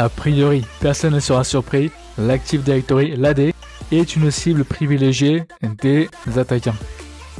A 0.00 0.08
priori, 0.08 0.64
personne 0.80 1.12
ne 1.12 1.20
sera 1.20 1.44
surpris, 1.44 1.90
l'Active 2.16 2.62
Directory, 2.62 3.16
l'AD, 3.18 3.52
est 3.92 4.16
une 4.16 4.30
cible 4.30 4.64
privilégiée 4.64 5.42
des 5.82 6.08
attaquants. 6.38 6.74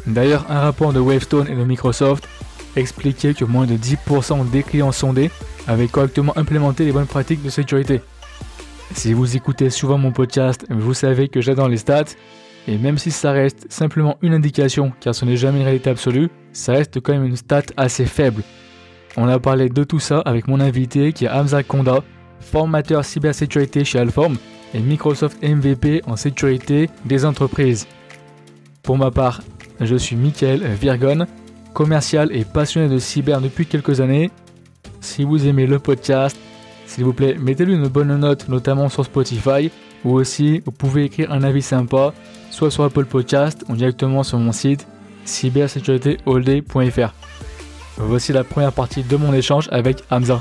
D'ailleurs, 0.07 0.45
un 0.51 0.61
rapport 0.61 0.93
de 0.93 1.01
Wavestone 1.01 1.49
et 1.49 1.57
de 1.57 1.65
Microsoft 1.65 2.29
expliquait 2.77 3.33
que 3.33 3.47
moins 3.47 3.65
de 3.65 3.79
10% 3.79 4.51
des 4.51 4.63
clients 4.63 4.93
sondés 4.93 5.31
avaient 5.69 5.89
correctement 5.89 6.37
implémenté 6.37 6.85
les 6.85 6.93
bonnes 6.93 7.07
pratiques 7.07 7.43
de 7.43 7.49
sécurité. 7.49 8.03
Si 8.95 9.15
vous 9.15 9.37
écoutez 9.37 9.71
souvent 9.71 9.97
mon 9.97 10.13
podcast, 10.13 10.67
vous 10.69 10.93
savez 10.93 11.29
que 11.29 11.41
j'adore 11.41 11.71
les 11.71 11.79
stats, 11.79 12.13
et 12.69 12.77
même 12.77 12.99
si 12.99 13.11
ça 13.11 13.33
reste 13.33 13.73
simplement 13.73 14.19
une 14.21 14.35
indication, 14.35 14.93
car 15.01 15.15
ce 15.15 15.25
n'est 15.25 15.39
jamais 15.39 15.61
une 15.61 15.65
réalité 15.65 15.89
absolue, 15.89 16.29
ça 16.53 16.73
reste 16.73 17.01
quand 17.01 17.15
même 17.15 17.25
une 17.25 17.37
stat 17.37 17.63
assez 17.79 18.05
faible. 18.05 18.43
On 19.17 19.29
a 19.29 19.39
parlé 19.39 19.71
de 19.71 19.83
tout 19.83 19.99
ça 19.99 20.19
avec 20.19 20.47
mon 20.47 20.61
invité 20.61 21.15
qui 21.15 21.25
est 21.25 21.31
Hamza 21.31 21.63
Konda, 21.63 22.01
formateur 22.41 23.05
cybersécurité 23.05 23.85
chez 23.85 23.99
Alform 23.99 24.37
et 24.75 24.81
Microsoft 24.81 25.43
MVP 25.43 26.03
en 26.07 26.17
sécurité 26.17 26.91
des 27.05 27.25
entreprises. 27.25 27.87
Pour 28.83 28.99
ma 28.99 29.11
part, 29.11 29.43
je 29.81 29.97
suis 29.97 30.17
Michael 30.17 30.63
Virgon, 30.81 31.27
commercial 31.73 32.35
et 32.35 32.45
passionné 32.45 32.89
de 32.89 32.99
cyber 32.99 33.41
depuis 33.41 33.67
quelques 33.67 34.01
années. 34.01 34.31
Si 35.01 35.25
vous 35.25 35.47
aimez 35.47 35.67
le 35.67 35.79
podcast, 35.79 36.37
s'il 36.87 37.05
vous 37.05 37.13
plaît, 37.13 37.37
mettez-lui 37.39 37.75
une 37.75 37.89
bonne 37.89 38.17
note, 38.17 38.49
notamment 38.49 38.89
sur 38.89 39.05
Spotify, 39.05 39.71
ou 40.05 40.15
aussi 40.15 40.61
vous 40.65 40.73
pouvez 40.73 41.05
écrire 41.05 41.33
un 41.33 41.43
avis 41.43 41.63
sympa, 41.63 42.13
soit 42.51 42.71
sur 42.71 42.85
Apple 42.85 43.05
Podcast 43.05 43.65
ou 43.69 43.77
directement 43.77 44.23
sur 44.23 44.39
mon 44.39 44.53
site 44.53 44.87
cybersécuritéallday.fr. 45.25 47.15
Voici 47.99 48.33
la 48.33 48.45
première 48.45 48.73
partie 48.73 49.03
de 49.03 49.17
mon 49.17 49.33
échange 49.33 49.69
avec 49.71 50.03
Hamza. 50.11 50.41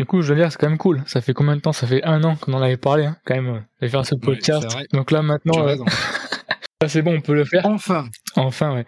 Du 0.00 0.06
coup, 0.06 0.22
je 0.22 0.32
veux 0.32 0.40
dire, 0.40 0.50
c'est 0.50 0.56
quand 0.58 0.70
même 0.70 0.78
cool. 0.78 1.02
Ça 1.04 1.20
fait 1.20 1.34
combien 1.34 1.54
de 1.56 1.60
temps? 1.60 1.74
Ça 1.74 1.86
fait 1.86 2.02
un 2.04 2.24
an 2.24 2.34
qu'on 2.34 2.54
en 2.54 2.62
avait 2.62 2.78
parlé, 2.78 3.04
hein, 3.04 3.18
quand 3.26 3.34
même, 3.34 3.66
de 3.82 3.86
faire 3.86 4.06
ce 4.06 4.14
podcast. 4.14 4.66
Donc 4.94 5.10
là, 5.10 5.20
maintenant, 5.20 5.68
euh, 5.68 5.76
c'est 6.86 7.02
bon, 7.02 7.16
on 7.16 7.20
peut 7.20 7.34
le 7.34 7.44
faire. 7.44 7.66
Enfin. 7.66 8.08
Enfin, 8.34 8.76
ouais. 8.76 8.86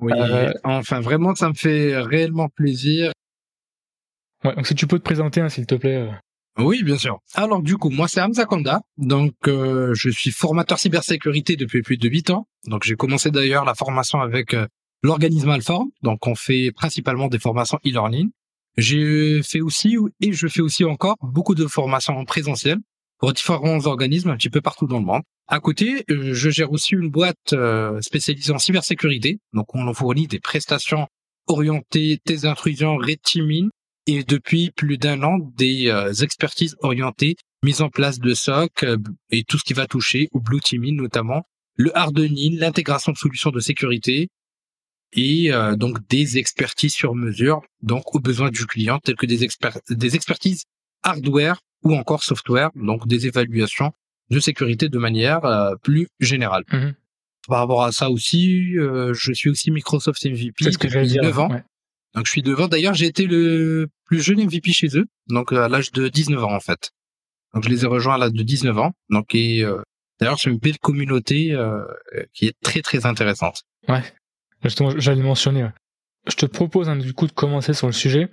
Oui, 0.00 0.12
euh, 0.16 0.52
enfin, 0.64 0.98
vraiment, 0.98 1.36
ça 1.36 1.48
me 1.48 1.54
fait 1.54 1.96
réellement 1.96 2.48
plaisir. 2.48 3.12
Ouais, 4.44 4.52
donc 4.56 4.66
si 4.66 4.74
tu 4.74 4.88
peux 4.88 4.98
te 4.98 5.04
présenter, 5.04 5.40
hein, 5.40 5.48
s'il 5.48 5.64
te 5.64 5.76
plaît. 5.76 6.08
Euh. 6.08 6.10
Oui, 6.58 6.82
bien 6.82 6.98
sûr. 6.98 7.20
Alors 7.34 7.62
du 7.62 7.76
coup, 7.76 7.90
moi 7.90 8.08
c'est 8.08 8.20
Hamza 8.20 8.44
Kanda, 8.44 8.80
donc 8.98 9.34
je 9.46 10.10
suis 10.10 10.32
formateur 10.32 10.80
cybersécurité 10.80 11.54
depuis 11.54 11.82
plus 11.82 11.98
de 11.98 12.08
8 12.08 12.30
ans. 12.30 12.48
Donc 12.66 12.82
j'ai 12.82 12.96
commencé 12.96 13.30
d'ailleurs 13.30 13.64
la 13.64 13.74
formation 13.74 14.20
avec 14.20 14.56
l'organisme 15.04 15.48
Alform, 15.50 15.88
donc 16.02 16.26
on 16.26 16.34
fait 16.34 16.72
principalement 16.72 17.28
des 17.28 17.38
formations 17.38 17.78
e-learning. 17.86 18.32
J'ai 18.76 19.42
fait 19.42 19.60
aussi, 19.60 19.96
et 20.20 20.32
je 20.32 20.48
fais 20.48 20.62
aussi 20.62 20.84
encore, 20.84 21.16
beaucoup 21.22 21.54
de 21.54 21.66
formations 21.66 22.16
en 22.16 22.24
présentiel 22.24 22.78
pour 23.18 23.32
différents 23.32 23.86
organismes 23.86 24.30
un 24.30 24.36
petit 24.36 24.50
peu 24.50 24.60
partout 24.60 24.86
dans 24.86 24.98
le 24.98 25.04
monde. 25.04 25.22
À 25.46 25.60
côté, 25.60 26.04
euh, 26.10 26.32
je 26.32 26.50
gère 26.50 26.72
aussi 26.72 26.94
une 26.94 27.10
boîte 27.10 27.52
euh, 27.52 28.00
spécialisée 28.00 28.52
en 28.52 28.58
cybersécurité. 28.58 29.38
Donc, 29.52 29.74
on 29.74 29.92
fournit 29.92 30.26
des 30.26 30.40
prestations 30.40 31.06
orientées, 31.46 32.18
des 32.24 32.46
intrusions, 32.46 32.96
red 32.96 33.20
teaming, 33.22 33.68
et 34.06 34.24
depuis 34.24 34.70
plus 34.70 34.98
d'un 34.98 35.22
an, 35.22 35.38
des 35.56 35.88
euh, 35.88 36.12
expertises 36.14 36.76
orientées, 36.80 37.36
mise 37.62 37.82
en 37.82 37.90
place 37.90 38.18
de 38.18 38.34
SOC 38.34 38.84
et 39.30 39.44
tout 39.44 39.58
ce 39.58 39.64
qui 39.64 39.74
va 39.74 39.86
toucher 39.86 40.28
au 40.32 40.40
blue 40.40 40.60
teaming 40.60 40.96
notamment, 40.96 41.42
le 41.76 41.96
hardening, 41.96 42.58
l'intégration 42.58 43.12
de 43.12 43.16
solutions 43.16 43.50
de 43.50 43.60
sécurité, 43.60 44.28
et 45.12 45.52
euh, 45.52 45.76
donc 45.76 45.98
des 46.08 46.38
expertises 46.38 46.94
sur 46.94 47.14
mesure, 47.14 47.62
donc 47.82 48.14
aux 48.14 48.20
besoins 48.20 48.50
du 48.50 48.66
client, 48.66 48.98
telles 48.98 49.16
que 49.16 49.26
des, 49.26 49.46
des 49.90 50.16
expertises 50.16 50.64
hardware 51.02 51.60
ou 51.82 51.94
encore 51.94 52.22
software, 52.22 52.70
donc 52.74 53.06
des 53.06 53.26
évaluations 53.26 53.92
de 54.30 54.40
sécurité 54.40 54.88
de 54.88 54.98
manière 54.98 55.44
euh, 55.44 55.74
plus 55.82 56.08
générale. 56.20 56.64
Mhm. 56.72 56.94
Par 57.48 57.58
rapport 57.58 57.82
à 57.82 57.92
ça 57.92 58.08
aussi, 58.08 58.78
euh, 58.78 59.12
je 59.12 59.32
suis 59.32 59.50
aussi 59.50 59.70
Microsoft 59.70 60.24
MVP 60.24 60.70
ce 60.70 60.78
que 60.78 60.86
depuis 60.86 61.16
9 61.16 61.38
ans. 61.40 61.48
Donc 62.14 62.26
je 62.26 62.30
suis 62.30 62.42
devant. 62.42 62.68
D'ailleurs, 62.68 62.94
j'ai 62.94 63.06
été 63.06 63.26
le 63.26 63.88
plus 64.04 64.22
jeune 64.22 64.44
MVP 64.44 64.72
chez 64.72 64.96
eux, 64.96 65.06
donc 65.28 65.52
à 65.52 65.68
l'âge 65.68 65.90
de 65.92 66.08
19 66.08 66.44
ans 66.44 66.54
en 66.54 66.60
fait. 66.60 66.90
Donc 67.52 67.64
je 67.64 67.68
les 67.68 67.84
ai 67.84 67.86
rejoints 67.86 68.14
à 68.14 68.18
l'âge 68.18 68.32
de 68.32 68.42
19 68.42 68.78
ans. 68.78 68.92
Donc 69.10 69.34
et 69.34 69.64
d'ailleurs, 70.20 70.38
c'est 70.38 70.50
une 70.50 70.58
belle 70.58 70.78
communauté 70.78 71.56
qui 72.32 72.46
est 72.46 72.54
très 72.62 72.82
très 72.82 73.06
intéressante. 73.06 73.62
Ouais. 73.88 74.02
Justement, 74.62 74.90
j'allais 74.96 75.20
le 75.20 75.26
mentionner. 75.26 75.68
Je 76.28 76.36
te 76.36 76.46
propose 76.46 76.88
hein, 76.88 76.96
du 76.96 77.14
coup 77.14 77.26
de 77.26 77.32
commencer 77.32 77.74
sur 77.74 77.86
le 77.86 77.92
sujet. 77.92 78.30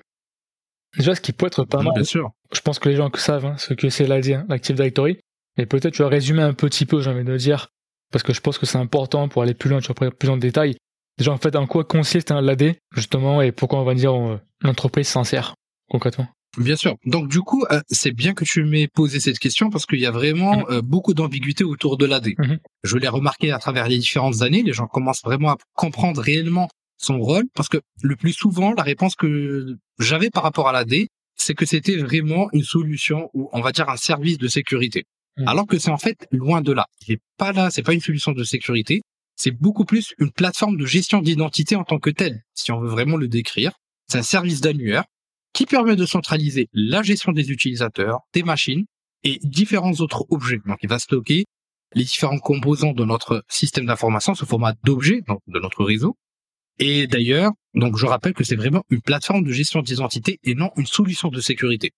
Déjà, 0.98 1.16
ce 1.16 1.22
qui 1.22 1.34
peut 1.34 1.48
être 1.48 1.66
pas 1.66 1.82
mal. 1.82 1.94
Bien 1.94 2.04
sûr. 2.04 2.32
Je 2.54 2.62
pense 2.62 2.80
que 2.80 2.90
les 2.90 2.96
gens 2.96 3.10
savent 3.16 3.46
hein, 3.46 3.58
ce 3.58 3.74
que 3.74 3.90
c'est 3.90 4.08
l'AD, 4.08 4.28
hein, 4.30 4.46
l'Active 4.50 4.76
Directory. 4.76 5.20
Mais 5.58 5.66
peut-être 5.66 5.94
tu 5.94 6.04
vas 6.04 6.10
résumer 6.10 6.42
un 6.42 6.54
petit 6.54 6.86
peu, 6.86 7.02
j'ai 7.02 7.10
envie 7.10 7.24
de 7.24 7.38
dire, 7.38 7.70
parce 8.12 8.24
que 8.24 8.34
je 8.34 8.42
pense 8.42 8.58
que 8.58 8.66
c'est 8.66 8.78
important 8.78 9.28
pour 9.28 9.44
aller 9.44 9.54
plus 9.54 9.70
loin, 9.70 9.80
tu 9.80 9.92
vas 9.92 10.12
plus 10.12 10.30
en 10.30 10.38
détail. 10.38 10.78
Déjà, 11.18 11.32
en 11.32 11.38
fait, 11.38 11.56
en 11.56 11.68
quoi 11.68 11.84
consiste 11.84 12.32
hein, 12.32 12.42
l'AD, 12.42 12.76
justement, 12.96 13.42
et 13.42 13.52
pourquoi 13.52 13.80
on 13.80 13.84
va 13.84 13.94
dire 13.94 14.14
euh, 14.14 14.40
l'entreprise 14.62 15.08
s'en 15.08 15.24
sert, 15.24 15.54
concrètement? 15.90 16.28
Bien 16.58 16.76
sûr. 16.76 16.96
Donc 17.06 17.30
du 17.30 17.40
coup, 17.42 17.64
euh, 17.72 17.82
c'est 17.90 18.12
bien 18.12 18.34
que 18.34 18.44
tu 18.44 18.64
m'aies 18.64 18.88
posé 18.88 19.20
cette 19.20 19.40
question 19.40 19.70
parce 19.70 19.86
qu'il 19.86 20.00
y 20.00 20.06
a 20.06 20.12
vraiment 20.12 20.58
mhm. 20.58 20.66
euh, 20.70 20.82
beaucoup 20.82 21.14
d'ambiguïté 21.14 21.64
autour 21.64 21.98
de 21.98 22.06
l'AD. 22.06 22.30
Mhm. 22.38 22.60
Je 22.84 22.98
l'ai 22.98 23.08
remarqué 23.08 23.52
à 23.52 23.60
travers 23.60 23.88
les 23.88 23.98
différentes 23.98 24.42
années, 24.42 24.64
les 24.64 24.74
gens 24.74 24.88
commencent 24.88 25.24
vraiment 25.24 25.52
à 25.52 25.58
comprendre 25.74 26.22
réellement 26.22 26.68
son 26.98 27.20
rôle 27.20 27.46
parce 27.54 27.70
que 27.70 27.78
le 28.02 28.16
plus 28.16 28.34
souvent, 28.34 28.74
la 28.74 28.84
réponse 28.84 29.16
que 29.16 29.78
j'avais 30.00 30.30
par 30.30 30.44
rapport 30.44 30.68
à 30.68 30.74
l'AD, 30.74 31.08
c'est 31.36 31.54
que 31.54 31.66
c'était 31.66 31.98
vraiment 31.98 32.50
une 32.52 32.64
solution 32.64 33.30
ou 33.34 33.50
on 33.54 33.62
va 33.62 33.72
dire 33.72 33.90
un 33.90 33.98
service 33.98 34.38
de 34.38 34.48
sécurité. 34.48 35.06
Mhm. 35.38 35.48
Alors 35.48 35.68
que 35.68 35.78
c'est 35.78 35.92
en 35.92 35.98
fait 35.98 36.28
loin 36.32 36.62
de 36.62 36.74
là. 36.74 36.88
Il 37.08 37.18
pas 37.38 37.54
là, 37.54 37.70
c'est 37.70 37.84
pas 37.84 37.94
une 37.94 38.02
solution 38.02 38.32
de 38.32 38.44
sécurité, 38.44 39.02
c'est 39.36 39.52
beaucoup 39.52 39.86
plus 39.86 40.14
une 40.18 40.32
plateforme 40.32 40.78
de 40.78 40.86
gestion 40.86 41.22
d'identité 41.22 41.76
en 41.76 41.84
tant 41.84 42.00
que 42.00 42.10
telle, 42.10 42.42
si 42.56 42.72
on 42.72 42.80
veut 42.80 42.90
vraiment 42.90 43.18
le 43.18 43.28
décrire. 43.28 43.72
C'est 44.08 44.18
un 44.18 44.24
service 44.24 44.60
d'annuaire 44.60 45.06
qui 45.54 45.66
permet 45.66 45.96
de 45.96 46.06
centraliser 46.06 46.70
la 46.74 47.02
gestion 47.02 47.32
des 47.32 47.52
utilisateurs, 47.52 48.20
des 48.34 48.44
machines 48.44 48.86
et 49.24 49.40
différents 49.44 49.94
autres 50.00 50.26
objets. 50.30 50.60
Donc, 50.66 50.78
il 50.82 50.90
va 50.90 51.00
stocker 51.00 51.46
les 51.94 52.04
différents 52.04 52.38
composants 52.38 52.94
de 52.94 53.04
notre 53.04 53.44
système 53.50 53.86
d'information 53.86 54.36
sous 54.36 54.46
format 54.46 54.74
d'objets, 54.84 55.22
de 55.48 55.60
notre 55.60 55.84
réseau. 55.84 56.16
Et 56.78 57.08
d'ailleurs, 57.08 57.52
donc 57.74 57.98
je 57.98 58.06
rappelle 58.06 58.34
que 58.34 58.44
c'est 58.44 58.56
vraiment 58.56 58.84
une 58.90 59.02
plateforme 59.02 59.44
de 59.44 59.52
gestion 59.52 59.82
d'identité 59.82 60.40
et 60.44 60.56
non 60.56 60.72
une 60.78 60.86
solution 60.86 61.28
de 61.28 61.42
sécurité. 61.42 61.92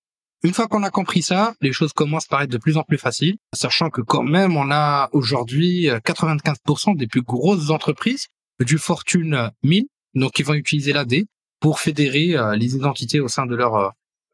Une 0.44 0.54
fois 0.54 0.68
qu'on 0.68 0.82
a 0.82 0.90
compris 0.90 1.22
ça, 1.22 1.54
les 1.62 1.72
choses 1.72 1.94
commencent 1.94 2.26
à 2.26 2.30
paraître 2.30 2.52
de 2.52 2.58
plus 2.58 2.78
en 2.78 2.84
plus 2.84 2.98
faciles, 2.98 3.38
sachant 3.54 3.92
que 3.92 4.02
quand 4.02 4.24
même 4.24 4.58
on 4.58 4.72
a 4.72 5.10
aujourd'hui 5.12 5.86
95% 5.86 6.98
des 6.98 7.06
plus 7.06 7.22
grosses 7.22 7.70
entreprises 7.70 8.26
du 8.60 8.80
Fortune 8.80 9.52
1000, 9.62 9.86
donc 10.16 10.32
qui 10.32 10.42
vont 10.42 10.56
utiliser 10.56 10.94
l'AD 10.94 11.26
pour 11.62 11.80
fédérer 11.80 12.36
euh, 12.36 12.56
les 12.58 12.76
identités 12.76 13.22
au 13.22 13.30
sein 13.30 13.46
de 13.46 13.56
leurs 13.56 13.76
euh, 13.76 13.90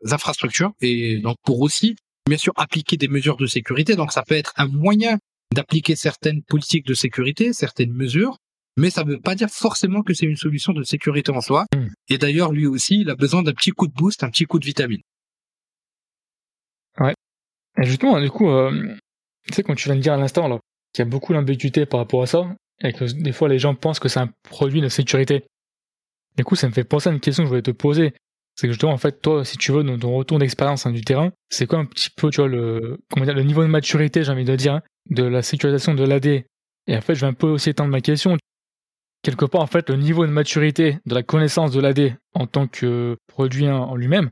infrastructures 0.09 0.71
et 0.81 1.19
donc 1.19 1.37
pour 1.43 1.61
aussi, 1.61 1.95
bien 2.27 2.37
sûr, 2.37 2.53
appliquer 2.55 2.97
des 2.97 3.07
mesures 3.07 3.37
de 3.37 3.45
sécurité. 3.45 3.95
Donc 3.95 4.11
ça 4.11 4.23
peut 4.23 4.35
être 4.35 4.53
un 4.57 4.67
moyen 4.67 5.19
d'appliquer 5.53 5.95
certaines 5.95 6.41
politiques 6.41 6.87
de 6.87 6.93
sécurité, 6.93 7.53
certaines 7.53 7.93
mesures, 7.93 8.37
mais 8.77 8.89
ça 8.89 9.03
ne 9.03 9.11
veut 9.11 9.19
pas 9.19 9.35
dire 9.35 9.49
forcément 9.49 10.01
que 10.01 10.13
c'est 10.13 10.25
une 10.25 10.35
solution 10.35 10.73
de 10.73 10.83
sécurité 10.83 11.31
en 11.31 11.41
soi. 11.41 11.65
Hmm. 11.75 11.87
Et 12.09 12.17
d'ailleurs, 12.17 12.51
lui 12.51 12.65
aussi, 12.65 13.01
il 13.01 13.09
a 13.09 13.15
besoin 13.15 13.43
d'un 13.43 13.53
petit 13.53 13.71
coup 13.71 13.87
de 13.87 13.93
boost, 13.93 14.23
un 14.23 14.29
petit 14.29 14.45
coup 14.45 14.59
de 14.59 14.65
vitamine. 14.65 15.01
Ouais. 16.99 17.13
Et 17.81 17.85
justement, 17.85 18.19
du 18.19 18.29
coup, 18.29 18.49
euh, 18.49 18.95
tu 19.47 19.53
sais, 19.53 19.63
quand 19.63 19.75
tu 19.75 19.85
viens 19.85 19.95
de 19.95 20.01
dire 20.01 20.13
à 20.13 20.17
l'instant, 20.17 20.47
là, 20.47 20.59
qu'il 20.93 21.03
y 21.03 21.07
a 21.07 21.09
beaucoup 21.09 21.33
d'ambiguïté 21.33 21.85
par 21.85 21.99
rapport 21.99 22.23
à 22.23 22.27
ça, 22.27 22.55
et 22.83 22.93
que 22.93 23.05
des 23.05 23.31
fois 23.31 23.49
les 23.49 23.59
gens 23.59 23.75
pensent 23.75 23.99
que 23.99 24.09
c'est 24.09 24.19
un 24.19 24.29
produit 24.43 24.81
de 24.81 24.89
sécurité. 24.89 25.45
Du 26.37 26.43
coup, 26.43 26.55
ça 26.55 26.67
me 26.67 26.73
fait 26.73 26.83
penser 26.83 27.09
à 27.09 27.11
une 27.11 27.19
question 27.19 27.43
que 27.43 27.47
je 27.47 27.49
voulais 27.49 27.61
te 27.61 27.71
poser. 27.71 28.13
C'est 28.55 28.67
que 28.67 28.73
justement, 28.73 28.93
en 28.93 28.97
fait, 28.97 29.21
toi, 29.21 29.43
si 29.43 29.57
tu 29.57 29.71
veux, 29.71 29.83
dans 29.83 29.97
ton 29.97 30.15
retour 30.15 30.39
d'expérience 30.39 30.85
hein, 30.85 30.91
du 30.91 31.01
terrain, 31.01 31.31
c'est 31.49 31.67
quoi 31.67 31.79
un 31.79 31.85
petit 31.85 32.09
peu, 32.09 32.29
tu 32.29 32.41
vois, 32.41 32.47
le, 32.47 32.99
niveau 33.43 33.61
de 33.61 33.67
maturité, 33.67 34.23
j'ai 34.23 34.31
envie 34.31 34.45
de 34.45 34.55
dire, 34.55 34.75
hein, 34.75 34.81
de 35.09 35.23
la 35.23 35.41
sécurisation 35.41 35.93
de 35.93 36.03
l'AD 36.03 36.25
Et 36.25 36.45
en 36.89 37.01
fait, 37.01 37.15
je 37.15 37.21
vais 37.21 37.27
un 37.27 37.33
peu 37.33 37.47
aussi 37.47 37.69
étendre 37.69 37.91
ma 37.91 38.01
question. 38.01 38.37
Quelque 39.23 39.45
part, 39.45 39.61
en 39.61 39.67
fait, 39.67 39.89
le 39.89 39.97
niveau 39.97 40.25
de 40.25 40.31
maturité 40.31 40.99
de 41.05 41.15
la 41.15 41.23
connaissance 41.23 41.71
de 41.71 41.81
l'AD 41.81 42.15
en 42.33 42.47
tant 42.47 42.67
que 42.67 43.17
produit 43.27 43.69
en 43.69 43.95
lui-même, 43.95 44.29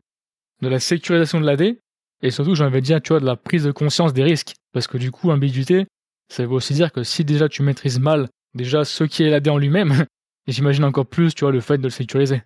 de 0.61 0.67
la 0.67 0.79
sécurisation 0.79 1.39
de 1.39 1.45
l'AD, 1.45 1.77
et 2.21 2.31
surtout, 2.31 2.55
j'ai 2.55 2.63
envie 2.63 2.81
de 2.81 2.85
dire, 2.85 3.01
tu 3.01 3.09
vois, 3.09 3.19
de 3.19 3.25
la 3.25 3.35
prise 3.35 3.63
de 3.63 3.71
conscience 3.71 4.13
des 4.13 4.23
risques. 4.23 4.53
Parce 4.73 4.87
que 4.87 4.97
du 4.97 5.11
coup, 5.11 5.29
ambiguïté, 5.29 5.85
ça 6.29 6.43
veut 6.43 6.53
aussi 6.53 6.73
dire 6.73 6.91
que 6.91 7.03
si 7.03 7.23
déjà 7.23 7.47
tu 7.49 7.61
maîtrises 7.61 7.99
mal 7.99 8.27
déjà 8.55 8.85
ce 8.85 9.03
qui 9.03 9.23
est 9.23 9.29
l'AD 9.29 9.47
en 9.49 9.57
lui-même, 9.57 10.05
et 10.47 10.51
j'imagine 10.51 10.83
encore 10.83 11.07
plus, 11.07 11.33
tu 11.33 11.43
vois, 11.43 11.51
le 11.51 11.61
fait 11.61 11.77
de 11.77 11.83
le 11.83 11.89
sécuriser. 11.89 12.41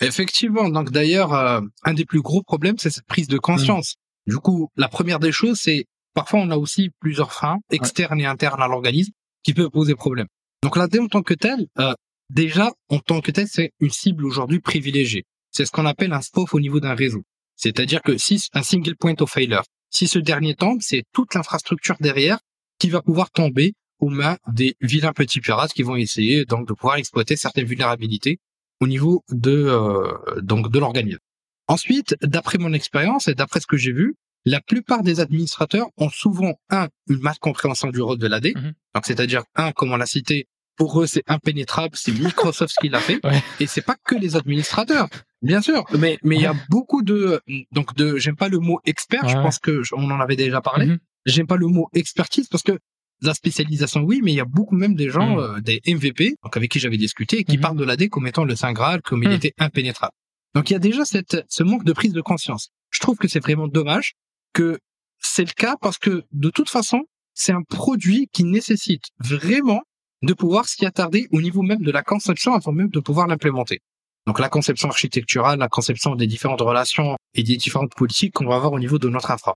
Effectivement. 0.00 0.68
Donc 0.68 0.90
d'ailleurs, 0.90 1.34
euh, 1.34 1.60
un 1.84 1.94
des 1.94 2.04
plus 2.04 2.22
gros 2.22 2.42
problèmes, 2.42 2.78
c'est 2.78 2.90
cette 2.90 3.06
prise 3.06 3.28
de 3.28 3.38
conscience. 3.38 3.96
Du 4.26 4.36
coup, 4.36 4.70
la 4.76 4.88
première 4.88 5.18
des 5.18 5.32
choses, 5.32 5.58
c'est 5.60 5.86
parfois 6.14 6.40
on 6.40 6.50
a 6.50 6.56
aussi 6.56 6.90
plusieurs 7.00 7.32
freins 7.32 7.58
externes 7.70 8.20
et 8.20 8.26
internes 8.26 8.62
à 8.62 8.68
l'organisme 8.68 9.12
qui 9.42 9.54
peuvent 9.54 9.70
poser 9.70 9.94
problème. 9.94 10.26
Donc 10.62 10.76
l'AD 10.76 10.98
en 10.98 11.08
tant 11.08 11.22
que 11.22 11.34
tel, 11.34 11.66
euh, 11.78 11.94
déjà 12.30 12.70
en 12.88 12.98
tant 12.98 13.20
que 13.20 13.30
tel, 13.30 13.46
c'est 13.48 13.72
une 13.80 13.90
cible 13.90 14.24
aujourd'hui 14.24 14.60
privilégiée. 14.60 15.24
C'est 15.50 15.66
ce 15.66 15.72
qu'on 15.72 15.86
appelle 15.86 16.12
un 16.12 16.20
SPOF 16.20 16.54
au 16.54 16.60
niveau 16.60 16.80
d'un 16.80 16.94
réseau. 16.94 17.22
C'est-à-dire 17.56 18.02
que 18.02 18.16
si 18.16 18.48
un 18.54 18.62
single 18.62 18.96
point 18.96 19.14
of 19.20 19.30
failure, 19.30 19.64
si 19.90 20.06
ce 20.06 20.18
dernier 20.18 20.54
tombe, 20.54 20.78
c'est 20.80 21.02
toute 21.12 21.34
l'infrastructure 21.34 21.96
derrière 22.00 22.38
qui 22.78 22.88
va 22.88 23.02
pouvoir 23.02 23.30
tomber 23.30 23.74
aux 24.00 24.08
mains 24.08 24.36
des 24.48 24.76
vilains 24.80 25.12
petits 25.12 25.40
pirates 25.40 25.72
qui 25.72 25.82
vont 25.82 25.96
essayer 25.96 26.44
donc 26.44 26.66
de 26.66 26.72
pouvoir 26.72 26.96
exploiter 26.96 27.36
certaines 27.36 27.66
vulnérabilités 27.66 28.38
au 28.80 28.86
niveau 28.86 29.24
de 29.30 29.52
euh, 29.52 30.40
donc 30.40 30.70
de 30.70 30.78
l'organisme. 30.78 31.20
Ensuite, 31.68 32.16
d'après 32.22 32.58
mon 32.58 32.72
expérience 32.72 33.28
et 33.28 33.34
d'après 33.34 33.60
ce 33.60 33.66
que 33.66 33.76
j'ai 33.76 33.92
vu, 33.92 34.16
la 34.44 34.60
plupart 34.60 35.02
des 35.02 35.20
administrateurs 35.20 35.88
ont 35.98 36.08
souvent 36.08 36.54
un 36.70 36.88
une 37.08 37.20
mal 37.20 37.36
compréhension 37.40 37.90
du 37.90 38.00
rôle 38.00 38.18
de 38.18 38.26
l'AD. 38.26 38.52
Mhm. 38.56 38.72
Donc 38.94 39.06
c'est-à-dire 39.06 39.44
un 39.54 39.72
comme 39.72 39.92
on 39.92 39.96
l'a 39.96 40.06
cité, 40.06 40.48
pour 40.76 41.00
eux 41.00 41.06
c'est 41.06 41.22
impénétrable, 41.26 41.94
c'est 41.96 42.12
Microsoft 42.12 42.74
qui 42.80 42.88
l'a 42.88 43.00
fait 43.00 43.20
et 43.60 43.66
c'est 43.66 43.82
pas 43.82 43.96
que 44.04 44.16
les 44.16 44.36
administrateurs. 44.36 45.08
Bien 45.42 45.62
sûr, 45.62 45.84
mais 45.98 46.18
mais 46.22 46.36
il 46.36 46.42
y 46.42 46.46
a 46.46 46.54
beaucoup 46.70 47.02
de 47.02 47.40
donc 47.72 47.94
de 47.94 48.16
j'aime 48.16 48.36
pas 48.36 48.48
le 48.48 48.58
mot 48.58 48.80
expert, 48.84 49.28
je 49.28 49.34
pense 49.34 49.58
que 49.58 49.82
on 49.92 50.10
en 50.10 50.20
avait 50.20 50.36
déjà 50.36 50.60
parlé. 50.60 50.86
Mhm. 50.86 50.98
J'aime 51.26 51.46
pas 51.46 51.56
le 51.56 51.66
mot 51.66 51.88
expertise 51.92 52.48
parce 52.48 52.62
que 52.62 52.78
la 53.22 53.34
spécialisation, 53.34 54.02
oui, 54.02 54.20
mais 54.22 54.32
il 54.32 54.36
y 54.36 54.40
a 54.40 54.44
beaucoup 54.44 54.76
même 54.76 54.94
des 54.94 55.10
gens, 55.10 55.36
mhm. 55.36 55.38
euh, 55.38 55.60
des 55.60 55.80
MVP, 55.86 56.36
donc 56.42 56.56
avec 56.56 56.70
qui 56.70 56.78
j'avais 56.78 56.96
discuté, 56.96 57.44
qui 57.44 57.58
parlent 57.58 57.76
de 57.76 57.84
l'AD 57.84 58.08
comme 58.08 58.26
étant 58.26 58.44
le 58.44 58.56
Saint 58.56 58.72
Graal, 58.72 59.02
comme 59.02 59.22
il 59.22 59.32
était 59.32 59.52
impénétrable. 59.58 60.12
Donc 60.54 60.70
il 60.70 60.72
y 60.72 60.76
a 60.76 60.80
déjà 60.80 61.04
cette, 61.04 61.44
ce 61.48 61.62
manque 61.62 61.84
de 61.84 61.92
prise 61.92 62.12
de 62.12 62.20
conscience. 62.20 62.70
Je 62.90 63.00
trouve 63.00 63.16
que 63.16 63.28
c'est 63.28 63.40
vraiment 63.40 63.68
dommage 63.68 64.14
que 64.52 64.78
c'est 65.18 65.44
le 65.44 65.52
cas 65.52 65.76
parce 65.80 65.98
que 65.98 66.24
de 66.32 66.50
toute 66.50 66.68
façon, 66.68 67.02
c'est 67.34 67.52
un 67.52 67.62
produit 67.62 68.28
qui 68.32 68.44
nécessite 68.44 69.04
vraiment 69.20 69.82
de 70.22 70.34
pouvoir 70.34 70.66
s'y 70.66 70.84
attarder 70.84 71.28
au 71.30 71.40
niveau 71.40 71.62
même 71.62 71.82
de 71.82 71.90
la 71.90 72.02
conception 72.02 72.54
avant 72.54 72.72
même 72.72 72.88
de 72.88 73.00
pouvoir 73.00 73.26
l'implémenter. 73.26 73.80
Donc 74.26 74.38
la 74.38 74.48
conception 74.48 74.88
architecturale, 74.88 75.58
la 75.58 75.68
conception 75.68 76.14
des 76.14 76.26
différentes 76.26 76.60
relations 76.60 77.16
et 77.34 77.42
des 77.42 77.56
différentes 77.56 77.94
politiques 77.94 78.34
qu'on 78.34 78.46
va 78.46 78.56
avoir 78.56 78.72
au 78.72 78.78
niveau 78.78 78.98
de 78.98 79.08
notre 79.08 79.30
infra. 79.30 79.54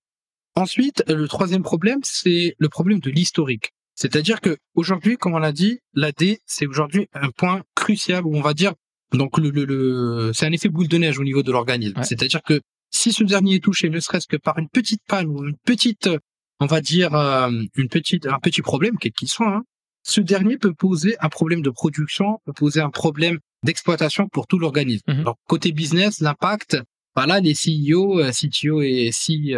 Ensuite, 0.56 1.02
le 1.08 1.26
troisième 1.26 1.62
problème, 1.62 1.98
c'est 2.04 2.54
le 2.58 2.68
problème 2.68 3.00
de 3.00 3.10
l'historique. 3.10 3.72
C'est-à-dire 3.94 4.40
que 4.40 4.56
aujourd'hui, 4.74 5.16
comme 5.16 5.34
on 5.34 5.38
l'a 5.38 5.52
dit, 5.52 5.80
l'AD, 5.94 6.38
c'est 6.46 6.66
aujourd'hui 6.66 7.08
un 7.12 7.30
point 7.30 7.62
crucial 7.74 8.24
où 8.24 8.36
on 8.36 8.40
va 8.40 8.54
dire, 8.54 8.72
donc 9.12 9.38
le, 9.38 9.50
le, 9.50 10.32
c'est 10.34 10.46
un 10.46 10.52
effet 10.52 10.68
boule 10.68 10.88
de 10.88 10.98
neige 10.98 11.18
au 11.18 11.24
niveau 11.24 11.42
de 11.42 11.52
l'organisme. 11.52 12.02
C'est-à-dire 12.02 12.42
que 12.42 12.60
si 12.90 13.12
ce 13.12 13.24
dernier 13.24 13.56
est 13.56 13.64
touché, 13.64 13.90
ne 13.90 14.00
serait-ce 14.00 14.26
que 14.26 14.36
par 14.36 14.58
une 14.58 14.68
petite 14.68 15.02
panne 15.08 15.26
ou 15.28 15.44
une 15.44 15.56
petite, 15.64 16.08
on 16.60 16.66
va 16.66 16.80
dire, 16.80 17.14
euh, 17.14 17.50
une 17.76 17.88
petite, 17.88 18.26
un 18.26 18.38
petit 18.38 18.62
problème, 18.62 18.96
quel 19.00 19.12
qu'il 19.12 19.28
soit, 19.28 19.56
hein, 19.56 19.62
ce 20.04 20.20
dernier 20.20 20.58
peut 20.58 20.74
poser 20.74 21.16
un 21.20 21.28
problème 21.28 21.62
de 21.62 21.70
production, 21.70 22.38
peut 22.44 22.52
poser 22.52 22.80
un 22.80 22.90
problème 22.90 23.38
d'exploitation 23.64 24.28
pour 24.28 24.46
tout 24.46 24.58
l'organisme. 24.58 25.04
Mhm. 25.08 25.24
Donc 25.24 25.36
côté 25.48 25.72
business, 25.72 26.20
l'impact, 26.20 26.78
voilà, 27.16 27.40
les 27.40 27.54
CEO, 27.54 28.20
euh, 28.20 28.30
CTO 28.30 28.82
et 28.82 29.10
C 29.12 29.56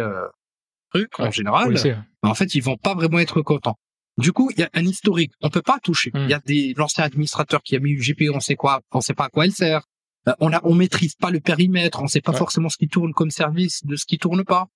euh, 0.95 1.05
en 1.17 1.31
général, 1.31 1.75
en 2.23 2.33
fait, 2.33 2.55
ils 2.55 2.63
vont 2.63 2.77
pas 2.77 2.95
vraiment 2.95 3.19
être 3.19 3.41
contents. 3.41 3.77
Du 4.17 4.31
coup, 4.31 4.49
il 4.51 4.59
y 4.59 4.63
a 4.63 4.69
un 4.73 4.85
historique, 4.85 5.31
on 5.41 5.49
peut 5.49 5.61
pas 5.61 5.79
toucher. 5.79 6.11
Il 6.15 6.29
y 6.29 6.33
a 6.33 6.39
des 6.39 6.73
l'ancien 6.75 7.03
administrateur 7.03 7.61
qui 7.61 7.75
a 7.75 7.79
mis 7.79 7.91
une 7.91 8.01
GPU, 8.01 8.31
on 8.33 8.39
sait 8.39 8.55
quoi, 8.55 8.81
on 8.91 9.01
sait 9.01 9.13
pas 9.13 9.25
à 9.25 9.29
quoi 9.29 9.45
elle 9.45 9.51
sert. 9.51 9.83
Euh, 10.27 10.33
on 10.39 10.51
a, 10.51 10.59
on 10.63 10.73
maîtrise 10.73 11.15
pas 11.15 11.29
le 11.29 11.39
périmètre, 11.39 12.01
on 12.01 12.07
sait 12.07 12.21
pas 12.21 12.33
forcément 12.33 12.69
ce 12.69 12.77
qui 12.77 12.87
tourne 12.87 13.13
comme 13.13 13.31
service, 13.31 13.85
de 13.85 13.95
ce 13.95 14.05
qui 14.05 14.17
tourne 14.17 14.43
pas 14.43 14.67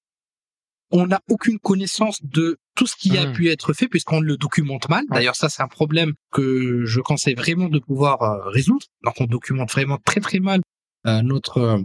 on 0.91 1.07
n'a 1.07 1.21
aucune 1.29 1.59
connaissance 1.59 2.19
de 2.23 2.57
tout 2.75 2.85
ce 2.85 2.95
qui 2.95 3.17
a 3.17 3.25
hmm. 3.25 3.33
pu 3.33 3.49
être 3.49 3.73
fait 3.73 3.87
puisqu'on 3.87 4.19
le 4.19 4.37
documente 4.37 4.89
mal. 4.89 5.05
D'ailleurs, 5.09 5.35
ça, 5.35 5.49
c'est 5.49 5.63
un 5.63 5.67
problème 5.67 6.13
que 6.31 6.83
je 6.85 6.99
conseille 6.99 7.35
vraiment 7.35 7.69
de 7.69 7.79
pouvoir 7.79 8.21
euh, 8.21 8.49
résoudre. 8.49 8.85
Donc, 9.03 9.15
on 9.19 9.25
documente 9.25 9.71
vraiment 9.71 9.97
très, 10.05 10.19
très 10.19 10.39
mal 10.39 10.61
euh, 11.07 11.21
notre 11.21 11.83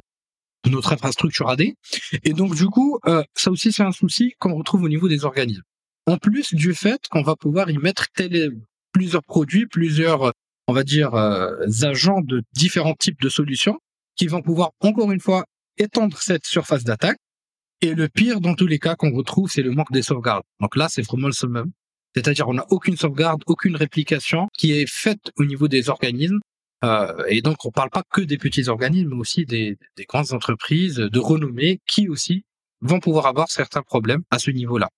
euh, 0.67 0.71
notre 0.71 0.93
infrastructure 0.93 1.49
AD. 1.49 1.63
Et 2.25 2.33
donc, 2.33 2.55
du 2.55 2.67
coup, 2.67 2.99
ça 3.35 3.51
aussi, 3.51 3.73
c'est 3.73 3.83
un 3.83 3.93
souci 3.93 4.35
qu'on 4.39 4.55
retrouve 4.55 4.83
au 4.83 4.89
niveau 4.89 5.09
des 5.09 5.25
organismes. 5.25 5.63
En 6.07 6.19
plus 6.19 6.55
du 6.55 6.75
fait 6.75 7.01
qu'on 7.11 7.23
va 7.23 7.37
pouvoir 7.37 7.71
y 7.71 7.79
mettre 7.79 8.07
plusieurs 8.93 9.23
produits, 9.25 9.67
plusieurs, 9.67 10.33
on 10.69 10.73
va 10.73 10.85
dire, 10.85 11.15
agents 11.15 12.21
de 12.21 12.43
différents 12.53 12.95
types 12.95 13.21
de 13.21 13.29
solutions 13.29 13.79
qui 14.17 14.27
vont 14.27 14.43
pouvoir, 14.43 14.71
encore 14.81 15.11
une 15.13 15.21
fois, 15.21 15.45
étendre 15.79 16.17
cette 16.19 16.47
surface 16.47 16.85
d'attaque 16.85 17.19
et 17.83 17.95
le 17.95 18.09
pire 18.09 18.41
dans 18.41 18.55
tous 18.55 18.67
les 18.67 18.79
cas 18.79 18.95
qu'on 18.95 19.13
retrouve, 19.13 19.51
c'est 19.51 19.63
le 19.63 19.71
manque 19.71 19.93
des 19.93 20.03
sauvegardes. 20.03 20.45
Donc 20.61 20.77
là, 20.77 20.89
c'est 20.89 21.03
vraiment 21.03 21.27
le 21.27 21.33
summum. 21.33 21.71
C'est-à-dire, 22.15 22.49
on 22.49 22.55
n'a 22.55 22.65
aucune 22.71 22.97
sauvegarde, 22.97 23.43
aucune 23.47 23.77
réplication 23.77 24.49
qui 24.57 24.73
est 24.73 24.89
faite 24.89 25.31
au 25.37 25.45
niveau 25.45 25.69
des 25.69 25.91
organismes. 25.91 26.41
Euh, 26.87 27.25
et 27.29 27.43
donc, 27.43 27.65
on 27.65 27.71
parle 27.71 27.91
pas 27.91 28.03
que 28.11 28.21
des 28.21 28.39
petits 28.39 28.69
organismes, 28.69 29.11
mais 29.11 29.21
aussi 29.21 29.45
des, 29.45 29.77
des 29.97 30.05
grandes 30.05 30.33
entreprises 30.33 30.97
de 30.97 31.19
renommée 31.19 31.81
qui 31.87 32.09
aussi 32.09 32.45
vont 32.81 33.01
pouvoir 33.01 33.27
avoir 33.27 33.51
certains 33.51 33.83
problèmes 33.83 34.23
à 34.31 34.39
ce 34.39 34.51
niveau-là. 34.51 34.89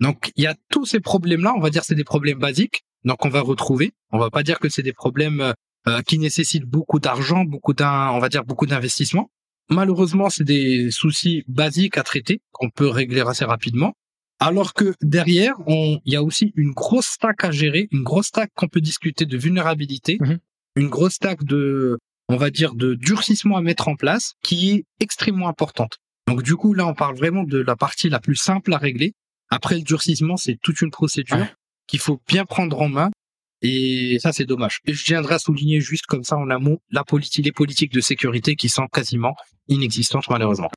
Donc, 0.00 0.30
il 0.36 0.44
y 0.44 0.46
a 0.46 0.54
tous 0.70 0.84
ces 0.84 1.00
problèmes-là. 1.00 1.54
On 1.56 1.60
va 1.60 1.70
dire 1.70 1.84
c'est 1.84 1.94
des 1.94 2.04
problèmes 2.04 2.38
basiques. 2.38 2.82
Donc, 3.04 3.24
on 3.24 3.28
va 3.28 3.40
retrouver. 3.40 3.92
On 4.10 4.18
va 4.18 4.30
pas 4.30 4.42
dire 4.42 4.58
que 4.58 4.68
c'est 4.68 4.82
des 4.82 4.92
problèmes 4.92 5.54
euh, 5.88 6.02
qui 6.02 6.18
nécessitent 6.18 6.64
beaucoup 6.64 6.98
d'argent, 6.98 7.44
beaucoup 7.44 7.72
d'un, 7.72 8.10
on 8.10 8.18
va 8.18 8.28
dire 8.28 8.44
beaucoup 8.44 8.66
d'investissement. 8.66 9.30
Malheureusement, 9.70 10.30
c'est 10.30 10.44
des 10.44 10.90
soucis 10.90 11.44
basiques 11.48 11.98
à 11.98 12.02
traiter 12.02 12.40
qu'on 12.52 12.70
peut 12.70 12.88
régler 12.88 13.20
assez 13.20 13.44
rapidement. 13.44 13.94
Alors 14.38 14.74
que 14.74 14.94
derrière, 15.00 15.54
il 15.66 16.00
y 16.04 16.16
a 16.16 16.22
aussi 16.22 16.52
une 16.56 16.72
grosse 16.72 17.06
stack 17.06 17.44
à 17.44 17.50
gérer, 17.50 17.88
une 17.90 18.02
grosse 18.02 18.26
stack 18.26 18.50
qu'on 18.54 18.68
peut 18.68 18.80
discuter 18.80 19.24
de 19.24 19.36
vulnérabilité, 19.38 20.18
mhm. 20.20 20.38
Une 20.76 20.88
grosse 20.88 21.14
stack 21.14 21.42
de, 21.44 21.98
on 22.28 22.36
va 22.36 22.50
dire, 22.50 22.74
de 22.74 22.94
durcissement 22.94 23.56
à 23.56 23.62
mettre 23.62 23.88
en 23.88 23.96
place 23.96 24.34
qui 24.42 24.70
est 24.70 24.84
extrêmement 25.00 25.48
importante. 25.48 25.98
Donc 26.28 26.42
du 26.42 26.56
coup, 26.56 26.74
là, 26.74 26.86
on 26.86 26.94
parle 26.94 27.16
vraiment 27.16 27.44
de 27.44 27.58
la 27.58 27.76
partie 27.76 28.08
la 28.08 28.20
plus 28.20 28.36
simple 28.36 28.72
à 28.74 28.78
régler. 28.78 29.12
Après 29.48 29.76
le 29.76 29.82
durcissement, 29.82 30.36
c'est 30.36 30.58
toute 30.62 30.80
une 30.80 30.90
procédure 30.90 31.46
qu'il 31.86 32.00
faut 32.00 32.20
bien 32.28 32.44
prendre 32.44 32.80
en 32.80 32.88
main 32.88 33.10
et 33.62 34.18
ça, 34.20 34.32
c'est 34.32 34.44
dommage. 34.44 34.80
Et 34.84 34.92
je 34.92 35.04
viendrai 35.04 35.36
à 35.36 35.38
souligner 35.38 35.80
juste 35.80 36.06
comme 36.06 36.24
ça 36.24 36.36
en 36.36 36.50
amont 36.50 36.78
la 36.90 37.04
politique, 37.04 37.44
les 37.44 37.52
politiques 37.52 37.92
de 37.92 38.00
sécurité 38.00 38.54
qui 38.54 38.68
sont 38.68 38.86
quasiment 38.86 39.34
inexistantes 39.68 40.28
malheureusement. 40.28 40.70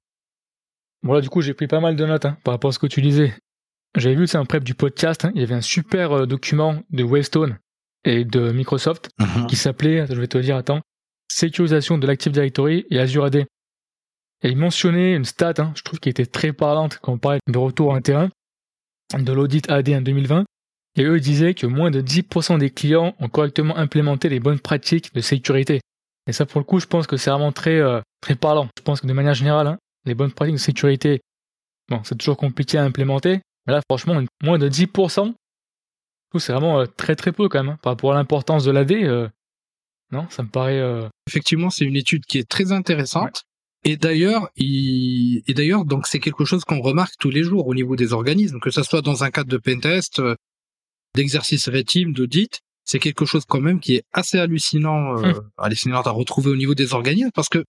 Voilà, 1.03 1.21
du 1.21 1.29
coup, 1.29 1.41
j'ai 1.41 1.53
pris 1.53 1.67
pas 1.67 1.79
mal 1.79 1.95
de 1.95 2.05
notes 2.05 2.25
hein, 2.25 2.37
par 2.43 2.53
rapport 2.53 2.69
à 2.69 2.71
ce 2.71 2.79
que 2.79 2.87
tu 2.87 3.01
disais. 3.01 3.33
J'avais 3.95 4.15
vu, 4.15 4.27
c'est 4.27 4.37
un 4.37 4.45
prep 4.45 4.63
du 4.63 4.75
podcast, 4.75 5.25
hein, 5.25 5.31
il 5.33 5.41
y 5.41 5.43
avait 5.43 5.55
un 5.55 5.61
super 5.61 6.11
euh, 6.11 6.25
document 6.25 6.83
de 6.91 7.03
Wavestone 7.03 7.57
et 8.03 8.25
de 8.25 8.51
Microsoft 8.51 9.09
mhm. 9.19 9.47
qui 9.47 9.55
s'appelait, 9.55 10.05
je 10.07 10.13
vais 10.13 10.27
te 10.27 10.37
dire, 10.37 10.55
attends, 10.55 10.81
sécurisation 11.31 11.97
de 11.97 12.07
l'Active 12.07 12.31
Directory 12.31 12.85
et 12.89 12.99
Azure 12.99 13.25
AD. 13.25 13.35
Et 14.41 14.49
il 14.49 14.57
mentionnait 14.57 15.15
une 15.15 15.25
stat, 15.25 15.53
hein, 15.57 15.73
je 15.75 15.83
trouve 15.83 15.99
qui 15.99 16.09
était 16.09 16.25
très 16.25 16.53
parlante 16.53 16.99
quand 17.01 17.13
on 17.13 17.17
parlait 17.17 17.39
de 17.47 17.57
retour 17.57 17.91
en 17.91 18.01
terrain, 18.01 18.29
de 19.17 19.33
l'audit 19.33 19.69
AD 19.69 19.89
en 19.89 20.01
2020. 20.01 20.45
Et 20.95 21.03
eux 21.03 21.19
disaient 21.19 21.53
que 21.53 21.67
moins 21.67 21.91
de 21.91 22.01
10% 22.01 22.57
des 22.57 22.69
clients 22.69 23.15
ont 23.19 23.29
correctement 23.29 23.77
implémenté 23.77 24.29
les 24.29 24.39
bonnes 24.39 24.59
pratiques 24.59 25.13
de 25.13 25.21
sécurité. 25.21 25.81
Et 26.27 26.33
ça, 26.33 26.45
pour 26.45 26.59
le 26.59 26.65
coup, 26.65 26.79
je 26.79 26.85
pense 26.85 27.07
que 27.07 27.17
c'est 27.17 27.29
vraiment 27.29 27.51
très, 27.51 27.79
euh, 27.79 28.01
très 28.21 28.35
parlant. 28.35 28.67
Je 28.77 28.83
pense 28.83 29.01
que 29.01 29.07
de 29.07 29.13
manière 29.13 29.33
générale, 29.33 29.67
hein, 29.67 29.77
les 30.05 30.15
bonnes 30.15 30.31
pratiques 30.31 30.55
de 30.55 30.59
sécurité, 30.59 31.21
bon, 31.89 32.01
c'est 32.03 32.17
toujours 32.17 32.37
compliqué 32.37 32.77
à 32.77 32.83
implémenter. 32.83 33.41
Mais 33.67 33.73
là, 33.73 33.81
franchement, 33.89 34.21
moins 34.43 34.57
de 34.57 34.67
10%, 34.69 35.33
c'est 36.37 36.53
vraiment 36.53 36.81
euh, 36.81 36.85
très 36.85 37.15
très 37.15 37.31
peu 37.31 37.49
quand 37.49 37.63
même. 37.63 37.73
Hein, 37.73 37.79
par 37.81 37.93
rapport 37.93 38.11
à 38.11 38.15
l'importance 38.15 38.63
de 38.63 38.71
l'AD, 38.71 38.91
euh, 38.91 39.27
non, 40.11 40.27
ça 40.29 40.43
me 40.43 40.49
paraît... 40.49 40.81
Effectivement, 41.27 41.69
c'est 41.69 41.85
une 41.85 41.95
étude 41.95 42.25
qui 42.25 42.37
est 42.39 42.49
très 42.49 42.71
intéressante. 42.71 43.43
Et 43.83 43.95
d'ailleurs, 43.95 44.49
et 44.57 45.41
d'ailleurs, 45.49 45.85
donc 45.85 46.07
c'est 46.07 46.19
quelque 46.19 46.45
chose 46.45 46.65
qu'on 46.65 46.81
remarque 46.81 47.13
tous 47.19 47.29
les 47.29 47.43
jours 47.43 47.67
au 47.67 47.73
niveau 47.73 47.95
des 47.95 48.11
organismes, 48.11 48.59
que 48.59 48.71
ce 48.71 48.83
soit 48.83 49.01
dans 49.01 49.23
un 49.23 49.31
cadre 49.31 49.49
de 49.49 49.57
pentest, 49.57 50.21
d'exercice 51.15 51.69
rétime, 51.69 52.13
d'audit, 52.13 52.61
c'est 52.89 52.97
quelque 52.97 53.25
chose 53.25 53.43
quand 53.47 53.61
même 53.61 53.79
qui 53.79 53.95
est 53.95 54.03
assez 54.13 54.39
hallucinant, 54.39 55.17
euh, 55.19 55.33
hum. 55.33 55.49
hallucinant 55.59 56.01
à 56.01 56.09
retrouver 56.09 56.49
au 56.49 56.55
niveau 56.55 56.73
des 56.73 56.95
organismes 56.95 57.29
parce 57.35 57.49
que 57.49 57.63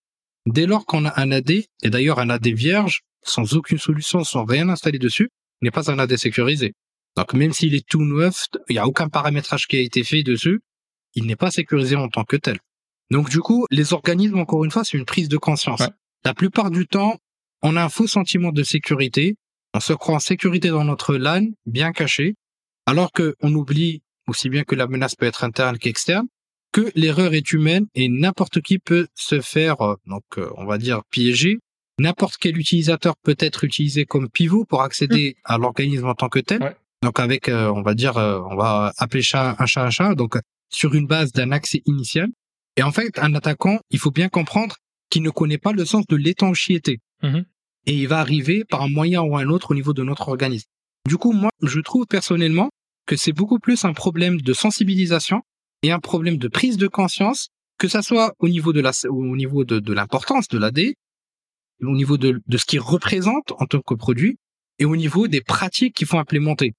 dès 0.46 0.64
lors 0.64 0.86
qu'on 0.86 1.04
a 1.04 1.20
un 1.20 1.30
AD, 1.30 1.50
et 1.50 1.90
d'ailleurs 1.90 2.20
un 2.20 2.30
AD 2.30 2.46
vierge, 2.48 3.00
sans 3.22 3.54
aucune 3.54 3.76
solution, 3.76 4.24
sans 4.24 4.46
rien 4.46 4.70
installé 4.70 4.98
dessus, 4.98 5.28
n'est 5.60 5.70
pas 5.70 5.90
un 5.90 5.98
AD 5.98 6.16
sécurisé. 6.16 6.72
Donc 7.16 7.34
même 7.34 7.52
s'il 7.52 7.74
est 7.74 7.86
tout 7.86 8.04
neuf, 8.04 8.46
il 8.68 8.74
n'y 8.74 8.78
a 8.78 8.86
aucun 8.86 9.08
paramétrage 9.08 9.66
qui 9.66 9.76
a 9.76 9.80
été 9.80 10.04
fait 10.04 10.22
dessus, 10.22 10.60
il 11.14 11.26
n'est 11.26 11.36
pas 11.36 11.50
sécurisé 11.50 11.96
en 11.96 12.08
tant 12.08 12.24
que 12.24 12.36
tel. 12.36 12.58
Donc 13.10 13.28
du 13.28 13.40
coup, 13.40 13.66
les 13.70 13.92
organismes, 13.92 14.38
encore 14.38 14.64
une 14.64 14.70
fois, 14.70 14.84
c'est 14.84 14.96
une 14.96 15.04
prise 15.04 15.28
de 15.28 15.36
conscience. 15.36 15.82
La 16.24 16.34
plupart 16.34 16.70
du 16.70 16.86
temps, 16.86 17.18
on 17.62 17.76
a 17.76 17.82
un 17.82 17.88
faux 17.88 18.06
sentiment 18.06 18.52
de 18.52 18.62
sécurité, 18.62 19.36
on 19.74 19.80
se 19.80 19.92
croit 19.92 20.16
en 20.16 20.20
sécurité 20.20 20.68
dans 20.68 20.84
notre 20.84 21.16
LAN, 21.16 21.46
bien 21.66 21.92
caché, 21.92 22.34
alors 22.86 23.10
qu'on 23.12 23.54
oublie, 23.54 24.02
aussi 24.26 24.48
bien 24.48 24.64
que 24.64 24.74
la 24.74 24.86
menace 24.86 25.14
peut 25.14 25.26
être 25.26 25.44
interne 25.44 25.78
qu'externe, 25.78 26.26
que 26.72 26.90
l'erreur 26.94 27.34
est 27.34 27.52
humaine 27.52 27.86
et 27.94 28.08
n'importe 28.08 28.60
qui 28.60 28.78
peut 28.78 29.08
se 29.14 29.40
faire, 29.40 29.80
euh, 29.80 29.96
donc 30.06 30.22
euh, 30.38 30.48
on 30.56 30.66
va 30.66 30.78
dire, 30.78 31.02
piéger. 31.10 31.58
N'importe 31.98 32.36
quel 32.38 32.56
utilisateur 32.56 33.14
peut 33.22 33.36
être 33.38 33.64
utilisé 33.64 34.04
comme 34.04 34.30
pivot 34.30 34.64
pour 34.64 34.82
accéder 34.82 35.36
mmh. 35.36 35.52
à 35.52 35.58
l'organisme 35.58 36.06
en 36.06 36.14
tant 36.14 36.28
que 36.28 36.38
tel. 36.38 36.76
Donc 37.02 37.18
avec, 37.18 37.48
euh, 37.48 37.72
on 37.72 37.82
va 37.82 37.94
dire, 37.94 38.16
on 38.16 38.56
va 38.56 38.92
appeler 38.98 39.22
chat 39.22 39.56
un 39.58 39.66
chat 39.66 39.84
un 39.84 39.90
chat, 39.90 40.14
donc 40.14 40.38
sur 40.68 40.94
une 40.94 41.06
base 41.06 41.32
d'un 41.32 41.50
accès 41.52 41.82
initial. 41.86 42.28
Et 42.76 42.82
en 42.82 42.92
fait, 42.92 43.18
un 43.18 43.34
attaquant, 43.34 43.78
il 43.90 43.98
faut 43.98 44.10
bien 44.10 44.28
comprendre 44.28 44.76
qu'il 45.08 45.22
ne 45.22 45.30
connaît 45.30 45.58
pas 45.58 45.72
le 45.72 45.84
sens 45.84 46.06
de 46.06 46.16
l'étanchéité. 46.16 47.00
Mmh 47.22 47.40
et 47.86 47.94
il 47.94 48.08
va 48.08 48.20
arriver 48.20 48.64
par 48.64 48.82
un 48.82 48.88
moyen 48.88 49.22
ou 49.22 49.36
un 49.36 49.48
autre 49.48 49.72
au 49.72 49.74
niveau 49.74 49.92
de 49.92 50.02
notre 50.02 50.28
organisme. 50.28 50.68
Du 51.08 51.16
coup, 51.16 51.32
moi, 51.32 51.50
je 51.62 51.80
trouve 51.80 52.06
personnellement 52.06 52.70
que 53.06 53.16
c'est 53.16 53.32
beaucoup 53.32 53.58
plus 53.58 53.84
un 53.84 53.92
problème 53.92 54.40
de 54.40 54.52
sensibilisation 54.52 55.42
et 55.82 55.90
un 55.90 55.98
problème 55.98 56.36
de 56.36 56.48
prise 56.48 56.76
de 56.76 56.86
conscience, 56.86 57.48
que 57.78 57.88
ça 57.88 58.02
soit 58.02 58.34
au 58.38 58.48
niveau 58.48 58.72
de 58.72 58.80
la, 58.80 58.92
au 59.08 59.36
niveau 59.36 59.64
de, 59.64 59.78
de 59.78 59.92
l'importance 59.92 60.48
de 60.48 60.58
l'AD, 60.58 60.92
au 61.82 61.96
niveau 61.96 62.18
de, 62.18 62.40
de 62.46 62.56
ce 62.58 62.66
qu'il 62.66 62.80
représente 62.80 63.52
en 63.58 63.66
tant 63.66 63.80
que 63.80 63.94
produit, 63.94 64.36
et 64.78 64.84
au 64.84 64.96
niveau 64.96 65.26
des 65.26 65.40
pratiques 65.40 65.96
qu'il 65.96 66.06
faut 66.06 66.18
implémenter. 66.18 66.74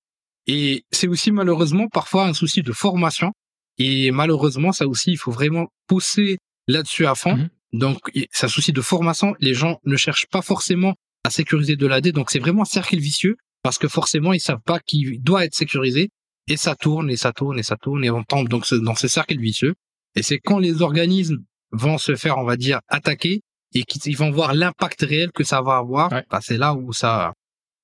Et 0.47 0.83
c'est 0.91 1.07
aussi 1.07 1.31
malheureusement 1.31 1.87
parfois 1.87 2.27
un 2.27 2.33
souci 2.33 2.61
de 2.61 2.71
formation. 2.71 3.31
Et 3.77 4.11
malheureusement, 4.11 4.71
ça 4.71 4.87
aussi, 4.87 5.11
il 5.11 5.17
faut 5.17 5.31
vraiment 5.31 5.67
pousser 5.87 6.37
là-dessus 6.67 7.05
à 7.05 7.15
fond. 7.15 7.35
Mhm. 7.35 7.49
Donc, 7.73 7.99
c'est 8.31 8.45
un 8.45 8.49
souci 8.49 8.73
de 8.73 8.81
formation. 8.81 9.35
Les 9.39 9.53
gens 9.53 9.79
ne 9.85 9.95
cherchent 9.95 10.27
pas 10.27 10.41
forcément 10.41 10.95
à 11.23 11.29
sécuriser 11.29 11.75
de 11.75 11.87
l'AD. 11.87 12.09
Donc, 12.09 12.31
c'est 12.31 12.39
vraiment 12.39 12.63
un 12.63 12.65
cercle 12.65 12.97
vicieux 12.97 13.37
parce 13.63 13.77
que 13.77 13.87
forcément, 13.87 14.33
ils 14.33 14.41
savent 14.41 14.61
pas 14.65 14.79
qu'il 14.79 15.21
doit 15.21 15.45
être 15.45 15.55
sécurisé. 15.55 16.09
Et 16.47 16.57
ça 16.57 16.75
tourne, 16.75 17.09
et 17.09 17.17
ça 17.17 17.31
tourne, 17.31 17.59
et 17.59 17.63
ça 17.63 17.77
tourne, 17.77 18.03
et 18.03 18.09
on 18.09 18.23
tombe 18.23 18.49
donc 18.49 18.71
dans 18.73 18.95
ce 18.95 19.07
cercle 19.07 19.39
vicieux. 19.39 19.75
Et 20.15 20.23
c'est 20.23 20.39
quand 20.39 20.59
les 20.59 20.81
organismes 20.81 21.37
vont 21.71 21.97
se 21.97 22.15
faire, 22.15 22.37
on 22.37 22.43
va 22.43 22.57
dire, 22.57 22.79
attaquer 22.89 23.41
et 23.73 23.83
qu'ils 23.83 24.17
vont 24.17 24.31
voir 24.31 24.53
l'impact 24.53 25.01
réel 25.01 25.31
que 25.31 25.43
ça 25.43 25.61
va 25.61 25.77
avoir, 25.77 26.09
bah, 26.09 26.39
c'est 26.41 26.57
là 26.57 26.73
où 26.73 26.91
ça, 26.91 27.33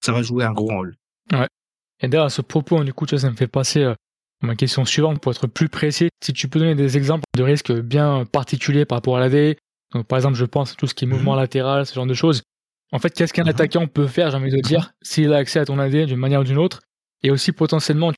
ça 0.03 0.11
va 0.11 0.21
jouer 0.21 0.43
un 0.43 0.51
gros 0.51 0.67
rôle. 0.67 0.95
Ouais. 1.31 1.47
Et 2.01 2.07
d'ailleurs, 2.07 2.25
à 2.25 2.29
ce 2.29 2.41
propos, 2.41 2.83
du 2.83 2.93
coup, 2.93 3.05
ça 3.07 3.29
me 3.29 3.35
fait 3.35 3.47
passer 3.47 3.83
à 3.83 3.89
euh, 3.89 3.95
ma 4.41 4.55
question 4.55 4.85
suivante 4.85 5.19
pour 5.19 5.31
être 5.31 5.47
plus 5.47 5.69
précis. 5.69 6.09
Si 6.23 6.33
tu 6.33 6.47
peux 6.47 6.59
donner 6.59 6.75
des 6.75 6.97
exemples 6.97 7.23
de 7.35 7.43
risques 7.43 7.71
bien 7.71 8.25
particuliers 8.25 8.85
par 8.85 8.97
rapport 8.97 9.17
à 9.17 9.19
l'AD, 9.19 9.55
donc 9.93 10.05
par 10.07 10.17
exemple, 10.17 10.35
je 10.35 10.45
pense 10.45 10.73
à 10.73 10.75
tout 10.75 10.87
ce 10.87 10.93
qui 10.93 11.05
est 11.05 11.07
mouvement 11.07 11.33
mhm. 11.33 11.39
latéral, 11.39 11.85
ce 11.85 11.93
genre 11.93 12.05
de 12.05 12.13
choses. 12.13 12.43
En 12.91 12.99
fait, 12.99 13.13
qu'est-ce 13.13 13.33
qu'un 13.33 13.43
mhm. 13.43 13.49
attaquant 13.49 13.87
peut 13.87 14.07
faire, 14.07 14.31
j'ai 14.31 14.37
envie 14.37 14.51
de 14.51 14.61
dire, 14.61 14.93
s'il 15.01 15.33
a 15.33 15.37
accès 15.37 15.59
à 15.59 15.65
ton 15.65 15.79
AD 15.79 16.05
d'une 16.05 16.17
manière 16.17 16.41
ou 16.41 16.43
d'une 16.43 16.57
autre, 16.57 16.81
et 17.23 17.31
aussi 17.31 17.51
potentiellement, 17.51 18.11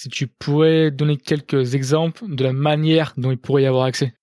si 0.00 0.08
tu 0.08 0.26
pourrais 0.26 0.90
donner 0.90 1.16
quelques 1.16 1.74
exemples 1.74 2.24
de 2.28 2.44
la 2.44 2.52
manière 2.52 3.12
dont 3.16 3.30
il 3.30 3.38
pourrait 3.38 3.62
y 3.62 3.66
avoir 3.66 3.84
accès. 3.84 4.14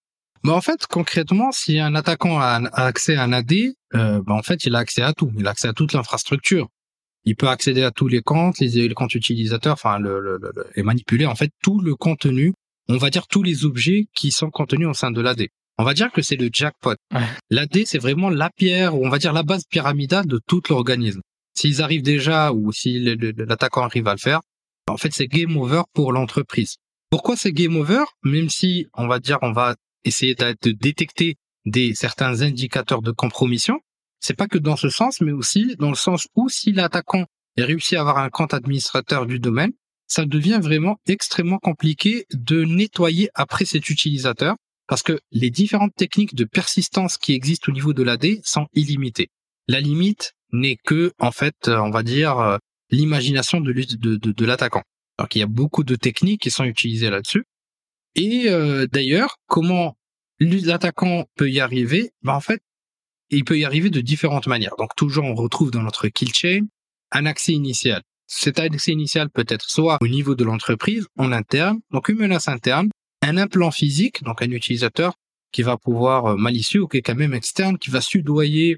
Bah 0.44 0.54
en 0.54 0.62
fait, 0.62 0.88
concrètement, 0.88 1.52
si 1.52 1.80
un 1.80 1.94
attaquant 1.94 2.40
a, 2.40 2.62
accès 2.74 3.16
à 3.16 3.24
un 3.24 3.34
AD, 3.34 3.52
euh, 3.94 4.22
bah 4.26 4.34
en 4.34 4.42
fait, 4.42 4.66
il 4.66 4.76
a 4.76 4.80
accès 4.80 5.04
à 5.04 5.14
tout. 5.14 5.32
Il 5.38 5.46
a 5.46 5.52
accès 5.52 5.68
à 5.68 5.74
toute 5.74 5.94
l'infrastructure. 5.94 6.68
Il 7.26 7.36
peut 7.36 7.50
accéder 7.50 7.84
à 7.84 7.92
tous 7.92 8.08
les 8.08 8.22
comptes, 8.22 8.60
les, 8.60 8.90
comptes 8.94 9.14
utilisateurs, 9.14 9.74
enfin, 9.74 10.00
le, 10.00 10.20
le, 10.20 10.38
le, 10.42 10.52
et 10.76 10.84
manipuler 10.84 11.26
en 11.26 11.36
fait 11.36 11.52
tout 11.62 11.80
le 11.80 11.96
contenu. 11.96 12.54
On 12.88 12.98
va 12.98 13.10
dire 13.10 13.28
tous 13.28 13.44
les 13.44 13.66
objets 13.66 14.08
qui 14.16 14.32
sont 14.32 14.50
contenus 14.50 14.88
au 14.88 14.94
sein 14.94 15.12
de 15.12 15.22
l'AD. 15.22 15.48
On 15.78 15.84
va 15.84 15.94
dire 15.94 16.12
que 16.12 16.22
c'est 16.22 16.36
le 16.36 16.50
jackpot. 16.52 16.96
L'AD, 17.50 17.86
c'est 17.86 17.98
vraiment 17.98 18.30
la 18.30 18.50
pierre, 18.50 18.96
ou 18.96 19.06
on 19.06 19.10
va 19.10 19.18
dire 19.18 19.34
la 19.34 19.44
base 19.44 19.64
pyramidale 19.70 20.28
de 20.28 20.40
tout 20.46 20.62
l'organisme. 20.70 21.22
S'ils 21.56 21.82
arrivent 21.82 22.04
déjà, 22.04 22.54
ou 22.54 22.72
si 22.72 23.00
l'attaquant 23.00 23.84
arrive 23.84 24.08
à 24.08 24.14
le 24.14 24.20
faire, 24.20 24.42
en 24.88 24.98
fait, 24.98 25.14
c'est 25.14 25.28
game 25.28 25.56
over 25.58 25.84
pour 25.94 26.12
l'entreprise. 26.12 26.76
Pourquoi 27.10 27.36
c'est 27.36 27.52
game 27.52 27.76
over? 27.76 28.04
Même 28.24 28.50
si, 28.50 28.88
on 28.94 29.08
va 29.08 29.20
dire, 29.20 29.38
on 29.42 29.52
va 29.52 29.76
essayer 30.04 30.36
de 30.36 30.72
détecter 30.72 31.36
des 31.66 31.94
certains 31.94 32.42
indicateurs 32.42 33.02
de 33.02 33.12
compromission, 33.12 33.80
c'est 34.22 34.36
pas 34.36 34.48
que 34.48 34.58
dans 34.58 34.78
ce 34.78 34.90
sens, 34.90 35.20
mais 35.20 35.32
aussi 35.32 35.76
dans 35.78 35.90
le 35.90 35.96
sens 35.96 36.28
où 36.36 36.48
si 36.48 36.72
l'attaquant 36.72 37.26
réussit 37.58 37.98
à 37.98 38.02
avoir 38.02 38.20
un 38.20 38.30
compte 38.30 38.54
administrateur 38.54 39.26
du 39.26 39.40
domaine, 39.40 39.72
ça 40.08 40.26
devient 40.26 40.60
vraiment 40.62 40.98
extrêmement 41.08 41.58
compliqué 41.58 42.26
de 42.34 42.64
nettoyer 42.64 43.30
après 43.34 43.66
cet 43.66 43.90
utilisateur 43.90 44.56
parce 44.88 45.04
que 45.04 45.20
les 45.32 45.50
différentes 45.50 45.96
techniques 45.96 46.36
de 46.36 46.44
persistance 46.44 47.18
qui 47.18 47.34
existent 47.34 47.72
au 47.72 47.74
niveau 47.74 47.94
de 47.94 48.04
l'AD 48.04 48.42
sont 48.44 48.68
illimitées. 48.74 49.30
La 49.68 49.80
limite 49.80 50.34
n'est 50.52 50.78
que, 50.84 51.14
en 51.18 51.32
fait, 51.32 51.56
on 51.68 51.92
va 51.92 52.04
dire, 52.04 52.38
euh, 52.40 52.58
l'imagination 52.90 53.62
de, 53.62 54.46
l'attaquant. 54.46 54.84
Donc 55.18 55.36
il 55.36 55.40
y 55.40 55.44
a 55.44 55.48
beaucoup 55.48 55.84
de 55.84 55.96
techniques 55.96 56.42
qui 56.42 56.52
sont 56.52 56.66
utilisées 56.66 57.10
là-dessus. 57.10 57.46
Et 58.16 58.50
euh, 58.50 58.86
d'ailleurs, 58.86 59.38
comment 59.48 59.96
l'attaquant 60.40 61.26
peut 61.38 61.50
y 61.50 61.62
arriver? 61.62 62.12
Ben, 62.22 62.34
En 62.34 62.42
fait, 62.42 62.62
il 63.32 63.46
peut 63.46 63.58
y 63.58 63.66
arriver 63.66 63.90
de 63.90 64.02
différentes 64.02 64.48
manières. 64.48 64.76
Donc 64.78 64.96
toujours, 64.96 65.26
on 65.26 65.36
retrouve 65.36 65.72
dans 65.72 65.82
notre 65.82 66.08
kill 66.08 66.34
chain 66.34 66.68
un 67.12 67.26
accès 67.26 67.54
initial. 67.54 68.02
Cet 68.28 68.60
accès 68.60 68.92
initial 68.92 69.30
peut 69.30 69.46
être 69.48 69.70
soit 69.70 69.98
au 70.02 70.08
niveau 70.08 70.36
de 70.36 70.44
l'entreprise, 70.44 71.06
en 71.18 71.32
interne, 71.32 71.80
donc 71.92 72.10
une 72.10 72.18
menace 72.18 72.48
interne, 72.48 72.90
un 73.22 73.38
implant 73.38 73.72
physique, 73.72 74.24
donc 74.24 74.42
un 74.42 74.52
utilisateur 74.52 75.14
qui 75.52 75.64
va 75.64 75.78
pouvoir 75.78 76.26
euh, 76.28 76.36
malicieux 76.38 76.82
ou 76.82 76.88
quelqu'un 76.88 77.14
même 77.14 77.34
externe 77.34 77.78
qui 77.78 77.90
va 77.90 78.00
sudoyer 78.00 78.78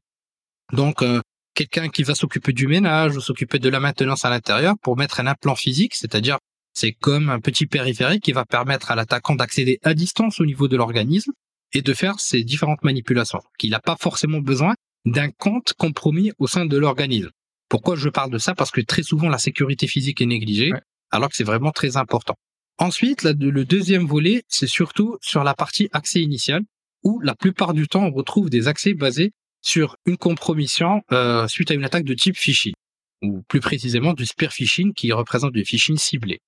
donc 0.72 1.04
euh, 1.04 1.22
quelqu'un 1.54 1.90
qui 1.90 2.04
va 2.04 2.16
s'occuper 2.16 2.52
du 2.52 2.68
ménage 2.68 3.16
ou 3.16 3.22
s'occuper 3.22 3.60
de 3.60 3.70
la 3.70 3.80
maintenance 3.80 4.26
à 4.26 4.30
l'intérieur 4.30 4.76
pour 4.82 4.98
mettre 4.98 5.20
un 5.20 5.28
implant 5.28 5.56
physique, 5.56 5.94
c'est-à-dire 5.94 6.40
c'est 6.74 6.94
comme 6.94 7.30
un 7.30 7.40
petit 7.40 7.68
périphérique 7.68 8.24
qui 8.24 8.32
va 8.32 8.46
permettre 8.46 8.90
à 8.90 8.96
l'attaquant 8.96 9.36
d'accéder 9.36 9.78
à 9.84 9.94
distance 9.94 10.40
au 10.40 10.46
niveau 10.46 10.68
de 10.68 10.76
l'organisme 10.76 11.32
et 11.74 11.82
de 11.82 11.94
faire 11.94 12.20
ces 12.20 12.44
différentes 12.44 12.84
manipulations. 12.84 13.42
Qu'il 13.58 13.72
n'a 13.72 13.80
pas 13.80 13.98
forcément 14.00 14.40
besoin 14.40 14.76
d'un 15.06 15.30
compte 15.30 15.74
compromis 15.74 16.32
au 16.40 16.48
sein 16.48 16.66
de 16.66 16.78
l'organisme. 16.78 17.32
Pourquoi 17.70 17.96
je 17.96 18.10
parle 18.10 18.32
de 18.32 18.38
ça? 18.38 18.56
Parce 18.56 18.72
que 18.72 18.82
très 18.82 19.04
souvent 19.04 19.30
la 19.30 19.38
sécurité 19.38 19.88
physique 19.88 20.22
est 20.22 20.26
négligée, 20.26 20.72
alors 21.12 21.30
que 21.30 21.36
c'est 21.36 21.44
vraiment 21.44 21.72
très 21.72 21.98
important. 21.98 22.36
Ensuite, 22.78 23.24
le 23.24 23.66
deuxième 23.66 24.06
volet, 24.06 24.44
c'est 24.48 24.68
surtout 24.68 25.18
sur 25.22 25.44
la 25.44 25.54
partie 25.54 25.90
accès 25.92 26.22
initial, 26.22 26.62
où 27.04 27.20
la 27.22 27.36
plupart 27.36 27.74
du 27.74 27.88
temps 27.88 28.06
on 28.06 28.12
retrouve 28.12 28.50
des 28.50 28.68
accès 28.68 28.94
basés 28.94 29.32
sur 29.62 29.96
une 30.06 30.18
compromission 30.18 31.02
euh, 31.12 31.48
suite 31.48 31.72
à 31.72 31.74
une 31.74 31.84
attaque 31.84 32.04
de 32.04 32.14
type 32.14 32.38
phishing, 32.38 32.74
ou 33.22 33.42
plus 33.48 33.60
précisément 33.60 34.14
du 34.14 34.26
spear 34.26 34.52
phishing 34.52 34.94
qui 34.94 35.12
représente 35.12 35.54
du 35.54 35.64
phishing 35.66 35.98
ciblé. 35.98 36.40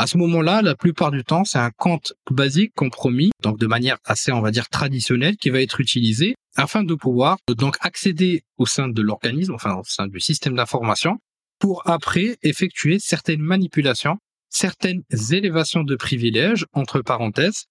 À 0.00 0.06
ce 0.06 0.16
moment-là, 0.16 0.62
la 0.62 0.74
plupart 0.74 1.10
du 1.10 1.24
temps, 1.24 1.44
c'est 1.44 1.58
un 1.58 1.70
compte 1.70 2.14
basique 2.30 2.72
compromis, 2.74 3.32
donc 3.42 3.58
de 3.58 3.66
manière 3.66 3.98
assez, 4.06 4.32
on 4.32 4.40
va 4.40 4.50
dire, 4.50 4.70
traditionnelle, 4.70 5.36
qui 5.36 5.50
va 5.50 5.60
être 5.60 5.78
utilisé 5.78 6.36
afin 6.56 6.84
de 6.84 6.94
pouvoir 6.94 7.36
donc 7.48 7.76
accéder 7.82 8.42
au 8.56 8.64
sein 8.64 8.88
de 8.88 9.02
l'organisme, 9.02 9.52
enfin 9.52 9.74
au 9.74 9.84
sein 9.84 10.06
du 10.06 10.18
système 10.18 10.56
d'information, 10.56 11.18
pour 11.58 11.86
après 11.86 12.38
effectuer 12.42 12.98
certaines 12.98 13.42
manipulations, 13.42 14.16
certaines 14.48 15.02
élévations 15.32 15.84
de 15.84 15.96
privilèges, 15.96 16.64
entre 16.72 17.02
parenthèses. 17.02 17.66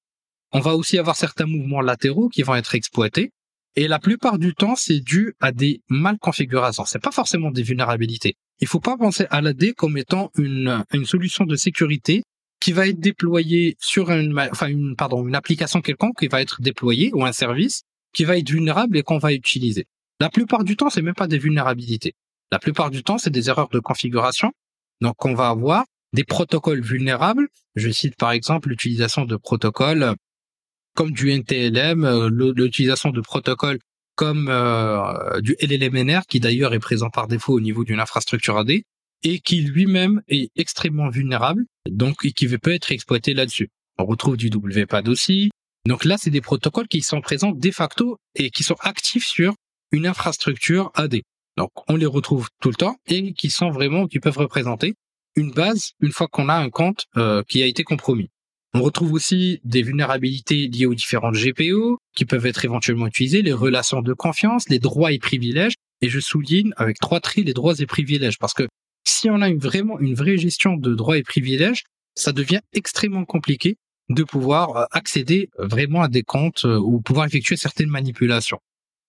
On 0.51 0.59
va 0.59 0.75
aussi 0.75 1.00
avoir 1.00 1.15
certains 1.15 1.48
mouvements 1.48 1.81
latéraux 1.81 2.29
qui 2.29 2.43
vont 2.43 2.53
être 2.53 2.75
exploités. 2.75 3.31
Et 3.76 3.88
la 3.88 4.00
plupart 4.00 4.40
du 4.40 4.54
temps, 4.54 4.76
c'est 4.76 5.00
dû 5.00 5.36
à 5.40 5.52
des 5.52 5.82
mal 5.90 6.18
configurations. 6.20 6.86
C'est 6.86 7.02
pas 7.02 7.12
forcément 7.12 7.52
des 7.52 7.64
vulnérabilités 7.64 8.36
il 8.60 8.68
faut 8.68 8.80
pas 8.80 8.98
penser 8.98 9.26
à 9.30 9.42
l'AD 9.42 9.74
comme 9.74 9.98
étant 9.98 10.32
une, 10.38 10.84
une 10.92 11.06
solution 11.06 11.46
de 11.46 11.56
sécurité 11.56 12.24
qui 12.60 12.74
va 12.74 12.88
être 12.88 13.00
déployée 13.00 13.78
sur 13.80 14.12
une, 14.12 14.38
enfin 14.38 14.68
une, 14.68 14.96
pardon, 14.96 15.26
une 15.26 15.36
application 15.36 15.82
quelconque 15.82 16.20
qui 16.20 16.28
va 16.28 16.42
être 16.42 16.62
déployée 16.62 17.12
ou 17.14 17.24
un 17.24 17.32
service 17.32 17.84
qui 18.14 18.26
va 18.26 18.38
être 18.38 18.50
vulnérable 18.50 18.98
et 18.98 19.04
qu'on 19.04 19.18
va 19.18 19.34
utiliser. 19.34 19.86
La 20.20 20.30
plupart 20.30 20.66
du 20.66 20.76
temps, 20.76 20.90
c'est 20.90 21.02
même 21.02 21.14
pas 21.16 21.28
des 21.28 21.38
vulnérabilités. 21.38 22.16
La 22.52 22.60
plupart 22.60 22.90
du 22.90 23.04
temps, 23.04 23.18
c'est 23.18 23.30
des 23.30 23.50
erreurs 23.50 23.70
de 23.70 23.80
configuration. 23.80 24.52
Donc, 25.00 25.24
on 25.24 25.34
va 25.34 25.48
avoir 25.50 25.86
des 26.12 26.26
protocoles 26.26 26.82
vulnérables. 26.82 27.48
Je 27.76 27.90
cite 27.90 28.18
par 28.18 28.32
exemple 28.32 28.70
l'utilisation 28.70 29.24
de 29.24 29.38
protocoles 29.38 30.16
comme 31.00 31.12
du 31.13 31.32
NTLM, 31.32 32.03
euh, 32.03 32.29
l'utilisation 32.29 33.12
de 33.12 33.22
protocoles 33.22 33.79
comme 34.15 34.50
euh, 34.50 35.39
du 35.39 35.56
LLMNR, 35.62 36.24
qui 36.27 36.41
d'ailleurs 36.41 36.74
est 36.74 36.79
présent 36.79 37.10
par 37.10 37.29
défaut 37.29 37.53
au 37.53 37.62
niveau 37.62 37.86
d'une 37.86 38.01
infrastructure 38.01 38.58
AD, 38.58 38.72
et 39.24 39.39
qui 39.39 39.62
lui-même 39.62 40.22
est 40.27 40.51
extrêmement 40.58 41.08
vulnérable, 41.08 41.63
donc 41.89 42.18
qui 42.18 42.48
peut 42.58 42.74
être 42.74 42.91
exploité 42.91 43.34
là-dessus. 43.34 43.70
On 43.98 44.06
retrouve 44.06 44.36
du 44.36 44.50
WPAD 44.53 45.08
aussi. 45.08 45.51
Donc 45.88 46.03
là, 46.03 46.18
c'est 46.20 46.32
des 46.32 46.41
protocoles 46.41 46.89
qui 46.89 47.01
sont 47.01 47.22
présents 47.22 47.53
de 47.53 47.72
facto 47.72 48.18
et 48.36 48.50
qui 48.50 48.63
sont 48.63 48.75
actifs 48.82 49.25
sur 49.25 49.53
une 49.94 50.06
infrastructure 50.06 50.91
AD. 50.96 51.22
Donc 51.56 51.70
on 51.88 51.96
les 51.96 52.08
retrouve 52.08 52.50
tout 52.60 52.72
le 52.72 52.75
temps 52.75 52.98
et 53.08 53.32
qui 53.32 53.50
sont 53.50 53.70
vraiment, 53.70 54.06
qui 54.06 54.20
peuvent 54.20 54.38
représenter 54.38 54.96
une 55.38 55.51
base 55.51 55.91
une 56.01 56.12
fois 56.12 56.27
qu'on 56.27 56.50
a 56.50 56.56
un 56.56 56.70
compte 56.70 57.06
euh, 57.15 57.41
qui 57.48 57.63
a 57.63 57.68
été 57.68 57.86
compromis. 57.86 58.29
On 58.74 58.82
retrouve 58.82 59.14
aussi 59.14 59.60
des 59.64 59.82
vulnérabilités 59.82 60.68
liées 60.68 60.86
aux 60.86 60.94
différentes 60.94 61.36
GPO 61.36 61.98
qui 62.16 62.26
peuvent 62.26 62.46
être 62.46 62.66
éventuellement 62.66 63.08
utilisées, 63.08 63.42
les 63.42 63.54
relations 63.54 64.02
de 64.02 64.14
confiance, 64.14 64.70
les 64.70 64.80
droits 64.80 65.12
et 65.12 65.20
privilèges. 65.20 65.74
Et 66.02 66.10
je 66.10 66.20
souligne 66.20 66.72
avec 66.78 67.00
trois 67.00 67.20
traits 67.20 67.46
les 67.46 67.54
droits 67.54 67.74
et 67.80 67.86
privilèges 67.86 68.38
parce 68.38 68.54
que 68.54 68.68
si 69.08 69.30
on 69.30 69.42
a 69.42 69.52
vraiment 69.54 70.00
une 70.00 70.14
vraie 70.14 70.38
gestion 70.38 70.76
de 70.76 70.94
droits 70.94 71.18
et 71.18 71.24
privilèges, 71.24 71.84
ça 72.16 72.32
devient 72.32 72.62
extrêmement 72.74 73.26
compliqué 73.26 73.78
de 74.10 74.24
pouvoir 74.24 74.76
euh, 74.76 74.86
accéder 74.92 75.50
vraiment 75.58 76.02
à 76.02 76.08
des 76.08 76.24
comptes 76.24 76.66
euh, 76.66 76.78
ou 76.78 77.02
pouvoir 77.02 77.26
effectuer 77.26 77.58
certaines 77.58 77.90
manipulations. 77.90 78.60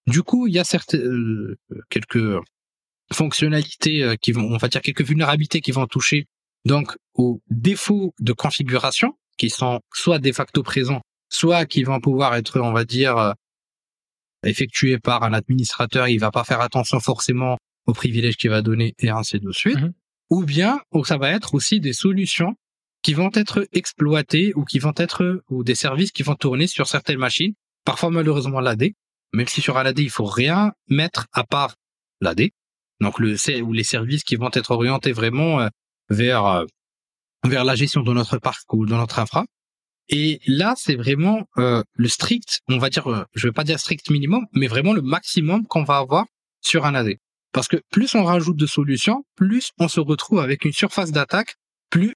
Du 0.07 0.23
coup, 0.23 0.47
il 0.47 0.55
y 0.55 0.59
a 0.59 0.65
certaines 0.65 1.01
euh, 1.01 1.59
quelques 1.89 2.39
fonctionnalités 3.13 4.17
qui 4.21 4.33
vont, 4.33 4.43
on 4.43 4.57
va 4.57 4.69
dire 4.69 4.81
quelques 4.81 5.03
vulnérabilités 5.03 5.61
qui 5.61 5.73
vont 5.73 5.87
toucher 5.87 6.27
donc 6.65 6.97
aux 7.15 7.41
défauts 7.51 8.15
de 8.21 8.33
configuration 8.33 9.17
qui 9.41 9.49
sont 9.49 9.81
soit 9.95 10.19
de 10.19 10.33
facto 10.33 10.63
présents, 10.63 11.01
soit 11.31 11.65
qui 11.65 11.83
vont 11.83 11.99
pouvoir 11.99 12.35
être, 12.35 12.61
on 12.61 12.73
va 12.73 12.85
dire, 12.85 13.17
euh, 13.17 13.33
effectué 14.45 14.99
par 14.99 15.23
un 15.23 15.33
administrateur, 15.33 16.09
il 16.09 16.19
va 16.19 16.31
pas 16.31 16.45
faire 16.45 16.61
attention 16.61 17.01
forcément 17.01 17.57
aux 17.87 17.95
privilèges 17.95 18.37
qu'il 18.37 18.51
va 18.51 18.61
donner 18.61 18.95
et 18.99 19.09
ainsi 19.09 19.41
de 19.41 19.51
suite. 19.51 19.81
Mhm. 19.81 19.93
Ou 20.29 20.45
bien, 20.45 20.83
ça 21.05 21.17
va 21.17 21.31
être 21.31 21.55
aussi 21.55 21.81
des 21.81 21.95
solutions 21.95 22.55
qui 23.03 23.15
vont 23.15 23.31
être 23.33 23.67
exploitées 23.73 24.53
ou 24.57 24.65
qui 24.65 24.79
vont 24.79 24.93
être, 24.97 25.43
ou 25.49 25.65
des 25.65 25.75
services 25.75 26.13
qui 26.13 26.23
vont 26.23 26.35
tourner 26.35 26.67
sur 26.67 26.87
certaines 26.87 27.19
machines. 27.19 27.55
Parfois, 27.87 28.11
malheureusement, 28.11 28.61
l'AD. 28.61 28.91
Même 29.33 29.49
si 29.49 29.63
sur 29.63 29.79
un 29.79 29.87
AD, 29.87 30.01
il 30.01 30.11
faut 30.11 30.27
rien 30.27 30.73
mettre 30.89 31.29
à 31.33 31.45
part 31.45 31.77
l'AD. 32.21 32.51
Donc, 33.01 33.19
le, 33.19 33.37
ou 33.63 33.73
les 33.73 33.85
services 33.85 34.23
qui 34.23 34.37
vont 34.37 34.51
être 34.53 34.71
orientés 34.71 35.13
vraiment 35.13 35.61
euh, 35.61 35.69
vers, 36.11 36.45
euh, 36.45 36.67
vers 37.45 37.65
la 37.65 37.75
gestion 37.75 38.03
de 38.03 38.13
notre 38.13 38.39
parc 38.39 38.73
ou 38.73 38.87
de 38.87 38.95
notre 38.95 39.19
infra. 39.19 39.45
Et 40.09 40.41
là, 40.47 40.75
c'est 40.77 40.97
vraiment 40.97 41.45
euh, 41.57 41.83
le 41.95 42.09
strict, 42.09 42.61
on 42.69 42.79
va 42.79 42.91
dire, 42.91 43.07
euh, 43.11 43.25
je 43.35 43.47
vais 43.47 43.53
pas 43.53 43.65
dire 43.65 43.79
strict 43.79 44.11
minimum, 44.11 44.45
mais 44.53 44.67
vraiment 44.67 44.93
le 44.93 45.03
maximum 45.03 45.67
qu'on 45.67 45.85
va 45.85 45.99
avoir 45.99 46.27
sur 46.61 46.85
un 46.85 46.95
AD. 46.95 47.15
Parce 47.53 47.69
que 47.69 47.77
plus 47.91 48.15
on 48.15 48.25
rajoute 48.25 48.57
de 48.57 48.67
solutions, 48.67 49.25
plus 49.37 49.71
on 49.79 49.89
se 49.89 50.01
retrouve 50.01 50.41
avec 50.41 50.65
une 50.65 50.73
surface 50.73 51.13
d'attaque 51.13 51.55
plus 51.91 52.15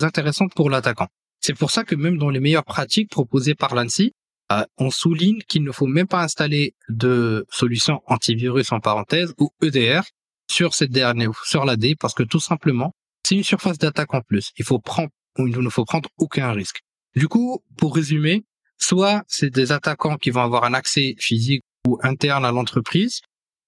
intéressante 0.00 0.54
pour 0.54 0.70
l'attaquant. 0.70 1.08
C'est 1.40 1.54
pour 1.54 1.70
ça 1.70 1.84
que 1.84 1.94
même 1.94 2.16
dans 2.16 2.30
les 2.30 2.40
meilleures 2.40 2.64
pratiques 2.64 3.10
proposées 3.10 3.54
par 3.54 3.74
l'ANSI, 3.74 4.12
euh, 4.52 4.64
on 4.78 4.90
souligne 4.90 5.40
qu'il 5.48 5.64
ne 5.64 5.72
faut 5.72 5.86
même 5.86 6.06
pas 6.06 6.22
installer 6.22 6.74
de 6.88 7.46
solution 7.50 8.02
antivirus 8.06 8.72
en 8.72 8.80
parenthèse 8.80 9.34
ou 9.38 9.50
EDR 9.62 10.02
sur 10.50 10.74
cette 10.74 10.90
dernière, 10.90 11.30
sur 11.44 11.64
l'AD, 11.64 11.96
parce 11.98 12.14
que 12.14 12.22
tout 12.22 12.40
simplement, 12.40 12.94
c'est 13.24 13.34
une 13.34 13.44
surface 13.44 13.78
d'attaque 13.78 14.14
en 14.14 14.20
plus. 14.20 14.52
Il 14.58 14.64
faut 14.64 14.78
prendre, 14.78 15.10
il 15.38 15.58
ne 15.58 15.68
faut 15.70 15.84
prendre 15.84 16.08
aucun 16.18 16.52
risque. 16.52 16.80
Du 17.16 17.28
coup, 17.28 17.62
pour 17.76 17.94
résumer, 17.94 18.44
soit 18.78 19.22
c'est 19.28 19.50
des 19.50 19.72
attaquants 19.72 20.16
qui 20.16 20.30
vont 20.30 20.42
avoir 20.42 20.64
un 20.64 20.74
accès 20.74 21.14
physique 21.18 21.62
ou 21.86 21.98
interne 22.02 22.44
à 22.44 22.52
l'entreprise, 22.52 23.20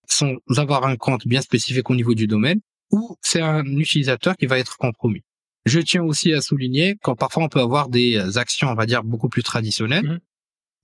sans 0.09 0.37
avoir 0.57 0.85
un 0.85 0.97
compte 0.97 1.27
bien 1.27 1.41
spécifique 1.41 1.89
au 1.91 1.95
niveau 1.95 2.15
du 2.15 2.27
domaine, 2.27 2.61
ou 2.91 3.17
c'est 3.21 3.41
un 3.41 3.65
utilisateur 3.65 4.37
qui 4.37 4.47
va 4.47 4.59
être 4.59 4.77
compromis. 4.77 5.23
Je 5.65 5.81
tiens 5.81 6.05
aussi 6.05 6.33
à 6.33 6.41
souligner 6.41 6.97
quand 7.03 7.17
parfois 7.17 7.45
on 7.45 7.49
peut 7.49 7.61
avoir 7.61 7.89
des 7.89 8.39
actions, 8.39 8.69
on 8.69 8.75
va 8.75 8.87
dire, 8.87 9.03
beaucoup 9.03 9.29
plus 9.29 9.43
traditionnelles. 9.43 10.07
Mmh. 10.07 10.19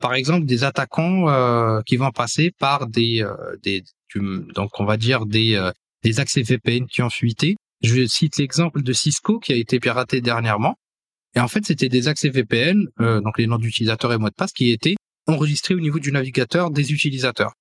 Par 0.01 0.15
exemple, 0.15 0.47
des 0.47 0.65
attaquants 0.65 1.29
euh, 1.29 1.81
qui 1.87 1.97
vont 1.97 2.11
passer 2.11 2.51
par 2.59 2.89
des, 2.89 3.23
euh, 3.23 3.57
des 3.63 3.85
donc 4.15 4.79
on 4.79 4.85
va 4.85 4.97
dire 4.97 5.25
des, 5.25 5.55
euh, 5.55 5.71
des 6.03 6.21
accès 6.21 6.43
VPN 6.43 6.87
qui 6.87 7.03
ont 7.03 7.09
fuité. 7.09 7.57
Je 7.83 8.07
cite 8.07 8.37
l'exemple 8.37 8.83
de 8.83 8.93
Cisco 8.93 9.39
qui 9.39 9.53
a 9.53 9.57
été 9.57 9.81
piraté 9.81 10.21
dernièrement. 10.21 10.77
Et 11.35 11.41
en 11.41 11.49
fait, 11.49 11.65
c'était 11.67 11.89
des 11.89 12.09
accès 12.09 12.29
VPN, 12.29 12.89
euh, 13.01 13.21
donc 13.21 13.39
les 13.39 13.47
noms 13.47 13.59
d'utilisateurs 13.59 14.13
et 14.13 14.19
mots 14.19 14.29
de 14.29 14.35
passe, 14.35 14.53
qui 14.53 14.71
étaient 14.71 14.97
enregistrés 15.27 15.75
au 15.75 15.81
niveau 15.81 15.99
du 15.99 16.13
navigateur 16.13 16.71
des 16.71 16.93
utilisateurs 16.93 17.53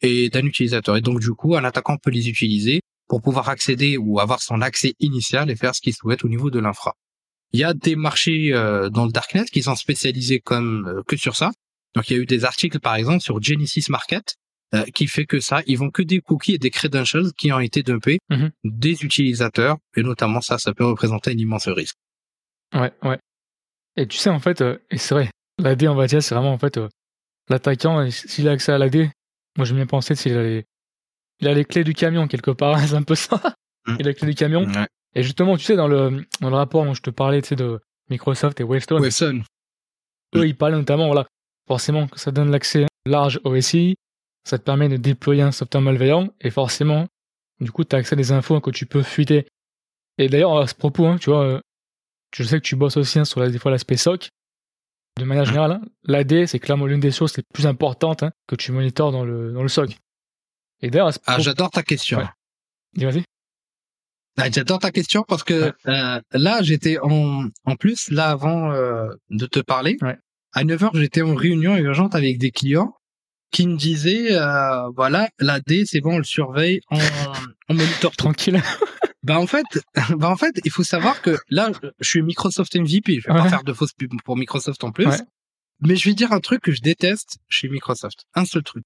et 0.00 0.30
d'un 0.30 0.44
utilisateur. 0.44 0.96
Et 0.96 1.00
donc, 1.00 1.20
du 1.20 1.30
coup, 1.32 1.56
un 1.56 1.64
attaquant 1.64 1.96
peut 1.96 2.10
les 2.10 2.28
utiliser 2.28 2.80
pour 3.08 3.22
pouvoir 3.22 3.48
accéder 3.48 3.96
ou 3.96 4.20
avoir 4.20 4.40
son 4.40 4.60
accès 4.62 4.94
initial 5.00 5.50
et 5.50 5.56
faire 5.56 5.74
ce 5.74 5.80
qu'il 5.80 5.94
souhaite 5.94 6.24
au 6.24 6.28
niveau 6.28 6.50
de 6.50 6.58
l'infra. 6.58 6.94
Il 7.52 7.60
y 7.60 7.64
a 7.64 7.74
des 7.74 7.96
marchés 7.96 8.52
euh, 8.52 8.90
dans 8.90 9.06
le 9.06 9.12
darknet 9.12 9.44
qui 9.46 9.62
sont 9.62 9.76
spécialisés 9.76 10.40
comme 10.40 10.86
euh, 10.86 11.02
que 11.06 11.16
sur 11.16 11.36
ça. 11.36 11.50
Donc, 11.94 12.08
il 12.10 12.16
y 12.16 12.16
a 12.18 12.22
eu 12.22 12.26
des 12.26 12.44
articles, 12.44 12.78
par 12.80 12.94
exemple, 12.96 13.20
sur 13.20 13.42
Genesis 13.42 13.86
Market, 13.88 14.36
qui 14.94 15.06
fait 15.06 15.24
que 15.24 15.40
ça, 15.40 15.62
ils 15.66 15.78
vont 15.78 15.90
que 15.90 16.02
des 16.02 16.20
cookies 16.20 16.54
et 16.54 16.58
des 16.58 16.70
credentials 16.70 17.32
qui 17.32 17.52
ont 17.52 17.58
été 17.58 17.82
dumpés 17.82 18.18
mhm. 18.28 18.50
des 18.64 19.02
utilisateurs, 19.04 19.78
et 19.96 20.02
notamment 20.02 20.40
ça, 20.40 20.58
ça 20.58 20.74
peut 20.74 20.84
représenter 20.84 21.30
un 21.30 21.38
immense 21.38 21.68
risque. 21.68 21.96
Ouais, 22.74 22.92
ouais. 23.02 23.18
Et 23.96 24.06
tu 24.06 24.16
sais, 24.16 24.30
en 24.30 24.38
fait, 24.38 24.60
euh, 24.60 24.78
et 24.90 24.98
c'est 24.98 25.14
vrai, 25.14 25.30
l'AD, 25.58 25.84
on 25.84 25.94
va 25.94 26.06
dire, 26.06 26.22
c'est 26.22 26.34
vraiment, 26.34 26.52
en 26.52 26.58
fait, 26.58 26.76
euh, 26.76 26.88
l'attaquant, 27.48 28.08
s'il 28.10 28.48
a 28.48 28.52
accès 28.52 28.72
à 28.72 28.78
l'AD, 28.78 29.10
moi, 29.56 29.64
j'aime 29.64 29.76
bien 29.76 29.86
penser 29.86 30.14
s'il 30.14 30.36
a 30.36 30.42
les, 30.42 30.64
il 31.40 31.48
a 31.48 31.54
les 31.54 31.64
clés 31.64 31.84
du 31.84 31.94
camion, 31.94 32.28
quelque 32.28 32.50
part, 32.50 32.78
c'est 32.86 32.94
un 32.94 33.02
peu 33.02 33.14
ça. 33.14 33.40
Mm. 33.86 33.96
Il 33.98 34.06
a 34.06 34.10
les 34.10 34.14
clés 34.14 34.28
du 34.28 34.34
camion. 34.34 34.66
Et 35.14 35.22
justement, 35.22 35.56
tu 35.56 35.64
sais, 35.64 35.76
dans 35.76 35.88
le, 35.88 36.24
dans 36.40 36.50
le 36.50 36.56
rapport 36.56 36.84
dont 36.84 36.94
je 36.94 37.02
te 37.02 37.10
parlais, 37.10 37.42
tu 37.42 37.48
sais, 37.48 37.56
de 37.56 37.80
Microsoft 38.10 38.60
et 38.60 38.64
Wavestone. 38.64 39.00
Wavestone. 39.00 39.44
Eux, 40.36 40.46
ils 40.46 40.56
parlaient 40.56 40.76
notamment, 40.76 41.06
voilà, 41.06 41.26
forcément, 41.66 42.06
que 42.06 42.20
ça 42.20 42.30
donne 42.30 42.50
l'accès 42.50 42.86
large 43.06 43.40
au 43.44 43.58
SI, 43.60 43.96
ça 44.48 44.58
te 44.58 44.64
permet 44.64 44.88
de 44.88 44.96
déployer 44.96 45.42
un 45.42 45.52
software 45.52 45.82
malveillant, 45.82 46.28
et 46.40 46.50
forcément, 46.50 47.06
du 47.60 47.70
coup, 47.70 47.84
tu 47.84 47.94
as 47.94 47.98
accès 47.98 48.14
à 48.14 48.16
des 48.16 48.32
infos 48.32 48.60
que 48.60 48.70
tu 48.70 48.86
peux 48.86 49.02
fuiter. 49.02 49.46
Et 50.16 50.28
d'ailleurs, 50.28 50.58
à 50.58 50.66
ce 50.66 50.74
propos, 50.74 51.06
hein, 51.06 51.18
tu 51.18 51.30
vois, 51.30 51.44
euh, 51.44 51.60
je 52.34 52.42
sais 52.42 52.58
que 52.58 52.64
tu 52.64 52.76
bosses 52.76 52.96
aussi 52.96 53.18
hein, 53.18 53.24
sur 53.24 53.40
la, 53.40 53.50
des 53.50 53.58
fois 53.58 53.70
l'aspect 53.70 53.96
SOC. 53.96 54.28
De 55.18 55.24
manière 55.24 55.44
mmh. 55.44 55.46
générale, 55.46 55.72
hein, 55.72 55.80
l'AD, 56.04 56.46
c'est 56.46 56.58
clairement 56.58 56.86
l'une 56.86 57.00
des 57.00 57.10
choses 57.10 57.36
les 57.36 57.42
plus 57.52 57.66
importantes 57.66 58.24
que 58.46 58.54
tu 58.54 58.72
monitores 58.72 59.12
dans 59.12 59.24
le, 59.24 59.52
dans 59.52 59.62
le 59.62 59.68
SOC. 59.68 59.96
Et 60.80 60.90
d'ailleurs, 60.90 61.10
ah, 61.26 61.38
j'adore 61.40 61.70
ta 61.70 61.82
question. 61.82 62.26
Dis 62.94 63.04
vas-y. 63.04 63.24
Ah, 64.36 64.48
j'adore 64.50 64.78
ta 64.78 64.92
question 64.92 65.24
parce 65.26 65.42
que 65.42 65.72
euh, 65.86 66.20
là, 66.32 66.62
j'étais 66.62 66.98
en, 67.02 67.48
en 67.64 67.76
plus, 67.76 68.10
là, 68.10 68.30
avant 68.30 68.70
euh, 68.70 69.08
de 69.30 69.46
te 69.46 69.58
parler, 69.58 69.96
à 70.52 70.62
9h, 70.62 70.90
j'étais 70.94 71.22
en 71.22 71.34
réunion 71.34 71.76
urgente 71.76 72.14
avec 72.14 72.38
des 72.38 72.52
clients 72.52 72.94
qui 73.50 73.66
me 73.66 73.76
disaient, 73.76 74.32
euh, 74.32 74.88
voilà, 74.94 75.28
l'AD, 75.38 75.84
c'est 75.86 76.00
bon, 76.00 76.14
on 76.14 76.18
le 76.18 76.24
surveille, 76.24 76.80
on, 76.90 76.98
on 77.68 77.74
monitor 77.74 78.14
tranquille. 78.16 78.62
Bah 79.24 79.38
en 79.38 79.46
fait, 79.46 79.66
bah 80.16 80.30
en 80.30 80.36
fait, 80.36 80.58
il 80.64 80.70
faut 80.70 80.84
savoir 80.84 81.20
que 81.20 81.36
là, 81.50 81.70
je 82.00 82.08
suis 82.08 82.22
Microsoft 82.22 82.74
MVP. 82.74 83.20
Je 83.20 83.28
vais 83.28 83.34
pas 83.34 83.48
faire 83.48 83.64
de 83.64 83.72
fausses 83.72 83.92
pubs 83.92 84.22
pour 84.24 84.36
Microsoft 84.36 84.84
en 84.84 84.92
plus. 84.92 85.08
Mais 85.80 85.96
je 85.96 86.08
vais 86.08 86.14
dire 86.14 86.32
un 86.32 86.40
truc 86.40 86.62
que 86.62 86.72
je 86.72 86.80
déteste 86.80 87.38
chez 87.48 87.68
Microsoft. 87.68 88.24
Un 88.34 88.44
seul 88.44 88.62
truc. 88.62 88.84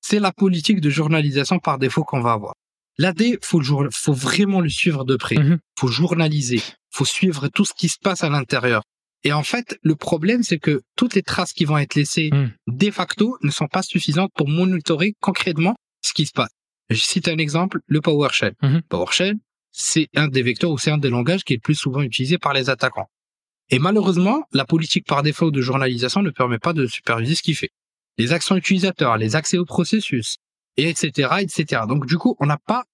C'est 0.00 0.18
la 0.18 0.32
politique 0.32 0.80
de 0.80 0.90
journalisation 0.90 1.58
par 1.58 1.78
défaut 1.78 2.02
qu'on 2.02 2.20
va 2.20 2.32
avoir. 2.32 2.54
L'AD, 2.98 3.38
faut 3.42 3.62
faut 3.92 4.12
vraiment 4.12 4.60
le 4.60 4.68
suivre 4.68 5.04
de 5.04 5.16
près. 5.16 5.36
Mm-hmm. 5.36 5.58
Faut 5.78 5.88
journaliser. 5.88 6.62
Faut 6.90 7.04
suivre 7.04 7.48
tout 7.48 7.64
ce 7.64 7.72
qui 7.74 7.88
se 7.88 7.98
passe 7.98 8.24
à 8.24 8.30
l'intérieur. 8.30 8.82
Et 9.24 9.32
en 9.32 9.42
fait, 9.42 9.78
le 9.82 9.96
problème, 9.96 10.42
c'est 10.42 10.58
que 10.58 10.82
toutes 10.96 11.14
les 11.14 11.22
traces 11.22 11.52
qui 11.52 11.64
vont 11.64 11.78
être 11.78 11.94
laissées 11.94 12.30
mm. 12.30 12.50
de 12.66 12.90
facto 12.90 13.36
ne 13.42 13.50
sont 13.50 13.66
pas 13.66 13.82
suffisantes 13.82 14.30
pour 14.36 14.48
monitorer 14.48 15.14
concrètement 15.20 15.74
ce 16.02 16.12
qui 16.12 16.26
se 16.26 16.32
passe. 16.32 16.50
Je 16.90 17.00
cite 17.00 17.28
un 17.28 17.38
exemple, 17.38 17.80
le 17.86 18.00
PowerShell. 18.02 18.52
Mm-hmm. 18.62 18.82
PowerShell, 18.82 19.34
c'est 19.72 20.08
un 20.14 20.28
des 20.28 20.42
vecteurs 20.42 20.70
ou 20.70 20.78
c'est 20.78 20.90
un 20.90 20.98
des 20.98 21.08
langages 21.08 21.42
qui 21.42 21.54
est 21.54 21.56
le 21.56 21.62
plus 21.62 21.74
souvent 21.74 22.02
utilisé 22.02 22.36
par 22.36 22.52
les 22.52 22.68
attaquants. 22.68 23.08
Et 23.70 23.78
malheureusement, 23.78 24.44
la 24.52 24.66
politique 24.66 25.06
par 25.06 25.22
défaut 25.22 25.50
de 25.50 25.60
journalisation 25.62 26.22
ne 26.22 26.30
permet 26.30 26.58
pas 26.58 26.74
de 26.74 26.86
superviser 26.86 27.34
ce 27.34 27.42
qu'il 27.42 27.56
fait. 27.56 27.70
Les 28.18 28.32
actions 28.32 28.56
utilisateurs, 28.56 29.16
les 29.16 29.36
accès 29.36 29.56
au 29.56 29.64
processus, 29.64 30.36
et 30.76 30.88
etc., 30.88 31.28
etc. 31.40 31.82
Donc 31.88 32.06
du 32.06 32.18
coup, 32.18 32.36
on 32.40 32.46
n'a 32.46 32.58
pas 32.58 32.84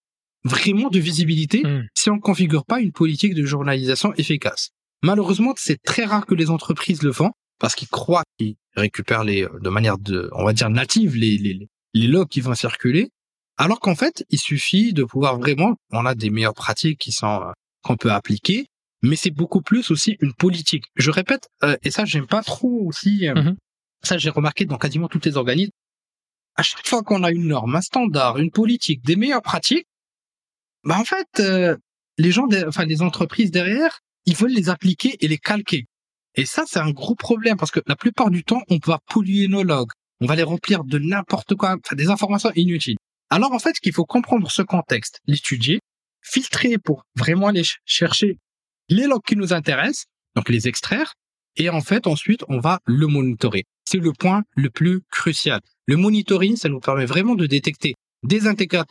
vraiment 0.45 0.88
de 0.88 0.99
visibilité 0.99 1.62
hmm. 1.64 1.87
si 1.95 2.11
on 2.11 2.16
ne 2.16 2.21
configure 2.21 2.64
pas 2.64 2.81
une 2.81 2.93
politique 2.93 3.35
de 3.35 3.45
journalisation 3.45 4.14
efficace. 4.14 4.71
Malheureusement, 5.02 5.54
c'est 5.56 5.82
très 5.82 6.04
rare 6.04 6.26
que 6.26 6.34
les 6.34 6.50
entreprises 6.50 7.02
le 7.02 7.12
font 7.12 7.32
parce 7.58 7.74
qu'ils 7.74 7.88
croient 7.88 8.24
qu'ils 8.38 8.56
récupèrent 8.76 9.24
les, 9.24 9.46
de 9.60 9.68
manière 9.68 9.98
de, 9.98 10.30
on 10.32 10.44
va 10.44 10.52
dire 10.52 10.70
native 10.70 11.16
les, 11.16 11.36
les, 11.38 11.68
les 11.94 12.06
logs 12.06 12.28
qui 12.28 12.40
vont 12.40 12.54
circuler, 12.54 13.10
alors 13.56 13.80
qu'en 13.80 13.94
fait, 13.94 14.24
il 14.30 14.38
suffit 14.38 14.92
de 14.92 15.04
pouvoir 15.04 15.38
vraiment, 15.38 15.76
on 15.90 16.06
a 16.06 16.14
des 16.14 16.30
meilleures 16.30 16.54
pratiques 16.54 16.98
qui 16.98 17.12
sont 17.12 17.42
euh, 17.42 17.52
qu'on 17.82 17.96
peut 17.96 18.10
appliquer, 18.10 18.66
mais 19.02 19.16
c'est 19.16 19.30
beaucoup 19.30 19.60
plus 19.60 19.90
aussi 19.90 20.16
une 20.20 20.32
politique. 20.32 20.86
Je 20.96 21.10
répète, 21.10 21.48
euh, 21.62 21.76
et 21.82 21.90
ça 21.90 22.06
j'aime 22.06 22.26
pas 22.26 22.42
trop 22.42 22.86
aussi. 22.86 23.28
Euh, 23.28 23.34
mm-hmm. 23.34 23.56
Ça 24.02 24.16
j'ai 24.16 24.30
remarqué 24.30 24.64
dans 24.64 24.78
quasiment 24.78 25.08
tous 25.08 25.20
les 25.24 25.36
organismes. 25.36 25.72
À 26.56 26.62
chaque 26.62 26.86
fois 26.86 27.02
qu'on 27.02 27.22
a 27.22 27.30
une 27.30 27.48
norme, 27.48 27.76
un 27.76 27.82
standard, 27.82 28.38
une 28.38 28.50
politique, 28.50 29.04
des 29.04 29.16
meilleures 29.16 29.42
pratiques, 29.42 29.86
bah 30.84 30.98
en 30.98 31.04
fait, 31.04 31.42
les 32.16 32.32
gens, 32.32 32.48
enfin 32.66 32.86
les 32.86 33.02
entreprises 33.02 33.50
derrière, 33.50 34.00
ils 34.31 34.37
veulent 34.37 34.53
les 34.53 34.69
appliquer 34.69 35.16
et 35.19 35.27
les 35.27 35.38
calquer. 35.38 35.87
Et 36.37 36.47
ça, 36.47 36.62
c'est 36.64 36.79
un 36.79 36.93
gros 36.93 37.16
problème 37.16 37.57
parce 37.57 37.73
que 37.73 37.81
la 37.88 37.97
plupart 37.97 38.31
du 38.31 38.45
temps, 38.45 38.62
on 38.71 38.79
va 38.87 39.01
polluer 39.09 39.49
nos 39.49 39.64
logs, 39.64 39.90
on 40.21 40.27
va 40.27 40.37
les 40.37 40.45
remplir 40.45 40.85
de 40.85 40.99
n'importe 41.01 41.57
quoi, 41.57 41.77
des 41.93 42.11
informations 42.11 42.53
inutiles. 42.55 42.97
Alors 43.29 43.53
en 43.53 43.59
fait, 43.59 43.73
qu'il 43.81 43.93
faut 43.93 44.05
comprendre 44.05 44.49
ce 44.49 44.62
contexte, 44.62 45.19
l'étudier, 45.27 45.81
filtrer 46.23 46.79
pour 46.79 47.03
vraiment 47.16 47.49
aller 47.49 47.64
chercher 47.85 48.38
les 48.88 49.09
logs 49.09 49.25
qui 49.27 49.35
nous 49.35 49.53
intéressent, 49.53 50.05
donc 50.37 50.49
les 50.49 50.69
extraire, 50.69 51.14
et 51.57 51.69
en 51.69 51.81
fait 51.81 52.07
ensuite 52.07 52.45
on 52.49 52.61
va 52.61 52.79
le 52.85 53.09
monitorer. 53.09 53.64
C'est 53.85 53.99
le 53.99 54.12
point 54.12 54.45
le 54.55 54.71
plus 54.71 55.03
crucial. 55.11 55.61
Le 55.87 55.97
monitoring, 55.97 56.55
ça 56.55 56.69
nous 56.69 56.79
permet 56.79 57.07
vraiment 57.07 57.35
de 57.35 57.47
détecter 57.47 57.95
des, 58.23 58.43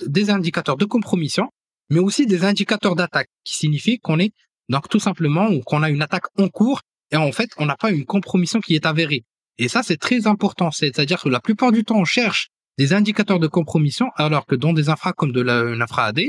des 0.08 0.30
indicateurs 0.30 0.76
de 0.76 0.86
compromission, 0.86 1.50
mais 1.90 2.00
aussi 2.00 2.26
des 2.26 2.44
indicateurs 2.44 2.96
d'attaque, 2.96 3.30
qui 3.46 3.56
signifie 3.56 4.00
qu'on 4.00 4.20
est 4.20 4.34
donc 4.70 4.88
tout 4.90 5.00
simplement 5.00 5.50
ou 5.50 5.62
qu'on 5.62 5.84
a 5.84 5.90
une 5.90 6.02
attaque 6.02 6.26
en 6.38 6.48
cours 6.48 6.82
et 7.12 7.18
en 7.18 7.32
fait 7.32 7.50
on 7.58 7.66
n'a 7.66 7.76
pas 7.76 7.92
une 7.92 8.06
compromission 8.06 8.60
qui 8.60 8.76
est 8.76 8.86
avérée. 8.86 9.24
Et 9.58 9.68
ça 9.68 9.84
c'est 9.84 9.98
très 9.98 10.28
important, 10.28 10.72
c'est-à-dire 10.72 11.22
que 11.22 11.30
la 11.30 11.40
plupart 11.40 11.72
du 11.72 11.84
temps 11.84 11.98
on 11.98 12.06
cherche 12.06 12.50
des 12.78 12.94
indicateurs 12.94 13.40
de 13.40 13.48
compromission, 13.48 14.10
alors 14.16 14.46
que 14.46 14.56
dans 14.56 14.72
des 14.72 14.88
infras 14.88 15.12
comme 15.12 15.34
de 15.34 15.42
l'infra 15.42 16.06
AD, 16.06 16.22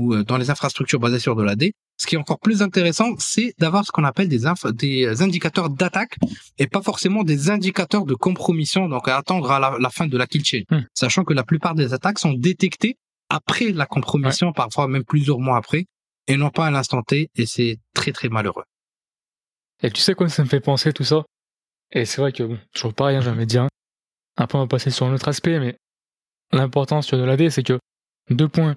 ou 0.00 0.22
dans 0.22 0.36
les 0.36 0.50
infrastructures 0.50 1.00
basées 1.00 1.18
sur 1.18 1.36
de 1.36 1.42
l'AD. 1.42 1.70
Ce 1.96 2.06
qui 2.06 2.16
est 2.16 2.18
encore 2.18 2.40
plus 2.40 2.62
intéressant, 2.62 3.14
c'est 3.18 3.54
d'avoir 3.58 3.84
ce 3.84 3.92
qu'on 3.92 4.04
appelle 4.04 4.28
des, 4.28 4.40
des 4.72 5.22
indicateurs 5.22 5.70
d'attaque 5.70 6.16
et 6.58 6.66
pas 6.66 6.82
forcément 6.82 7.22
des 7.22 7.50
indicateurs 7.50 8.04
de 8.04 8.14
compromission, 8.14 8.88
donc 8.88 9.06
à 9.06 9.16
attendre 9.16 9.50
à 9.50 9.78
la, 9.78 9.90
fin 9.90 10.06
de 10.06 10.18
la 10.18 10.26
kill 10.26 10.44
chain. 10.44 10.62
Hmm. 10.70 10.80
Sachant 10.92 11.22
que 11.22 11.32
la 11.32 11.44
plupart 11.44 11.74
des 11.74 11.94
attaques 11.94 12.18
sont 12.18 12.32
détectées 12.32 12.96
après 13.28 13.70
la 13.70 13.86
compromission, 13.86 14.52
parfois 14.52 14.88
même 14.88 15.04
plusieurs 15.04 15.38
mois 15.38 15.56
après, 15.56 15.86
et 16.26 16.36
non 16.36 16.50
pas 16.50 16.66
à 16.66 16.70
l'instant 16.70 17.02
T, 17.02 17.28
et 17.34 17.46
c'est 17.46 17.78
très 17.94 18.12
très 18.12 18.28
malheureux. 18.28 18.64
Et 19.82 19.90
tu 19.90 20.00
sais 20.00 20.14
quoi 20.14 20.28
ça 20.28 20.42
me 20.42 20.48
fait 20.48 20.60
penser 20.60 20.92
tout 20.92 21.04
ça? 21.04 21.24
Et 21.92 22.04
c'est 22.04 22.20
vrai 22.20 22.32
que, 22.32 22.42
bon, 22.42 22.58
toujours 22.74 22.94
pareil, 22.94 23.16
hein, 23.16 23.20
j'avais 23.20 23.46
dit, 23.46 23.58
un 23.58 23.68
peu 24.46 24.56
on 24.56 24.62
va 24.62 24.66
passer 24.66 24.90
sur 24.90 25.06
un 25.06 25.14
autre 25.14 25.28
aspect, 25.28 25.58
mais 25.58 25.76
l'importance 26.52 27.12
de 27.12 27.22
l'AD, 27.22 27.50
c'est 27.50 27.62
que, 27.62 27.78
deux 28.30 28.48
points, 28.48 28.74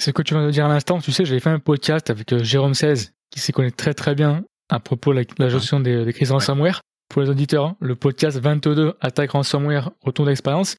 ce 0.00 0.10
que 0.10 0.22
tu 0.22 0.34
viens 0.34 0.44
de 0.44 0.50
dire 0.50 0.66
à 0.66 0.68
l'instant, 0.68 1.00
tu 1.00 1.12
sais, 1.12 1.24
j'avais 1.24 1.40
fait 1.40 1.50
un 1.50 1.60
podcast 1.60 2.10
avec 2.10 2.32
euh, 2.32 2.42
Jérôme 2.42 2.74
16, 2.74 3.12
qui 3.30 3.40
s'y 3.40 3.52
connaît 3.52 3.70
très 3.70 3.94
très 3.94 4.14
bien 4.14 4.44
à 4.70 4.80
propos 4.80 5.12
de 5.12 5.24
la, 5.38 5.48
gestion 5.48 5.80
des, 5.80 6.12
crises 6.12 6.32
ransomware. 6.32 6.80
Pour 7.10 7.20
les 7.20 7.28
auditeurs, 7.28 7.66
hein, 7.66 7.76
le 7.80 7.94
podcast 7.94 8.38
22, 8.38 8.96
Attaque 9.00 9.32
ransomware, 9.32 9.90
retour 10.00 10.24
d'expérience, 10.24 10.76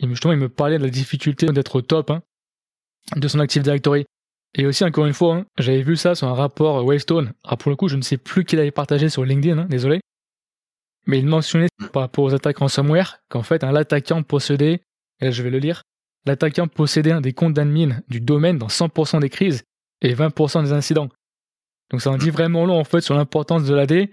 et 0.00 0.08
justement, 0.08 0.32
il 0.32 0.38
me 0.38 0.48
parlait 0.48 0.78
de 0.78 0.84
la 0.84 0.90
difficulté 0.90 1.46
d'être 1.46 1.76
au 1.76 1.82
top 1.82 2.10
hein, 2.10 2.22
de 3.16 3.26
son 3.28 3.40
Active 3.40 3.62
Directory. 3.62 4.04
Et 4.56 4.66
aussi, 4.66 4.84
encore 4.84 5.06
une 5.06 5.14
fois, 5.14 5.36
hein, 5.36 5.46
j'avais 5.58 5.82
vu 5.82 5.96
ça 5.96 6.14
sur 6.14 6.28
un 6.28 6.34
rapport 6.34 6.84
Wavestone. 6.84 7.32
Alors 7.44 7.58
pour 7.58 7.70
le 7.70 7.76
coup, 7.76 7.88
je 7.88 7.96
ne 7.96 8.02
sais 8.02 8.16
plus 8.16 8.44
qui 8.44 8.56
l'avait 8.56 8.70
partagé 8.70 9.08
sur 9.08 9.24
LinkedIn, 9.24 9.64
désolé. 9.64 10.00
Mais 11.06 11.18
il 11.18 11.26
mentionnait 11.26 11.68
par 11.92 12.02
rapport 12.02 12.24
aux 12.24 12.34
attaques 12.34 12.58
ransomware 12.58 13.18
qu'en 13.28 13.42
fait, 13.42 13.62
l'attaquant 13.62 14.22
possédait, 14.22 14.80
et 15.20 15.24
là 15.24 15.30
je 15.30 15.42
vais 15.42 15.50
le 15.50 15.58
lire, 15.58 15.82
l'attaquant 16.24 16.68
possédait 16.68 17.20
des 17.20 17.32
comptes 17.32 17.54
d'admin 17.54 18.00
du 18.08 18.20
domaine 18.20 18.58
dans 18.58 18.68
100% 18.68 19.20
des 19.20 19.28
crises 19.28 19.64
et 20.00 20.14
20% 20.14 20.62
des 20.62 20.72
incidents. 20.72 21.08
Donc 21.90 22.00
ça 22.00 22.10
en 22.10 22.16
dit 22.16 22.30
vraiment 22.30 22.64
long 22.64 22.78
en 22.78 22.84
fait 22.84 23.00
sur 23.00 23.14
l'importance 23.14 23.64
de 23.64 23.74
l'AD. 23.74 23.92
Et, 23.92 24.10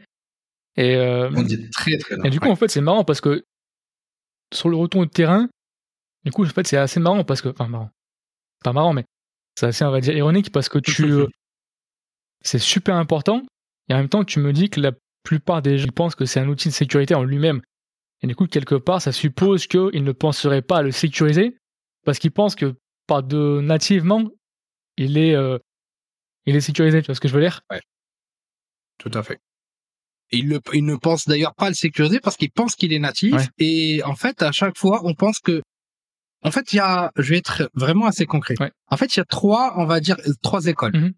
euh, 0.77 1.29
On 1.35 1.43
dit 1.43 1.69
très 1.69 1.97
très 1.97 2.15
long. 2.15 2.23
Et 2.23 2.29
du 2.29 2.39
coup 2.39 2.49
en 2.49 2.55
fait 2.55 2.69
c'est 2.69 2.81
marrant 2.81 3.03
parce 3.03 3.21
que 3.21 3.43
sur 4.53 4.69
le 4.69 4.75
retour 4.75 5.05
de 5.05 5.09
terrain, 5.09 5.47
du 6.25 6.31
coup 6.31 6.45
en 6.45 6.49
fait 6.49 6.67
c'est 6.67 6.77
assez 6.77 6.99
marrant 6.99 7.23
parce 7.23 7.41
que 7.41 7.49
enfin 7.49 7.67
marrant, 7.67 7.89
pas 8.63 8.73
marrant 8.73 8.93
mais 8.93 9.05
c'est 9.61 9.67
assez 9.67 9.85
on 9.85 9.91
va 9.91 10.01
dire 10.01 10.15
ironique 10.15 10.51
parce 10.51 10.69
que 10.69 10.79
tu 10.79 11.05
c'est 12.41 12.59
super 12.59 12.95
important 12.95 13.43
et 13.89 13.93
en 13.93 13.97
même 13.97 14.09
temps 14.09 14.23
tu 14.23 14.39
me 14.39 14.53
dis 14.53 14.69
que 14.69 14.79
la 14.79 14.91
plupart 15.23 15.61
des 15.61 15.77
gens 15.77 15.89
pensent 15.93 16.15
que 16.15 16.25
c'est 16.25 16.39
un 16.39 16.47
outil 16.47 16.69
de 16.69 16.73
sécurité 16.73 17.13
en 17.13 17.23
lui-même. 17.23 17.61
Et 18.23 18.27
du 18.27 18.35
coup 18.35 18.47
quelque 18.47 18.75
part 18.75 19.01
ça 19.01 19.11
suppose 19.11 19.67
qu'ils 19.67 20.03
ne 20.03 20.11
penseraient 20.11 20.61
pas 20.61 20.77
à 20.77 20.81
le 20.81 20.91
sécuriser 20.91 21.55
parce 22.03 22.19
qu'il 22.19 22.31
pense 22.31 22.55
que 22.55 22.75
par 23.07 23.23
de 23.23 23.61
nativement, 23.61 24.23
il 24.97 25.17
est, 25.17 25.35
euh, 25.35 25.57
il 26.45 26.55
est 26.55 26.61
sécurisé. 26.61 27.01
Tu 27.01 27.07
vois 27.07 27.15
ce 27.15 27.19
que 27.19 27.27
je 27.27 27.33
veux 27.33 27.41
dire? 27.41 27.61
Ouais. 27.69 27.81
Tout 28.97 29.11
à 29.13 29.23
fait. 29.23 29.39
Il, 30.31 30.47
ne 30.47 30.95
pense 30.95 31.27
d'ailleurs 31.27 31.53
pas 31.55 31.65
à 31.65 31.69
le 31.69 31.75
sécuriser 31.75 32.21
parce 32.21 32.37
qu'il 32.37 32.51
pense 32.51 32.75
qu'il 32.75 32.93
est 32.93 32.99
natif. 32.99 33.35
Et 33.57 34.01
en 34.05 34.15
fait, 34.15 34.41
à 34.41 34.51
chaque 34.51 34.77
fois, 34.77 35.01
on 35.03 35.13
pense 35.13 35.39
que. 35.39 35.61
En 36.43 36.51
fait, 36.51 36.73
il 36.73 36.77
y 36.77 36.79
a. 36.79 37.11
Je 37.17 37.29
vais 37.29 37.37
être 37.37 37.69
vraiment 37.73 38.05
assez 38.05 38.25
concret. 38.25 38.55
En 38.87 38.97
fait, 38.97 39.15
il 39.15 39.19
y 39.19 39.21
a 39.21 39.25
trois, 39.25 39.73
on 39.77 39.85
va 39.85 39.99
dire, 39.99 40.17
trois 40.41 40.65
écoles. 40.65 40.93
Mmh 40.95 41.11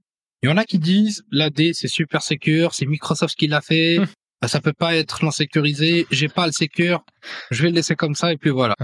il 0.44 0.50
y 0.50 0.52
en 0.52 0.58
a 0.58 0.66
qui 0.66 0.78
disent 0.78 1.24
l'AD 1.32 1.74
c'est 1.74 1.88
super 1.88 2.22
secure, 2.22 2.74
c'est 2.74 2.86
Microsoft 2.86 3.36
qui 3.36 3.48
l'a 3.48 3.62
fait, 3.62 4.00
mmh. 4.00 4.48
ça 4.48 4.60
peut 4.60 4.74
pas 4.74 4.94
être 4.94 5.24
non 5.24 5.32
sécurisé, 5.32 6.06
j'ai 6.12 6.28
pas 6.28 6.46
le 6.46 6.52
secure, 6.52 7.06
je 7.50 7.64
vais 7.64 7.70
le 7.70 7.76
laisser 7.76 7.96
comme 7.96 8.14
ça 8.14 8.34
et 8.34 8.38
puis 8.38 8.50
voilà. 8.50 8.76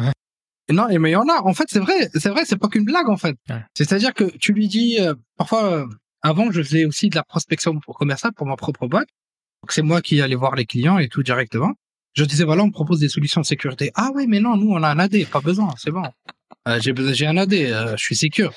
Non, 0.72 0.88
mais 0.88 1.10
il 1.10 1.14
y 1.14 1.16
en 1.18 1.28
a. 1.28 1.42
En 1.42 1.54
fait, 1.54 1.66
c'est 1.70 1.80
vrai, 1.80 2.10
c'est 2.14 2.30
vrai, 2.30 2.46
c'est 2.46 2.58
pas 2.58 2.70
qu'une 2.70 2.86
blague 2.86 3.10
en 3.10 3.18
fait. 3.18 3.36
C'est-à-dire 3.76 4.14
que 4.14 4.24
tu 4.38 4.54
lui 4.54 4.68
dis 4.68 4.98
euh, 5.00 5.14
parfois. 5.38 5.72
Euh, 5.72 5.86
avant, 6.22 6.52
je 6.52 6.62
faisais 6.62 6.84
aussi 6.84 7.10
de 7.10 7.16
la 7.16 7.24
prospection 7.24 7.80
commerciale 7.80 8.34
pour 8.34 8.46
ma 8.46 8.58
propre 8.58 8.88
boîte. 8.88 9.08
Donc 9.64 9.72
c'est 9.72 9.82
moi 9.82 10.02
qui 10.02 10.22
allais 10.22 10.36
voir 10.36 10.54
les 10.56 10.66
clients 10.66 10.98
et 10.98 11.08
tout 11.08 11.24
directement. 11.24 11.74
Je 12.20 12.26
disais 12.26 12.44
voilà, 12.44 12.64
on 12.64 12.70
propose 12.70 13.00
des 13.00 13.08
solutions 13.08 13.40
de 13.40 13.46
sécurité. 13.46 13.92
Ah 13.96 14.10
oui, 14.14 14.28
mais 14.28 14.42
non, 14.42 14.58
nous 14.58 14.72
on 14.72 14.84
a 14.84 14.90
un 14.90 15.00
AD, 15.00 15.26
pas 15.28 15.40
besoin, 15.40 15.74
c'est 15.78 15.90
bon. 15.90 16.04
Euh, 16.68 16.78
j'ai 16.82 16.94
j'ai 17.14 17.26
un 17.26 17.38
AD, 17.38 17.54
je 17.54 17.96
suis 17.96 18.18
sécure. 18.18 18.52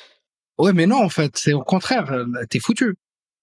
Ouais, 0.58 0.72
mais 0.72 0.88
non, 0.88 1.00
en 1.00 1.08
fait, 1.08 1.36
c'est 1.36 1.52
au 1.52 1.62
contraire, 1.62 2.12
t'es 2.50 2.58
foutu. 2.58 2.96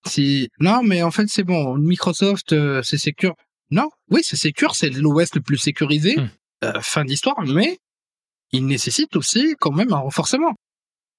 Si 0.05 0.49
non, 0.59 0.83
mais 0.83 1.03
en 1.03 1.11
fait 1.11 1.27
c'est 1.29 1.45
bon. 1.45 1.77
Microsoft, 1.77 2.53
c'est 2.83 2.97
sécure. 2.97 3.33
Non, 3.71 3.89
oui, 4.09 4.19
c'est 4.21 4.35
sécure, 4.35 4.75
c'est 4.75 4.89
l'OS 4.89 5.33
le 5.35 5.39
plus 5.39 5.57
sécurisé. 5.57 6.17
Hmm. 6.17 6.81
fin 6.81 7.05
d'histoire, 7.05 7.41
mais 7.45 7.77
il 8.51 8.65
nécessite 8.65 9.15
aussi 9.15 9.55
quand 9.57 9.71
même 9.71 9.93
un 9.93 9.99
renforcement. 9.99 10.53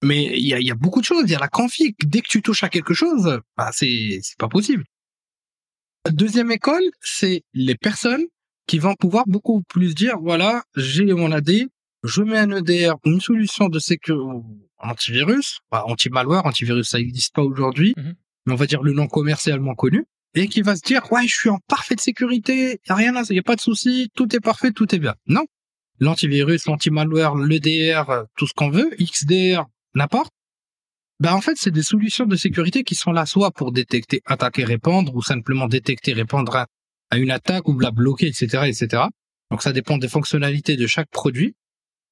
Mais 0.03 0.25
il 0.39 0.47
y 0.47 0.53
a, 0.53 0.61
y 0.61 0.71
a, 0.71 0.75
beaucoup 0.75 1.01
de 1.01 1.07
choses. 1.07 1.25
Il 1.25 1.31
y 1.31 1.35
a 1.35 1.39
la 1.39 1.49
config. 1.49 1.95
Dès 2.05 2.21
que 2.21 2.29
tu 2.29 2.43
touches 2.43 2.65
à 2.65 2.69
quelque 2.69 2.93
chose, 2.93 3.41
bah 3.57 3.71
c'est 3.73 4.21
c'est 4.23 4.39
pas 4.39 4.49
possible. 4.49 4.85
deuxième 6.11 6.51
école, 6.51 6.85
c'est 7.01 7.45
les 7.55 7.77
personnes 7.77 8.27
qui 8.71 8.79
vont 8.79 8.95
pouvoir 8.95 9.25
beaucoup 9.27 9.63
plus 9.63 9.97
dire 9.97 10.17
voilà, 10.21 10.63
j'ai 10.77 11.05
mon 11.07 11.33
AD, 11.33 11.51
je 12.05 12.23
mets 12.23 12.39
un 12.39 12.53
EDR, 12.53 12.95
une 13.05 13.21
solution 13.21 13.69
de 13.69 13.81
sécurité 13.81 14.25
antivirus, 14.79 15.59
bah, 15.73 15.83
anti-malware, 15.87 16.47
antivirus 16.47 16.89
ça 16.89 16.99
n'existe 16.99 17.35
pas 17.35 17.43
aujourd'hui, 17.43 17.95
mhm. 17.97 18.15
mais 18.47 18.53
on 18.53 18.57
va 18.57 18.67
dire 18.67 18.85
le 18.85 18.93
nom 18.93 19.09
commercialement 19.09 19.75
connu, 19.75 20.07
et 20.35 20.47
qui 20.47 20.63
va 20.63 20.77
se 20.77 20.83
dire 20.83 21.03
ouais, 21.11 21.27
je 21.27 21.35
suis 21.35 21.49
en 21.49 21.59
parfaite 21.67 22.01
sécurité, 22.01 22.79
il 22.85 22.89
y 22.89 22.93
a 22.93 22.95
rien 22.95 23.17
à, 23.17 23.25
y 23.29 23.41
a 23.41 23.43
pas 23.43 23.57
de 23.57 23.61
souci, 23.61 24.09
tout 24.15 24.37
est 24.37 24.41
parfait, 24.41 24.71
tout 24.71 24.95
est 24.95 25.01
bien. 25.01 25.17
Non, 25.27 25.47
l'antivirus, 25.99 26.67
l'anti-malware, 26.67 27.35
l'EDR, 27.35 28.05
tout 28.37 28.47
ce 28.47 28.55
qu'on 28.55 28.71
veut, 28.71 28.91
XDR, 29.01 29.65
n'importe. 29.97 30.31
Ben 31.19 31.35
en 31.35 31.41
fait, 31.41 31.57
c'est 31.57 31.73
des 31.73 31.83
solutions 31.83 32.25
de 32.25 32.37
sécurité 32.37 32.85
qui 32.85 32.95
sont 32.95 33.11
là 33.11 33.27
soit 33.27 33.51
pour 33.51 33.73
détecter, 33.73 34.23
attaquer, 34.27 34.63
répondre, 34.63 35.13
ou 35.17 35.23
simplement 35.23 35.67
détecter, 35.67 36.13
répondre 36.13 36.67
à, 37.11 37.19
une 37.19 37.31
attaque 37.31 37.69
ou 37.69 37.79
la 37.79 37.91
bloquer, 37.91 38.27
etc., 38.29 38.65
etc. 38.67 39.05
Donc 39.51 39.63
ça 39.63 39.73
dépend 39.73 39.99
des 39.99 40.09
fonctionnalités 40.09 40.77
de 40.77 40.87
chaque 40.87 41.11
produit. 41.11 41.55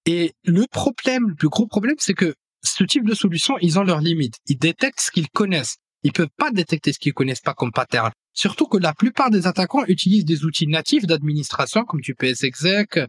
Et 0.06 0.32
le 0.44 0.64
problème, 0.70 1.28
le 1.28 1.34
plus 1.34 1.48
gros 1.48 1.66
problème, 1.66 1.96
c'est 1.98 2.14
que 2.14 2.34
ce 2.62 2.84
type 2.84 3.06
de 3.06 3.14
solution, 3.14 3.56
ils 3.60 3.78
ont 3.78 3.84
leurs 3.84 4.00
limites. 4.00 4.36
Ils 4.46 4.58
détectent 4.58 5.00
ce 5.00 5.10
qu'ils 5.10 5.28
connaissent. 5.28 5.76
Ils 6.02 6.12
peuvent 6.12 6.28
pas 6.36 6.50
détecter 6.50 6.92
ce 6.92 6.98
qu'ils 6.98 7.12
connaissent 7.12 7.40
pas 7.40 7.54
comme 7.54 7.72
pattern. 7.72 8.10
Surtout 8.32 8.66
que 8.66 8.78
la 8.78 8.94
plupart 8.94 9.30
des 9.30 9.46
attaquants 9.46 9.84
utilisent 9.86 10.24
des 10.24 10.44
outils 10.44 10.66
natifs 10.66 11.06
d'administration 11.06 11.84
comme 11.84 12.00
du 12.00 12.14
PSExec, 12.14 13.00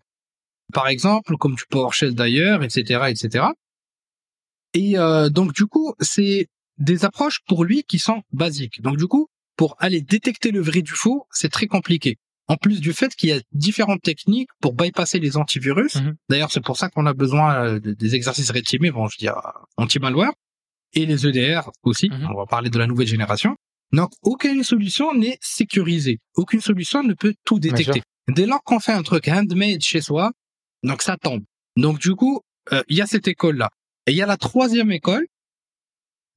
par 0.73 0.87
exemple, 0.87 1.37
comme 1.37 1.55
du 1.55 1.63
PowerShell 1.69 2.15
d'ailleurs, 2.15 2.63
etc., 2.63 3.05
etc. 3.09 3.45
Et 4.73 4.97
euh, 4.97 5.29
donc 5.29 5.53
du 5.53 5.65
coup, 5.65 5.93
c'est 5.99 6.47
des 6.77 7.05
approches 7.05 7.39
pour 7.47 7.63
lui 7.63 7.83
qui 7.83 7.99
sont 7.99 8.21
basiques. 8.31 8.81
Donc 8.81 8.97
du 8.97 9.07
coup, 9.07 9.27
pour 9.59 9.75
aller 9.79 9.99
détecter 9.99 10.51
le 10.51 10.61
vrai 10.61 10.81
du 10.81 10.93
faux, 10.93 11.27
c'est 11.31 11.51
très 11.51 11.67
compliqué. 11.67 12.15
En 12.47 12.55
plus 12.55 12.79
du 12.79 12.93
fait 12.93 13.13
qu'il 13.13 13.27
y 13.27 13.33
a 13.33 13.41
différentes 13.51 14.01
techniques 14.01 14.47
pour 14.61 14.73
bypasser 14.73 15.19
les 15.19 15.35
antivirus. 15.35 15.95
Mhm. 15.95 16.15
D'ailleurs, 16.29 16.49
c'est 16.49 16.63
pour 16.63 16.77
ça 16.77 16.87
qu'on 16.87 17.05
a 17.05 17.13
besoin 17.13 17.65
euh, 17.65 17.79
des 17.81 18.15
exercices 18.15 18.51
red 18.51 18.63
bon, 18.93 19.09
je 19.09 19.17
veux 19.17 19.19
dire, 19.19 19.35
anti-malware, 19.75 20.31
et 20.93 21.05
les 21.05 21.27
EDR 21.27 21.69
aussi. 21.83 22.09
Mhm. 22.09 22.29
On 22.31 22.37
va 22.37 22.45
parler 22.45 22.69
de 22.69 22.79
la 22.79 22.87
nouvelle 22.87 23.07
génération. 23.07 23.57
Donc, 23.91 24.11
aucune 24.23 24.63
solution 24.63 25.13
n'est 25.13 25.37
sécurisée. 25.41 26.19
Aucune 26.35 26.61
solution 26.61 27.03
ne 27.03 27.13
peut 27.13 27.33
tout 27.43 27.59
détecter. 27.59 28.01
Dès 28.29 28.45
lors 28.45 28.63
qu'on 28.63 28.79
fait 28.79 28.93
un 28.93 29.03
truc 29.03 29.27
handmade 29.27 29.81
chez 29.81 29.99
soi, 29.99 30.31
donc 30.83 31.01
ça 31.01 31.17
tombe. 31.17 31.43
Donc 31.75 31.99
du 31.99 32.15
coup, 32.15 32.39
euh, 32.71 32.81
il 32.87 32.95
y 32.95 33.01
a 33.01 33.07
cette 33.07 33.27
école-là. 33.27 33.69
Et 34.07 34.11
il 34.11 34.17
y 34.17 34.21
a 34.21 34.25
la 34.25 34.37
troisième 34.37 34.91
école. 34.93 35.27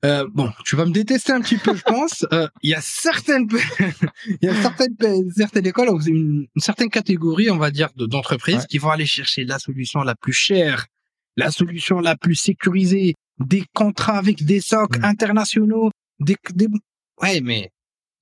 Euh, 0.05 0.27
bon, 0.33 0.51
tu 0.65 0.75
vas 0.75 0.85
me 0.85 0.93
détester 0.93 1.33
un 1.33 1.41
petit 1.41 1.59
peu, 1.59 1.75
je 1.77 1.83
pense. 1.83 2.27
Euh, 2.33 2.49
il 2.63 2.71
y 2.71 2.75
a 2.75 2.81
certaines, 2.81 3.47
il 4.27 4.39
y 4.43 4.49
a 4.49 4.63
certaines, 4.63 4.97
certaines 5.31 5.67
écoles, 5.67 5.89
une, 6.07 6.47
une 6.55 6.63
certaine 6.63 6.89
catégorie, 6.89 7.51
on 7.51 7.59
va 7.59 7.71
dire, 7.71 7.91
d'entreprises 7.95 8.67
qui 8.67 8.79
vont 8.79 8.91
aller 8.91 9.07
chercher 9.07 9.45
la 9.45 9.59
solution 9.59 10.03
la 10.03 10.15
plus 10.15 10.33
chère, 10.33 10.87
la 11.37 11.51
solution 11.51 12.01
la 12.01 12.17
plus 12.17 12.35
sécurisée, 12.35 13.15
des 13.39 13.65
contrats 13.75 14.17
avec 14.17 14.45
des 14.45 14.61
socs 14.61 14.99
mmh. 14.99 15.05
internationaux, 15.05 15.91
des, 16.21 16.37
des, 16.55 16.69
ouais, 17.21 17.41
mais 17.43 17.71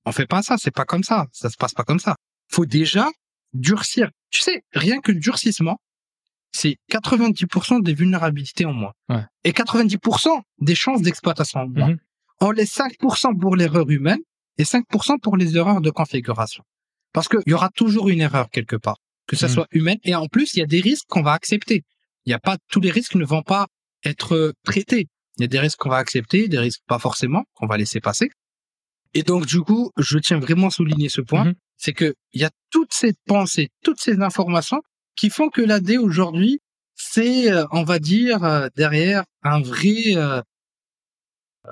on 0.05 0.11
fait 0.11 0.25
pas 0.25 0.41
ça, 0.41 0.57
c'est 0.57 0.75
pas 0.75 0.85
comme 0.85 1.03
ça, 1.03 1.27
ça 1.31 1.49
se 1.49 1.57
passe 1.57 1.73
pas 1.73 1.83
comme 1.83 1.99
ça. 1.99 2.15
Faut 2.49 2.65
déjà 2.65 3.09
durcir. 3.53 4.09
Tu 4.29 4.41
sais, 4.41 4.63
rien 4.73 4.99
que 4.99 5.11
le 5.11 5.19
durcissement, 5.19 5.77
c'est 6.51 6.77
90% 6.91 7.81
des 7.81 7.93
vulnérabilités 7.93 8.65
en 8.65 8.73
moins. 8.73 8.93
Et 9.43 9.51
90% 9.51 10.41
des 10.59 10.75
chances 10.75 11.01
d'exploitation 11.01 11.61
en 11.61 11.67
moins. 11.67 11.89
Mhm. 11.89 11.97
On 12.41 12.51
laisse 12.51 12.75
5% 12.75 13.39
pour 13.39 13.55
l'erreur 13.55 13.89
humaine 13.89 14.19
et 14.57 14.63
5% 14.63 15.19
pour 15.19 15.37
les 15.37 15.55
erreurs 15.55 15.81
de 15.81 15.89
configuration. 15.89 16.63
Parce 17.13 17.27
qu'il 17.27 17.41
y 17.45 17.53
aura 17.53 17.69
toujours 17.69 18.09
une 18.09 18.21
erreur 18.21 18.49
quelque 18.49 18.75
part, 18.75 18.97
que 19.27 19.35
ça 19.35 19.47
mhm. 19.47 19.53
soit 19.53 19.67
humaine. 19.71 19.97
Et 20.03 20.15
en 20.15 20.27
plus, 20.27 20.53
il 20.55 20.59
y 20.59 20.63
a 20.63 20.67
des 20.67 20.81
risques 20.81 21.05
qu'on 21.07 21.21
va 21.21 21.33
accepter. 21.33 21.83
Il 22.25 22.29
n'y 22.29 22.33
a 22.33 22.39
pas, 22.39 22.57
tous 22.69 22.79
les 22.79 22.91
risques 22.91 23.15
ne 23.15 23.25
vont 23.25 23.43
pas 23.43 23.67
être 24.03 24.53
traités. 24.63 25.07
Il 25.37 25.41
y 25.41 25.45
a 25.45 25.47
des 25.47 25.59
risques 25.59 25.79
qu'on 25.79 25.89
va 25.89 25.97
accepter, 25.97 26.47
des 26.47 26.59
risques 26.59 26.81
pas 26.87 26.99
forcément, 26.99 27.45
qu'on 27.53 27.67
va 27.67 27.77
laisser 27.77 27.99
passer. 27.99 28.29
Et 29.13 29.23
donc, 29.23 29.45
du 29.45 29.61
coup, 29.61 29.91
je 29.97 30.17
tiens 30.19 30.39
vraiment 30.39 30.67
à 30.67 30.71
souligner 30.71 31.09
ce 31.09 31.21
point, 31.21 31.45
mhm. 31.45 31.53
c'est 31.77 31.93
que 31.93 32.13
il 32.33 32.41
y 32.41 32.45
a 32.45 32.51
toute 32.69 32.93
cette 32.93 33.17
pensée, 33.25 33.69
toutes 33.83 33.99
ces 33.99 34.21
informations 34.21 34.81
qui 35.15 35.29
font 35.29 35.49
que 35.49 35.61
l'AD 35.61 35.97
aujourd'hui, 35.97 36.59
c'est, 36.95 37.51
euh, 37.51 37.65
on 37.71 37.83
va 37.83 37.99
dire, 37.99 38.43
euh, 38.43 38.67
derrière 38.75 39.23
un 39.43 39.61
vrai, 39.61 40.15
euh, 40.15 40.41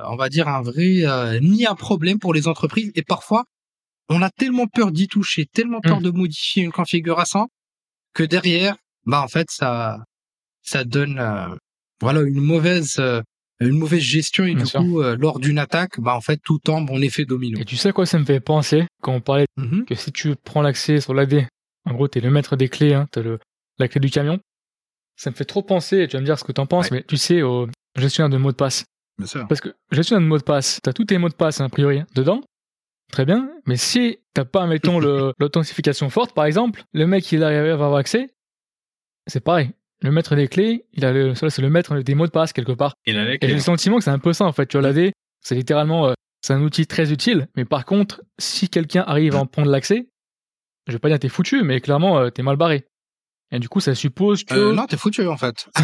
on 0.06 0.16
va 0.16 0.30
dire 0.30 0.48
un 0.48 0.62
vrai 0.62 1.02
euh, 1.06 1.40
ni 1.40 1.66
un 1.66 1.76
problème 1.76 2.20
pour 2.20 2.34
les 2.34 2.48
entreprises 2.48 2.92
et 2.96 3.04
parfois 3.04 3.46
on 4.10 4.22
a 4.22 4.30
tellement 4.30 4.68
peur 4.68 4.92
d'y 4.92 5.08
toucher, 5.08 5.46
tellement 5.46 5.82
peur 5.82 6.00
Mm. 6.00 6.04
de 6.04 6.12
modifier 6.12 6.64
une 6.64 6.72
configuration 6.72 7.48
que 8.14 8.24
derrière, 8.24 8.76
bah 9.06 9.22
en 9.22 9.28
fait 9.28 9.48
ça 9.50 10.04
ça 10.62 10.84
donne 10.84 11.20
euh, 11.20 11.56
voilà 12.02 12.22
une 12.22 12.42
mauvaise 12.42 13.02
une 13.62 13.78
mauvaise 13.78 14.02
gestion 14.02 14.46
et 14.46 14.54
Bien 14.56 14.64
du 14.64 14.70
sûr. 14.70 14.82
coup 14.82 15.02
euh, 15.02 15.16
lors 15.20 15.40
d'une 15.40 15.60
attaque, 15.60 16.00
bah 16.00 16.16
en 16.16 16.22
fait 16.22 16.40
tout 16.44 16.60
tombe 16.60 16.90
en 16.92 17.02
effet 17.02 17.26
domino. 17.26 17.60
Et 17.60 17.66
tu 17.66 17.76
sais 17.76 17.92
quoi 17.92 18.06
ça 18.06 18.18
me 18.20 18.26
fait 18.26 18.40
penser 18.40 18.86
quand 19.02 19.14
on 19.14 19.22
parlait 19.22 19.46
Mhm. 19.58 19.86
que 19.86 19.96
si 19.96 20.12
tu 20.12 20.36
prends 20.44 20.62
l'accès 20.62 21.02
sur 21.02 21.14
l'AD, 21.14 21.48
en 21.90 21.94
gros, 21.94 22.08
t'es 22.08 22.20
le 22.20 22.30
maître 22.30 22.56
des 22.56 22.70
clés, 22.70 22.94
hein, 22.94 23.08
t'as 23.12 23.22
le, 23.22 23.40
la 23.80 23.88
clé 23.88 24.00
du 24.00 24.10
camion. 24.10 24.40
Ça 25.16 25.32
me 25.32 25.36
fait 25.36 25.46
trop 25.46 25.64
penser, 25.64 26.08
tu 26.08 26.16
vas 26.16 26.22
me 26.22 26.26
dire 26.26 26.38
ce 26.40 26.44
que 26.44 26.52
t'en 26.52 26.66
penses, 26.66 26.92
mais 26.92 27.04
tu 27.04 27.18
sais, 27.18 27.42
au 27.42 27.68
gestionnaire 27.98 28.30
de 28.30 28.38
mots 28.38 28.52
de 28.52 28.56
passe. 28.56 28.86
Bien 29.18 29.28
sûr. 29.28 29.48
Parce 29.48 29.60
que 29.60 29.76
gestionnaire 29.92 30.24
de 30.24 30.30
mots 30.30 30.38
de 30.38 30.44
passe, 30.44 30.80
t'as 30.82 30.94
tous 30.94 31.06
tes 31.06 31.18
mots 31.18 31.30
de 31.30 31.34
passe, 31.34 31.60
hein, 31.60 31.66
a 31.66 31.70
priori, 31.70 32.04
dedans. 32.16 32.42
Très 33.12 33.26
bien. 33.26 33.50
Mais 33.66 33.76
si 33.76 34.20
t'as 34.34 34.46
pas, 34.46 34.68
mettons, 34.68 35.00
l'authentification 35.40 36.10
forte, 36.10 36.34
par 36.34 36.46
exemple, 36.46 36.84
le 36.94 37.08
mec, 37.08 37.30
il 37.32 37.44
arrive 37.44 37.58
à 37.72 37.74
avoir 37.74 37.96
accès, 37.96 38.30
c'est 39.28 39.44
pareil. 39.44 39.72
Le 40.02 40.12
maître 40.12 40.36
des 40.36 40.48
clés, 40.48 40.86
il 40.94 41.04
a 41.04 41.12
le, 41.12 41.34
c'est 41.36 41.60
le 41.60 41.70
maître 41.70 41.98
des 41.98 42.16
mots 42.16 42.28
de 42.28 42.32
passe, 42.32 42.54
quelque 42.54 42.72
part. 42.72 42.94
Et 43.06 43.12
là, 43.12 43.34
Et 43.34 43.38
j'ai 43.42 43.54
le 43.54 43.60
sentiment 43.60 43.98
que 43.98 44.04
c'est 44.04 44.10
un 44.12 44.20
peu 44.20 44.32
ça 44.32 44.46
en 44.46 44.54
fait. 44.54 44.68
Tu 44.68 44.80
vois, 44.80 44.90
l'AD, 44.90 45.12
c'est 45.42 45.56
littéralement, 45.56 46.08
euh, 46.08 46.14
c'est 46.42 46.54
un 46.54 46.62
outil 46.62 46.88
très 46.88 47.12
utile. 47.12 47.50
Mais 47.58 47.66
par 47.66 47.84
contre, 47.84 48.24
si 48.38 48.70
quelqu'un 48.70 49.04
arrive 49.06 49.36
à 49.36 49.40
en 49.40 49.46
prendre 49.46 49.70
l'accès, 49.70 50.08
je 50.90 50.94
vais 50.94 51.00
pas 51.00 51.10
dire 51.10 51.20
t'es 51.20 51.30
foutu, 51.30 51.64
mais 51.64 51.80
clairement 51.80 52.20
euh, 52.20 52.30
t'es 52.30 52.44
mal 52.44 52.58
barré. 52.58 52.86
Et 53.52 53.60
du 53.60 53.68
coup, 53.70 53.80
ça 53.80 53.96
suppose 53.96 54.44
que. 54.44 54.54
Euh, 54.54 54.74
non, 54.74 54.86
t'es 54.86 54.98
foutu 54.98 55.26
en 55.28 55.38
fait. 55.38 55.68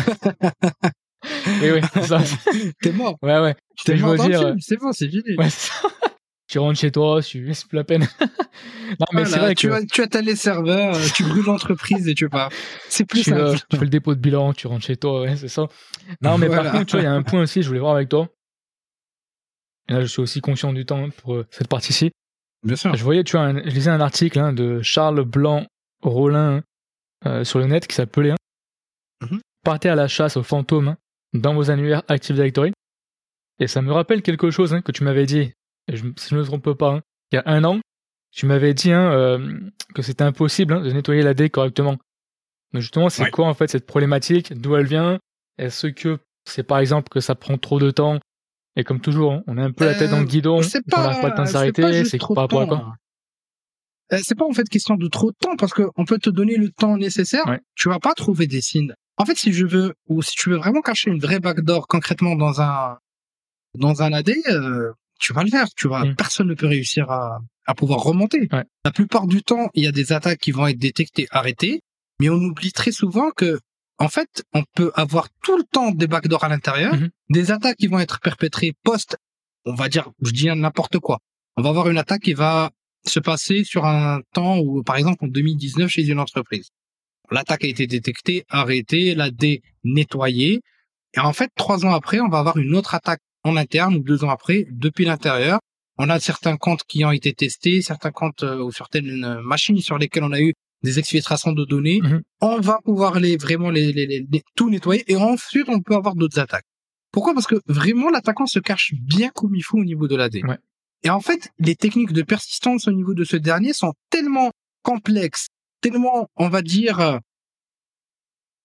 Oui, 1.61 1.71
oui, 1.71 1.81
c'est 1.93 2.03
ça. 2.03 2.21
t'es 2.81 2.91
mort. 2.91 3.17
Ouais, 3.21 3.39
ouais. 3.39 3.55
T'es 3.83 3.95
mort 3.95 4.15
dire, 4.15 4.39
film, 4.39 4.59
C'est 4.59 4.77
bon, 4.77 4.91
c'est 4.91 5.09
fini. 5.09 5.35
Ouais, 5.37 5.47
tu 6.47 6.59
rentres 6.59 6.79
chez 6.79 6.91
toi, 6.91 7.21
tu 7.21 7.51
c'est 7.53 7.67
plus 7.67 7.75
la 7.77 7.83
peine. 7.83 8.07
non, 8.21 9.05
mais 9.13 9.23
Voilà, 9.23 9.25
c'est 9.25 9.39
vrai 9.39 9.55
tu, 9.55 9.67
que 9.67 10.01
as, 10.01 10.07
tu 10.07 10.21
les 10.21 10.35
serveurs, 10.35 10.95
euh, 10.95 11.07
tu 11.15 11.23
brûles 11.23 11.45
l'entreprise 11.45 12.07
et 12.07 12.13
tu 12.13 12.29
pars. 12.29 12.51
C'est 12.89 13.05
plus 13.05 13.23
tu, 13.23 13.33
euh, 13.33 13.51
simple. 13.55 13.65
tu 13.69 13.77
fais 13.77 13.83
le 13.85 13.89
dépôt 13.89 14.13
de 14.13 14.19
bilan, 14.19 14.53
tu 14.53 14.67
rentres 14.67 14.85
chez 14.85 14.97
toi, 14.97 15.21
ouais, 15.21 15.35
c'est 15.35 15.47
ça. 15.47 15.67
Non, 16.21 16.37
mais 16.37 16.47
Voilà. 16.47 16.63
par 16.63 16.71
contre, 16.73 16.85
tu 16.85 16.91
vois, 16.91 17.01
il 17.01 17.05
y 17.05 17.07
a 17.07 17.13
un 17.13 17.23
point 17.23 17.41
aussi, 17.41 17.61
je 17.61 17.67
voulais 17.67 17.79
voir 17.79 17.95
avec 17.95 18.09
toi. 18.09 18.27
Et 19.89 19.93
là, 19.93 20.01
je 20.01 20.07
suis 20.07 20.21
aussi 20.21 20.41
conscient 20.41 20.73
du 20.73 20.85
temps 20.85 21.09
pour 21.09 21.35
euh, 21.35 21.47
cette 21.51 21.67
partie-ci. 21.67 22.11
Bien 22.65 22.75
sûr. 22.75 22.95
Je 22.95 23.03
voyais, 23.03 23.23
tu 23.23 23.33
vois, 23.37 23.45
un- 23.45 23.63
je 23.63 23.69
lisais 23.69 23.91
un 23.91 24.01
article 24.01 24.39
hein, 24.39 24.51
de 24.53 24.81
Charles 24.81 25.23
Blanc 25.23 25.65
Rollin 26.01 26.61
euh, 27.25 27.43
sur 27.43 27.59
le 27.59 27.65
net 27.67 27.87
qui 27.87 27.95
s'appelait 27.95 28.31
hein, 28.31 28.35
Mhm. 29.23 29.39
Partez 29.63 29.89
à 29.89 29.95
la 29.95 30.07
chasse 30.07 30.35
aux 30.37 30.43
fantômes 30.43 30.89
hein, 30.89 30.97
dans 31.33 31.53
vos 31.53 31.71
annuaires 31.71 32.03
Active 32.07 32.35
Directory. 32.35 32.73
Et 33.59 33.67
ça 33.67 33.81
me 33.81 33.91
rappelle 33.93 34.21
quelque 34.21 34.51
chose 34.51 34.73
hein, 34.73 34.81
que 34.81 34.91
tu 34.91 35.03
m'avais 35.03 35.25
dit, 35.25 35.53
et 35.87 35.95
je, 35.95 36.05
si 36.17 36.29
je 36.29 36.35
ne 36.35 36.41
me 36.41 36.45
trompe 36.45 36.73
pas, 36.73 36.95
hein, 36.95 37.01
il 37.31 37.35
y 37.35 37.39
a 37.39 37.43
un 37.45 37.63
an, 37.63 37.79
tu 38.31 38.45
m'avais 38.45 38.73
dit 38.73 38.91
hein, 38.91 39.11
euh, 39.13 39.59
que 39.93 40.01
c'était 40.01 40.23
impossible 40.25 40.73
hein, 40.73 40.81
de 40.81 40.91
nettoyer 40.91 41.21
la 41.21 41.33
D 41.33 41.49
correctement. 41.49 41.97
Donc 42.73 42.81
justement, 42.81 43.07
c'est 43.09 43.23
Ouais. 43.23 43.31
quoi 43.31 43.47
en 43.47 43.53
fait 43.53 43.69
cette 43.69 43.85
problématique? 43.85 44.53
D'où 44.53 44.75
elle 44.75 44.85
vient? 44.87 45.19
Est-ce 45.57 45.87
que 45.87 46.19
c'est 46.43 46.63
par 46.63 46.79
exemple 46.79 47.07
que 47.09 47.21
ça 47.21 47.33
prend 47.35 47.57
trop 47.57 47.79
de 47.79 47.91
temps? 47.91 48.19
Et 48.75 48.83
comme 48.83 48.99
toujours, 48.99 49.41
on 49.47 49.57
a 49.57 49.63
un 49.63 49.71
peu 49.71 49.85
la 49.85 49.95
tête 49.95 50.11
dans 50.11 50.17
le 50.17 50.23
Euh, 50.23 50.27
guidon, 50.27 50.61
c'est 50.61 50.81
on 50.93 51.01
n'arrive 51.01 51.21
pas 51.21 51.29
le 51.29 51.35
temps 51.35 51.43
de 51.43 51.47
pas 51.47 51.51
s'arrêter, 51.51 52.05
c'est 52.05 52.17
par 52.17 52.35
rapport 52.35 52.61
à 52.61 52.67
quoi. 52.67 52.93
Euh, 54.13 54.19
C'est 54.21 54.37
pas 54.37 54.45
en 54.45 54.51
fait 54.51 54.67
question 54.69 54.95
de 54.95 55.07
trop 55.07 55.31
de 55.31 55.35
temps 55.39 55.55
parce 55.57 55.73
qu'on 55.73 56.05
peut 56.05 56.19
te 56.19 56.29
donner 56.29 56.57
le 56.57 56.69
temps 56.69 56.97
nécessaire. 56.97 57.45
Ouais. 57.47 57.59
Tu 57.75 57.89
vas 57.89 57.99
pas 57.99 58.13
trouver 58.13 58.47
des 58.47 58.61
signes. 58.61 58.93
En 59.17 59.25
fait, 59.25 59.35
si 59.37 59.53
je 59.53 59.65
veux 59.65 59.93
ou 60.07 60.21
si 60.21 60.35
tu 60.35 60.49
veux 60.49 60.57
vraiment 60.57 60.81
cacher 60.81 61.09
une 61.09 61.19
vraie 61.19 61.39
backdoor 61.39 61.87
concrètement 61.87 62.35
dans 62.35 62.61
un 62.61 62.97
dans 63.75 64.03
un 64.03 64.13
AD, 64.13 64.31
euh, 64.49 64.91
tu 65.19 65.33
vas 65.33 65.43
le 65.43 65.49
faire. 65.49 65.67
Tu 65.75 65.87
vas. 65.87 66.03
Mm. 66.05 66.15
Personne 66.15 66.47
ne 66.47 66.53
peut 66.53 66.67
réussir 66.67 67.09
à 67.09 67.39
à 67.65 67.73
pouvoir 67.73 68.01
remonter. 68.01 68.47
Ouais. 68.51 68.63
La 68.83 68.91
plupart 68.91 69.25
du 69.25 69.41
temps, 69.41 69.69
il 69.73 69.83
y 69.83 69.87
a 69.87 69.91
des 69.91 70.11
attaques 70.13 70.39
qui 70.39 70.51
vont 70.51 70.67
être 70.67 70.77
détectées, 70.77 71.27
arrêtées, 71.31 71.81
mais 72.19 72.29
on 72.29 72.35
oublie 72.35 72.71
très 72.71 72.91
souvent 72.91 73.31
que 73.31 73.59
en 73.99 74.07
fait, 74.09 74.43
on 74.53 74.63
peut 74.75 74.91
avoir 74.95 75.27
tout 75.43 75.57
le 75.57 75.63
temps 75.63 75.91
des 75.91 76.07
backdoors 76.07 76.43
à 76.43 76.49
l'intérieur, 76.49 76.95
Mhm. 76.95 77.09
des 77.29 77.51
attaques 77.51 77.77
qui 77.77 77.87
vont 77.87 77.99
être 77.99 78.19
perpétrées 78.19 78.73
post, 78.83 79.17
on 79.65 79.73
va 79.73 79.87
dire, 79.89 80.09
je 80.21 80.31
dis 80.31 80.47
n'importe 80.47 80.99
quoi. 80.99 81.19
On 81.57 81.61
va 81.61 81.69
avoir 81.69 81.89
une 81.89 81.97
attaque 81.97 82.21
qui 82.23 82.33
va 82.33 82.71
se 83.07 83.19
passer 83.19 83.63
sur 83.63 83.85
un 83.85 84.19
temps 84.33 84.57
où, 84.59 84.83
par 84.83 84.97
exemple, 84.97 85.23
en 85.25 85.27
2019 85.27 85.89
chez 85.89 86.05
une 86.07 86.19
entreprise. 86.19 86.69
L'attaque 87.31 87.63
a 87.63 87.67
été 87.67 87.87
détectée, 87.87 88.43
arrêtée, 88.49 89.15
la 89.15 89.31
D 89.31 89.61
nettoyée. 89.83 90.61
Et 91.15 91.19
en 91.19 91.33
fait, 91.33 91.49
trois 91.55 91.85
ans 91.85 91.93
après, 91.93 92.19
on 92.19 92.27
va 92.29 92.39
avoir 92.39 92.57
une 92.57 92.75
autre 92.75 92.93
attaque 92.95 93.21
en 93.43 93.55
interne 93.55 93.95
ou 93.95 93.99
deux 94.03 94.23
ans 94.23 94.29
après, 94.29 94.65
depuis 94.71 95.05
l'intérieur. 95.05 95.59
On 95.97 96.09
a 96.09 96.19
certains 96.19 96.57
comptes 96.57 96.83
qui 96.87 97.05
ont 97.05 97.11
été 97.11 97.31
testés, 97.33 97.81
certains 97.81 98.11
comptes 98.11 98.43
euh, 98.43 98.61
ou 98.61 98.71
certaines 98.71 99.23
euh, 99.23 99.41
machines 99.41 99.79
sur 99.79 99.97
lesquelles 99.97 100.23
on 100.25 100.33
a 100.33 100.41
eu 100.41 100.53
des 100.83 100.99
exfiltrations 100.99 101.51
de 101.53 101.65
données. 101.65 101.99
Mhm. 102.01 102.21
On 102.41 102.59
va 102.59 102.79
pouvoir 102.83 103.19
les 103.19 103.37
vraiment 103.37 103.69
les, 103.69 103.91
les, 103.91 104.05
les- 104.05 104.25
les- 104.31 104.43
tout 104.55 104.69
nettoyer 104.69 105.03
et 105.11 105.15
ensuite 105.15 105.67
on 105.69 105.81
peut 105.81 105.95
avoir 105.95 106.15
d'autres 106.15 106.39
attaques. 106.39 106.65
Pourquoi? 107.11 107.33
Parce 107.33 107.47
que 107.47 107.55
vraiment 107.67 108.09
l'attaquant 108.09 108.45
se 108.45 108.59
cache 108.59 108.93
bien 109.01 109.29
comme 109.29 109.55
il 109.55 109.61
faut 109.63 109.77
au 109.77 109.83
niveau 109.85 110.07
de 110.07 110.15
l'AD. 110.15 110.35
Ouais. 110.43 110.57
Et 111.03 111.09
en 111.09 111.21
fait, 111.21 111.49
les 111.59 111.75
techniques 111.75 112.11
de 112.13 112.21
persistance 112.23 112.87
au 112.87 112.91
niveau 112.91 113.13
de 113.13 113.23
ce 113.23 113.37
dernier 113.37 113.73
sont 113.73 113.93
tellement 114.09 114.51
complexes, 114.83 115.47
tellement, 115.81 116.27
on 116.35 116.49
va 116.49 116.61
dire, 116.61 116.99
euh, 116.99 117.17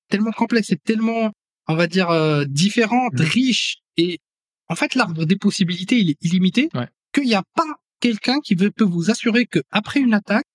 tellement 0.08 0.32
complexes 0.32 0.70
et 0.72 0.76
tellement, 0.76 1.30
on 1.68 1.74
va 1.74 1.86
dire, 1.86 2.10
euh, 2.10 2.44
différentes, 2.46 3.14
Mhm. 3.18 3.26
riches. 3.26 3.76
Et 3.96 4.18
en 4.68 4.74
fait, 4.74 4.94
l'arbre 4.94 5.24
des 5.24 5.36
possibilités, 5.36 5.98
il 5.98 6.10
est 6.10 6.16
illimité. 6.22 6.68
Ouais. 6.74 6.88
Qu'il 7.12 7.24
n'y 7.24 7.34
a 7.34 7.44
pas 7.54 7.66
quelqu'un 8.00 8.40
qui 8.40 8.54
veut, 8.54 8.70
peut 8.70 8.84
vous 8.84 9.10
assurer 9.10 9.46
que 9.46 9.60
après 9.70 10.00
une 10.00 10.14
attaque, 10.14 10.46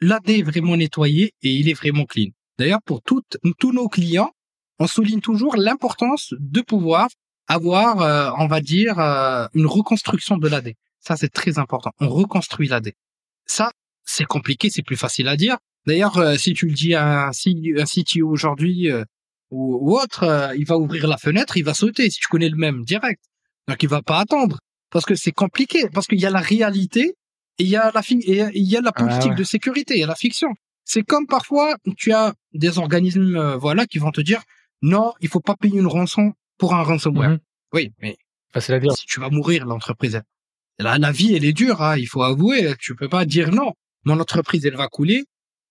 l'AD 0.00 0.30
est 0.30 0.42
vraiment 0.42 0.76
nettoyé 0.76 1.32
et 1.42 1.50
il 1.50 1.68
est 1.68 1.74
vraiment 1.74 2.04
clean. 2.04 2.30
D'ailleurs, 2.58 2.82
pour 2.84 3.02
toutes, 3.02 3.36
tous 3.58 3.72
nos 3.72 3.88
clients, 3.88 4.30
on 4.78 4.86
souligne 4.86 5.20
toujours 5.20 5.56
l'importance 5.56 6.34
de 6.38 6.60
pouvoir 6.60 7.08
avoir, 7.46 8.02
euh, 8.02 8.30
on 8.38 8.46
va 8.46 8.60
dire, 8.60 8.98
euh, 8.98 9.46
une 9.54 9.66
reconstruction 9.66 10.36
de 10.36 10.48
l'AD. 10.48 10.74
Ça, 11.00 11.16
c'est 11.16 11.32
très 11.32 11.58
important. 11.58 11.92
On 12.00 12.08
reconstruit 12.08 12.68
l'AD. 12.68 12.92
Ça, 13.46 13.72
c'est 14.04 14.24
compliqué, 14.24 14.70
c'est 14.70 14.82
plus 14.82 14.96
facile 14.96 15.28
à 15.28 15.36
dire. 15.36 15.56
D'ailleurs, 15.86 16.18
euh, 16.18 16.36
si 16.36 16.52
tu 16.52 16.66
le 16.66 16.74
dis 16.74 16.94
à 16.94 17.28
un, 17.28 17.30
un 17.30 18.22
aujourd'hui 18.22 18.90
euh, 18.90 19.04
ou, 19.50 19.78
ou 19.80 19.98
autre, 19.98 20.24
euh, 20.24 20.54
il 20.56 20.66
va 20.66 20.76
ouvrir 20.76 21.06
la 21.06 21.16
fenêtre, 21.16 21.56
il 21.56 21.64
va 21.64 21.74
sauter 21.74 22.10
si 22.10 22.20
tu 22.20 22.28
connais 22.28 22.48
le 22.48 22.56
même 22.56 22.84
direct. 22.84 23.22
Donc, 23.68 23.82
il 23.82 23.88
va 23.88 24.02
pas 24.02 24.18
attendre 24.18 24.58
parce 24.90 25.04
que 25.04 25.14
c'est 25.14 25.32
compliqué, 25.32 25.88
parce 25.92 26.06
qu'il 26.06 26.20
y 26.20 26.26
a 26.26 26.30
la 26.30 26.40
réalité 26.40 27.14
et 27.58 27.64
il 27.64 27.68
y 27.68 27.76
a 27.76 27.90
la 27.94 28.02
fi- 28.02 28.20
et 28.26 28.44
il 28.54 28.64
y 28.64 28.76
a 28.76 28.80
la 28.80 28.90
Ah 28.94 29.00
politique 29.04 29.30
ouais. 29.30 29.36
de 29.36 29.44
sécurité, 29.44 29.94
il 29.94 30.00
y 30.00 30.04
a 30.04 30.06
la 30.06 30.14
fiction. 30.14 30.48
C'est 30.84 31.02
comme 31.02 31.26
parfois 31.26 31.76
tu 31.96 32.12
as 32.12 32.34
des 32.54 32.78
organismes, 32.78 33.36
euh, 33.36 33.56
voilà, 33.56 33.86
qui 33.86 33.98
vont 33.98 34.10
te 34.10 34.20
dire 34.20 34.42
non, 34.82 35.12
il 35.20 35.28
faut 35.28 35.40
pas 35.40 35.56
payer 35.56 35.78
une 35.80 35.86
rançon 35.86 36.32
pour 36.56 36.74
un 36.74 36.82
ransomware. 36.82 37.30
Mhm. 37.30 37.38
Oui, 37.74 37.92
mais 38.00 38.16
Facile 38.52 38.74
à 38.74 38.80
dire. 38.80 38.92
si 38.92 39.04
tu 39.06 39.20
vas 39.20 39.28
mourir, 39.30 39.66
l'entreprise, 39.66 40.22
la, 40.78 40.96
la 40.98 41.12
vie, 41.12 41.34
elle 41.34 41.44
est 41.44 41.52
dure, 41.52 41.82
hein, 41.82 41.96
il 41.98 42.06
faut 42.06 42.22
avouer. 42.22 42.74
Tu 42.78 42.94
peux 42.94 43.08
pas 43.08 43.24
dire 43.26 43.50
non, 43.52 43.72
mon 44.04 44.18
entreprise, 44.20 44.64
elle 44.64 44.76
va 44.76 44.88
couler. 44.88 45.24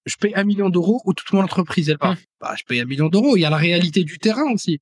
Je 0.06 0.16
paye 0.18 0.34
un 0.36 0.44
million 0.44 0.70
d'euros 0.70 1.02
ou 1.06 1.14
toute 1.14 1.32
mon 1.34 1.42
entreprise, 1.42 1.90
elle 1.90 1.98
part. 1.98 2.12
Hum. 2.12 2.18
Bah, 2.40 2.54
je 2.58 2.64
paye 2.66 2.80
un 2.80 2.86
million 2.86 3.08
d'euros. 3.10 3.36
Il 3.36 3.42
y 3.42 3.46
a 3.46 3.50
la 3.50 3.58
réalité 3.58 4.04
du 4.04 4.20
terrain 4.20 4.52
aussi. 4.54 4.80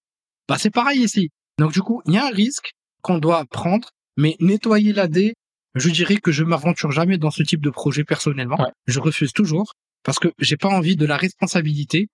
Bah, 0.48 0.58
c'est 0.60 0.70
pareil 0.72 1.02
ici. 1.04 1.30
Donc, 1.58 1.72
du 1.72 1.82
coup, 1.82 2.02
il 2.06 2.14
y 2.14 2.18
a 2.18 2.26
un 2.28 2.32
risque 2.32 2.74
qu'on 3.02 3.18
doit 3.20 3.46
prendre, 3.46 3.90
mais 4.18 4.36
nettoyer 4.40 4.92
l'AD, 4.94 5.34
je 5.76 5.90
dirais 5.90 6.18
que 6.18 6.32
je 6.32 6.44
m'aventure 6.44 6.92
jamais 6.92 7.18
dans 7.18 7.32
ce 7.32 7.44
type 7.44 7.62
de 7.62 7.70
projet 7.70 8.04
personnellement. 8.04 8.58
Ouais. 8.60 8.72
Je 8.88 9.00
refuse 9.00 9.34
toujours 9.34 9.74
parce 10.04 10.20
que 10.20 10.30
j'ai 10.40 10.58
pas 10.58 10.70
envie 10.70 10.96
de 10.96 11.06
la 11.06 11.18
responsabilité 11.18 12.08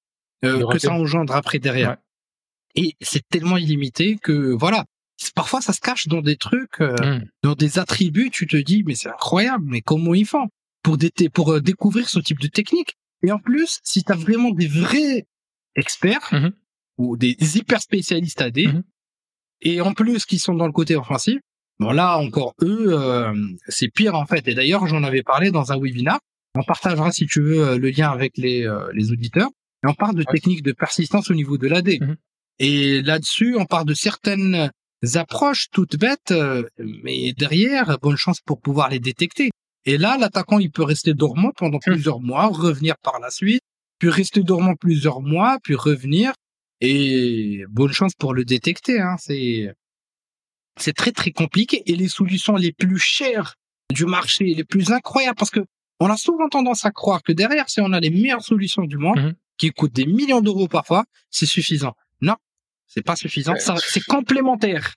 euh, 0.43 0.65
que 0.71 0.79
ça 0.79 0.91
engendre 0.93 1.35
après 1.35 1.59
derrière. 1.59 1.89
Ouais. 1.91 1.95
Et 2.75 2.93
c'est 3.01 3.27
tellement 3.29 3.57
illimité 3.57 4.17
que 4.17 4.53
voilà. 4.53 4.85
Parfois, 5.35 5.61
ça 5.61 5.71
se 5.73 5.79
cache 5.81 6.07
dans 6.07 6.21
des 6.21 6.35
trucs, 6.37 6.81
euh, 6.81 6.95
Mhm. 6.99 7.25
dans 7.43 7.53
des 7.53 7.77
attributs. 7.77 8.31
Tu 8.31 8.47
te 8.47 8.57
dis, 8.57 8.83
mais 8.83 8.95
c'est 8.95 9.09
incroyable, 9.09 9.65
mais 9.67 9.81
comment 9.81 10.15
ils 10.15 10.25
font 10.25 10.47
pour, 10.81 10.97
dé- 10.97 11.11
pour 11.31 11.53
euh, 11.53 11.61
découvrir 11.61 12.09
ce 12.09 12.19
type 12.19 12.39
de 12.39 12.47
technique? 12.47 12.95
Et 13.23 13.31
en 13.31 13.37
plus, 13.37 13.79
si 13.83 14.03
tu 14.03 14.11
as 14.11 14.15
vraiment 14.15 14.49
des 14.49 14.67
vrais 14.67 15.27
experts 15.75 16.27
Mhm. 16.31 16.51
ou 16.97 17.17
des 17.17 17.35
hyper 17.55 17.81
spécialistes 17.81 18.41
AD, 18.41 18.57
Mhm. 18.67 18.83
et 19.61 19.79
en 19.81 19.93
plus 19.93 20.25
qui 20.25 20.39
sont 20.39 20.55
dans 20.55 20.65
le 20.65 20.73
côté 20.73 20.95
offensif, 20.95 21.39
bon 21.81 21.91
là 21.91 22.17
encore 22.17 22.53
eux, 22.61 22.85
euh, 22.89 23.33
c'est 23.67 23.89
pire 23.89 24.15
en 24.15 24.25
fait. 24.25 24.47
Et 24.47 24.53
d'ailleurs, 24.53 24.87
j'en 24.87 25.03
avais 25.03 25.23
parlé 25.23 25.51
dans 25.51 25.71
un 25.71 25.79
webinar. 25.79 26.19
On 26.55 26.63
partagera 26.63 27.11
si 27.11 27.25
tu 27.27 27.41
veux 27.41 27.61
euh, 27.67 27.77
le 27.77 27.89
lien 27.89 28.09
avec 28.09 28.37
les, 28.37 28.65
euh, 28.65 28.89
les 28.93 29.11
auditeurs. 29.11 29.49
Et 29.83 29.87
on 29.87 29.93
parle 29.93 30.15
de 30.15 30.23
techniques 30.23 30.63
de 30.63 30.73
persistance 30.73 31.31
au 31.31 31.33
niveau 31.33 31.57
de 31.57 31.67
l'AD. 31.67 31.99
Mhm. 31.99 32.15
Et 32.59 33.01
là-dessus, 33.01 33.55
on 33.57 33.65
parle 33.65 33.85
de 33.87 33.93
certaines 33.95 34.69
approches 35.15 35.67
toutes 35.71 35.97
bêtes, 35.97 36.31
euh, 36.31 36.63
mais 37.03 37.33
derrière, 37.33 37.97
bonne 37.99 38.17
chance 38.17 38.39
pour 38.41 38.61
pouvoir 38.61 38.89
les 38.89 38.99
détecter. 38.99 39.49
Et 39.85 39.97
là, 39.97 40.17
l'attaquant, 40.19 40.59
il 40.59 40.69
peut 40.69 40.83
rester 40.83 41.15
dormant 41.15 41.51
pendant 41.57 41.79
Mhm. 41.79 41.93
plusieurs 41.93 42.19
mois, 42.19 42.45
revenir 42.47 42.95
par 43.01 43.19
la 43.19 43.31
suite, 43.31 43.63
puis 43.97 44.09
rester 44.09 44.43
dormant 44.43 44.75
plusieurs 44.75 45.21
mois, 45.21 45.57
puis 45.63 45.73
revenir. 45.75 46.33
Et 46.81 47.63
bonne 47.69 47.93
chance 47.93 48.13
pour 48.17 48.33
le 48.33 48.43
détecter. 48.45 48.99
Hein. 48.99 49.15
C'est 49.19 49.73
c'est 50.77 50.93
très 50.93 51.11
très 51.11 51.31
compliqué 51.31 51.83
et 51.85 51.95
les 51.95 52.07
solutions 52.07 52.55
les 52.55 52.71
plus 52.71 52.99
chères 52.99 53.55
du 53.91 54.05
marché, 54.05 54.45
les 54.45 54.63
plus 54.63 54.91
incroyables, 54.91 55.35
parce 55.37 55.51
que 55.51 55.61
on 55.99 56.07
a 56.07 56.17
souvent 56.17 56.49
tendance 56.49 56.85
à 56.85 56.91
croire 56.91 57.21
que 57.21 57.31
derrière, 57.31 57.69
si 57.69 57.79
on 57.81 57.93
a 57.93 57.99
les 57.99 58.09
meilleures 58.09 58.43
solutions 58.43 58.83
du 58.83 58.97
monde, 58.97 59.19
mhm. 59.19 59.33
qui 59.57 59.69
coûtent 59.69 59.93
des 59.93 60.07
millions 60.07 60.41
d'euros 60.41 60.67
parfois, 60.67 61.05
c'est 61.29 61.45
suffisant. 61.45 61.93
Non, 62.21 62.35
c'est 62.87 63.03
pas 63.03 63.15
suffisant. 63.15 63.53
c'est 63.57 64.03
complémentaire. 64.05 64.95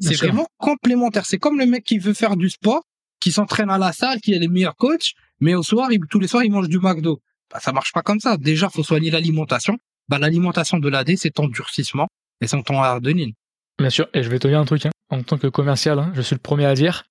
C'est 0.00 0.16
vraiment 0.16 0.46
complémentaire. 0.58 1.26
C'est 1.26 1.38
comme 1.38 1.58
le 1.58 1.66
mec 1.66 1.84
qui 1.84 1.98
veut 1.98 2.14
faire 2.14 2.36
du 2.36 2.48
sport, 2.50 2.82
qui 3.20 3.32
s'entraîne 3.32 3.70
à 3.70 3.78
la 3.78 3.92
salle, 3.92 4.20
qui 4.20 4.34
a 4.34 4.38
les 4.38 4.48
meilleurs 4.48 4.76
coachs, 4.76 5.12
mais 5.40 5.54
au 5.54 5.62
soir, 5.62 5.90
tous 6.10 6.18
les 6.18 6.28
soirs, 6.28 6.44
il 6.44 6.50
mange 6.50 6.68
du 6.68 6.78
McDo. 6.78 7.20
Bah, 7.50 7.60
ça 7.60 7.72
marche 7.72 7.92
pas 7.92 8.02
comme 8.02 8.20
ça. 8.20 8.36
Déjà, 8.36 8.68
faut 8.68 8.82
soigner 8.82 9.10
l'alimentation. 9.10 9.78
Bah, 10.08 10.18
l'alimentation 10.18 10.78
de 10.78 10.88
l'AD, 10.88 11.16
c'est 11.16 11.30
ton 11.30 11.48
durcissement 11.48 12.08
et 12.40 12.46
c'est 12.46 12.62
ton 12.62 12.80
hardening. 12.80 13.32
Bien 13.78 13.90
sûr. 13.90 14.08
Et 14.14 14.22
je 14.22 14.30
vais 14.30 14.38
te 14.38 14.48
dire 14.48 14.58
un 14.58 14.64
truc, 14.64 14.86
hein. 14.86 14.90
En 15.08 15.22
tant 15.22 15.38
que 15.38 15.46
commercial, 15.46 15.98
hein, 15.98 16.10
je 16.14 16.20
suis 16.20 16.34
le 16.34 16.40
premier 16.40 16.66
à 16.66 16.74
dire, 16.74 17.04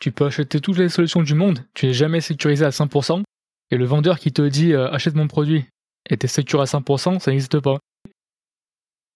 tu 0.00 0.12
peux 0.12 0.26
acheter 0.26 0.60
toutes 0.60 0.78
les 0.78 0.88
solutions 0.88 1.22
du 1.22 1.34
monde, 1.34 1.64
tu 1.74 1.86
n'es 1.86 1.92
jamais 1.92 2.20
sécurisé 2.20 2.64
à 2.64 2.70
100%, 2.70 3.22
et 3.70 3.76
le 3.76 3.84
vendeur 3.84 4.18
qui 4.18 4.32
te 4.32 4.42
dit 4.42 4.72
euh, 4.72 4.90
achète 4.90 5.14
mon 5.14 5.28
produit 5.28 5.66
et 6.08 6.16
t'es 6.16 6.26
sécurisé 6.28 6.76
à 6.76 6.80
100%, 6.80 7.20
ça 7.20 7.30
n'existe 7.30 7.60
pas. 7.60 7.78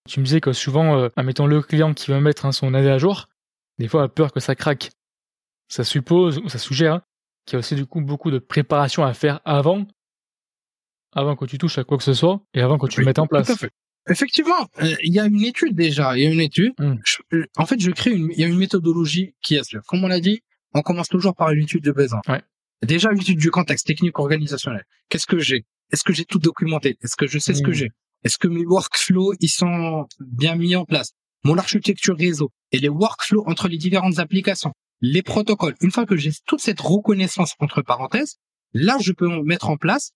Tu 0.08 0.20
me 0.20 0.24
disais 0.24 0.40
que 0.40 0.52
souvent, 0.52 0.98
euh, 0.98 1.08
admettons 1.16 1.46
le 1.46 1.62
client 1.62 1.94
qui 1.94 2.10
va 2.10 2.20
mettre 2.20 2.44
hein, 2.44 2.52
son 2.52 2.74
AD 2.74 2.86
à 2.86 2.98
jour, 2.98 3.28
des 3.78 3.88
fois 3.88 4.02
a 4.02 4.08
peur 4.08 4.32
que 4.32 4.40
ça 4.40 4.54
craque. 4.54 4.90
Ça 5.68 5.84
suppose, 5.84 6.38
ou 6.38 6.48
ça 6.48 6.58
suggère, 6.58 6.94
hein, 6.94 7.02
qu'il 7.46 7.54
y 7.54 7.56
a 7.56 7.60
aussi 7.60 7.74
du 7.74 7.86
coup 7.86 8.00
beaucoup 8.00 8.30
de 8.30 8.38
préparation 8.38 9.04
à 9.04 9.14
faire 9.14 9.40
avant, 9.44 9.86
avant 11.12 11.36
que 11.36 11.44
tu 11.44 11.58
touches 11.58 11.78
à 11.78 11.84
quoi 11.84 11.98
que 11.98 12.04
ce 12.04 12.14
soit, 12.14 12.40
et 12.54 12.60
avant 12.60 12.78
que 12.78 12.86
tu 12.86 13.00
le 13.00 13.06
mettes 13.06 13.18
en 13.18 13.26
place. 13.26 13.46
Tout 13.46 13.52
à 13.52 13.56
fait. 13.56 13.70
Effectivement, 14.08 14.68
euh, 14.80 14.94
il 15.04 15.14
y 15.14 15.20
a 15.20 15.26
une 15.26 15.44
étude 15.44 15.74
déjà, 15.74 16.16
il 16.16 16.24
y 16.24 16.26
a 16.26 16.30
une 16.30 16.40
étude. 16.40 16.72
Hmm. 16.78 16.96
en 17.56 17.66
fait, 17.66 17.80
je 17.80 17.90
crée 17.90 18.12
une, 18.12 18.30
il 18.32 18.40
y 18.40 18.44
a 18.44 18.48
une 18.48 18.58
méthodologie 18.58 19.34
qui 19.42 19.54
est, 19.54 19.78
comme 19.86 20.04
on 20.04 20.08
l'a 20.08 20.20
dit, 20.20 20.42
on 20.74 20.82
commence 20.82 21.08
toujours 21.08 21.34
par 21.34 21.50
une 21.50 21.62
étude 21.62 21.84
de 21.84 21.92
besoin. 21.92 22.20
Ouais. 22.28 22.42
Déjà, 22.82 23.12
une 23.12 23.20
étude 23.20 23.38
du 23.38 23.50
contexte 23.50 23.86
technique 23.86 24.18
organisationnel. 24.18 24.84
Qu'est-ce 25.08 25.26
que 25.26 25.38
j'ai? 25.38 25.66
Est-ce 25.92 26.02
que 26.02 26.12
j'ai 26.12 26.24
tout 26.24 26.38
documenté? 26.38 26.96
Est-ce 27.02 27.16
que 27.16 27.26
je 27.26 27.38
sais 27.38 27.54
ce 27.54 27.62
que 27.62 27.70
hmm. 27.70 27.74
j'ai? 27.74 27.90
Est-ce 28.24 28.38
que 28.38 28.48
mes 28.48 28.64
workflows, 28.64 29.34
ils 29.40 29.48
sont 29.48 30.06
bien 30.20 30.56
mis 30.56 30.74
en 30.74 30.84
place? 30.84 31.12
Mon 31.44 31.58
architecture 31.58 32.16
réseau 32.16 32.50
et 32.70 32.78
les 32.78 32.88
workflows 32.88 33.44
entre 33.46 33.68
les 33.68 33.76
différentes 33.76 34.18
applications, 34.18 34.72
les 35.00 35.22
protocoles. 35.22 35.74
Une 35.80 35.90
fois 35.90 36.06
que 36.06 36.16
j'ai 36.16 36.30
toute 36.46 36.60
cette 36.60 36.80
reconnaissance 36.80 37.54
entre 37.58 37.82
parenthèses, 37.82 38.36
là, 38.72 38.96
je 39.00 39.12
peux 39.12 39.28
mettre 39.42 39.68
en 39.68 39.76
place 39.76 40.12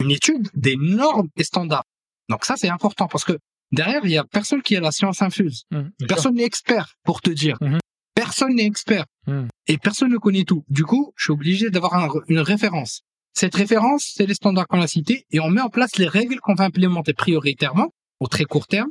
une 0.00 0.10
étude 0.10 0.48
des 0.54 0.76
normes 0.76 1.28
et 1.36 1.44
standards. 1.44 1.84
Donc 2.30 2.44
ça, 2.44 2.54
c'est 2.56 2.68
important 2.68 3.08
parce 3.08 3.24
que 3.24 3.38
derrière, 3.72 4.00
il 4.04 4.12
y 4.12 4.18
a 4.18 4.24
personne 4.24 4.62
qui 4.62 4.76
a 4.76 4.80
la 4.80 4.92
science 4.92 5.20
infuse. 5.20 5.64
Mmh, 5.70 6.06
personne 6.08 6.34
n'est 6.36 6.44
expert 6.44 6.94
pour 7.04 7.20
te 7.20 7.30
dire. 7.30 7.56
Mmh. 7.60 7.78
Personne 8.14 8.54
n'est 8.54 8.64
expert. 8.64 9.04
Mmh. 9.26 9.48
Et 9.66 9.76
personne 9.76 10.10
ne 10.10 10.16
connaît 10.16 10.44
tout. 10.44 10.64
Du 10.68 10.84
coup, 10.84 11.12
je 11.16 11.24
suis 11.24 11.32
obligé 11.32 11.70
d'avoir 11.70 12.10
une 12.28 12.40
référence. 12.40 13.02
Cette 13.34 13.54
référence, 13.54 14.12
c'est 14.14 14.26
les 14.26 14.34
standards 14.34 14.66
qu'on 14.68 14.80
a 14.80 14.86
cités 14.86 15.24
et 15.30 15.40
on 15.40 15.50
met 15.50 15.60
en 15.60 15.68
place 15.68 15.96
les 15.96 16.08
règles 16.08 16.40
qu'on 16.40 16.54
va 16.54 16.64
implémenter 16.64 17.12
prioritairement 17.12 17.90
au 18.20 18.26
très 18.26 18.44
court 18.44 18.66
terme, 18.66 18.90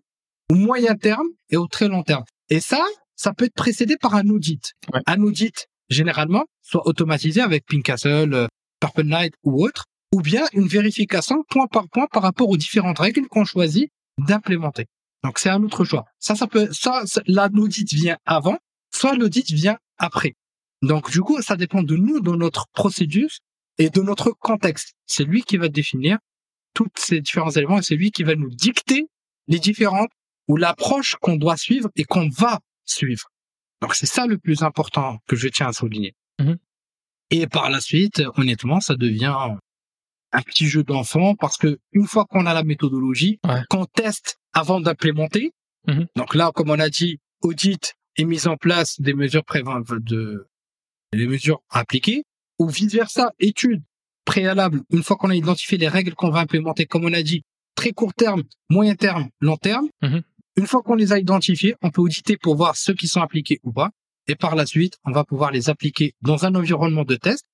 au 0.50 0.56
moyen 0.56 0.96
terme 0.96 1.28
et 1.50 1.58
au 1.58 1.68
très 1.68 1.88
long 1.88 2.04
terme. 2.04 2.24
Et 2.50 2.60
ça, 2.60 2.84
ça 3.16 3.34
peut 3.34 3.46
être 3.46 3.54
précédé 3.54 3.96
par 3.98 4.16
un 4.16 4.28
audit. 4.30 4.74
Un 5.06 5.22
audit, 5.22 5.68
généralement, 5.90 6.46
soit 6.62 6.88
automatisé 6.88 7.42
avec 7.42 7.66
Pincastle, 7.66 8.34
euh, 8.34 8.48
Purple 8.80 9.04
Knight 9.04 9.34
ou 9.44 9.64
autre, 9.64 9.86
ou 10.12 10.22
bien 10.22 10.46
une 10.54 10.68
vérification 10.68 11.44
point 11.50 11.68
par 11.68 11.88
point 11.90 12.08
par 12.12 12.24
rapport 12.24 12.50
aux 12.50 12.58
différentes 12.58 13.00
règles 13.00 13.28
qu'on 13.28 13.46
choisit 13.46 13.92
d'implémenter. 14.18 14.86
Donc 15.24 15.40
c'est 15.40 15.50
un 15.50 15.62
autre 15.64 15.84
choix. 15.84 16.06
Ça, 16.20 16.36
ça 16.36 16.48
peut, 16.48 16.70
soit 16.72 17.04
l'audit 17.28 17.92
vient 17.94 18.18
avant, 18.26 18.58
soit 18.94 19.16
l'audit 19.16 19.52
vient 19.52 19.78
après. 19.98 20.36
Donc 20.82 21.12
du 21.12 21.22
coup, 21.22 21.42
ça 21.42 21.56
dépend 21.56 21.84
de 21.84 21.96
nous, 21.96 22.22
de 22.22 22.32
notre 22.32 22.68
procédure 22.74 23.30
et 23.78 23.90
de 23.90 24.02
notre 24.02 24.32
contexte. 24.32 24.94
C'est 25.06 25.26
lui 25.26 25.44
qui 25.44 25.58
va 25.58 25.68
définir 25.68 26.18
tous 26.74 26.88
ces 26.96 27.22
différents 27.22 27.52
éléments 27.52 27.80
et 27.80 27.84
c'est 27.84 27.96
lui 27.96 28.12
qui 28.12 28.24
va 28.24 28.36
nous 28.36 28.50
dicter 28.50 29.08
les 29.48 29.60
différentes 29.60 30.12
ou 30.48 30.58
l'approche 30.58 31.16
qu'on 31.22 31.36
doit 31.36 31.58
suivre 31.58 31.90
et 31.96 32.06
qu'on 32.06 32.30
va 32.30 32.60
suivre. 32.86 33.30
Donc 33.82 33.96
c'est 33.96 34.06
ça 34.06 34.26
le 34.26 34.38
plus 34.38 34.64
important 34.64 35.20
que 35.28 35.36
je 35.36 35.48
tiens 35.48 35.68
à 35.68 35.74
souligner. 35.74 36.16
Mmh 36.40 36.54
et 37.32 37.46
par 37.46 37.70
la 37.70 37.80
suite, 37.80 38.24
honnêtement, 38.38 38.80
ça 38.80 38.96
devient 38.96 39.36
un 40.32 40.42
petit 40.42 40.68
jeu 40.68 40.84
d'enfant 40.84 41.36
parce 41.36 41.58
que 41.58 41.80
une 41.92 42.08
fois 42.08 42.26
qu'on 42.26 42.46
a 42.46 42.54
la 42.54 42.64
méthodologie, 42.64 43.40
qu'on 43.70 43.86
teste 43.86 44.40
avant 44.54 44.80
d'implémenter. 44.80 45.54
Mhm. 45.88 46.08
Donc 46.16 46.36
là, 46.36 46.52
comme 46.54 46.70
on 46.70 46.80
a 46.80 46.90
dit, 46.90 47.20
audit 47.42 47.96
et 48.18 48.26
mise 48.26 48.48
en 48.48 48.58
place 48.58 49.00
des 49.00 49.14
mesures 49.14 49.46
préventives 49.46 50.00
de 50.02 50.48
des 51.14 51.28
mesures 51.28 51.62
appliquées 51.70 52.24
ou 52.60 52.70
vice 52.70 52.94
versa, 52.94 53.32
étude 53.40 53.82
préalable 54.26 54.82
une 54.92 55.02
fois 55.02 55.16
qu'on 55.16 55.30
a 55.30 55.36
identifié 55.36 55.78
les 55.78 55.88
règles 55.88 56.14
qu'on 56.14 56.30
va 56.30 56.42
implémenter, 56.42 56.86
comme 56.86 57.06
on 57.06 57.14
a 57.14 57.24
dit, 57.24 57.44
très 57.76 57.92
court 57.92 58.14
terme, 58.14 58.44
moyen 58.70 58.96
terme, 58.96 59.30
long 59.40 59.58
terme. 59.58 59.88
Mhm. 60.02 60.22
Une 60.58 60.68
fois 60.68 60.82
qu'on 60.84 60.96
les 60.96 61.14
a 61.14 61.20
identifiés, 61.20 61.76
on 61.82 61.90
peut 61.90 62.02
auditer 62.02 62.38
pour 62.38 62.56
voir 62.56 62.76
ceux 62.76 62.94
qui 62.94 63.08
sont 63.08 63.22
appliqués 63.22 63.60
ou 63.64 63.72
pas. 63.72 63.90
Et 64.28 64.36
par 64.36 64.56
la 64.56 64.66
suite, 64.66 64.98
on 65.06 65.12
va 65.12 65.24
pouvoir 65.24 65.52
les 65.52 65.70
appliquer 65.70 66.14
dans 66.22 66.46
un 66.46 66.54
environnement 66.54 67.06
de 67.06 67.16
test, 67.16 67.46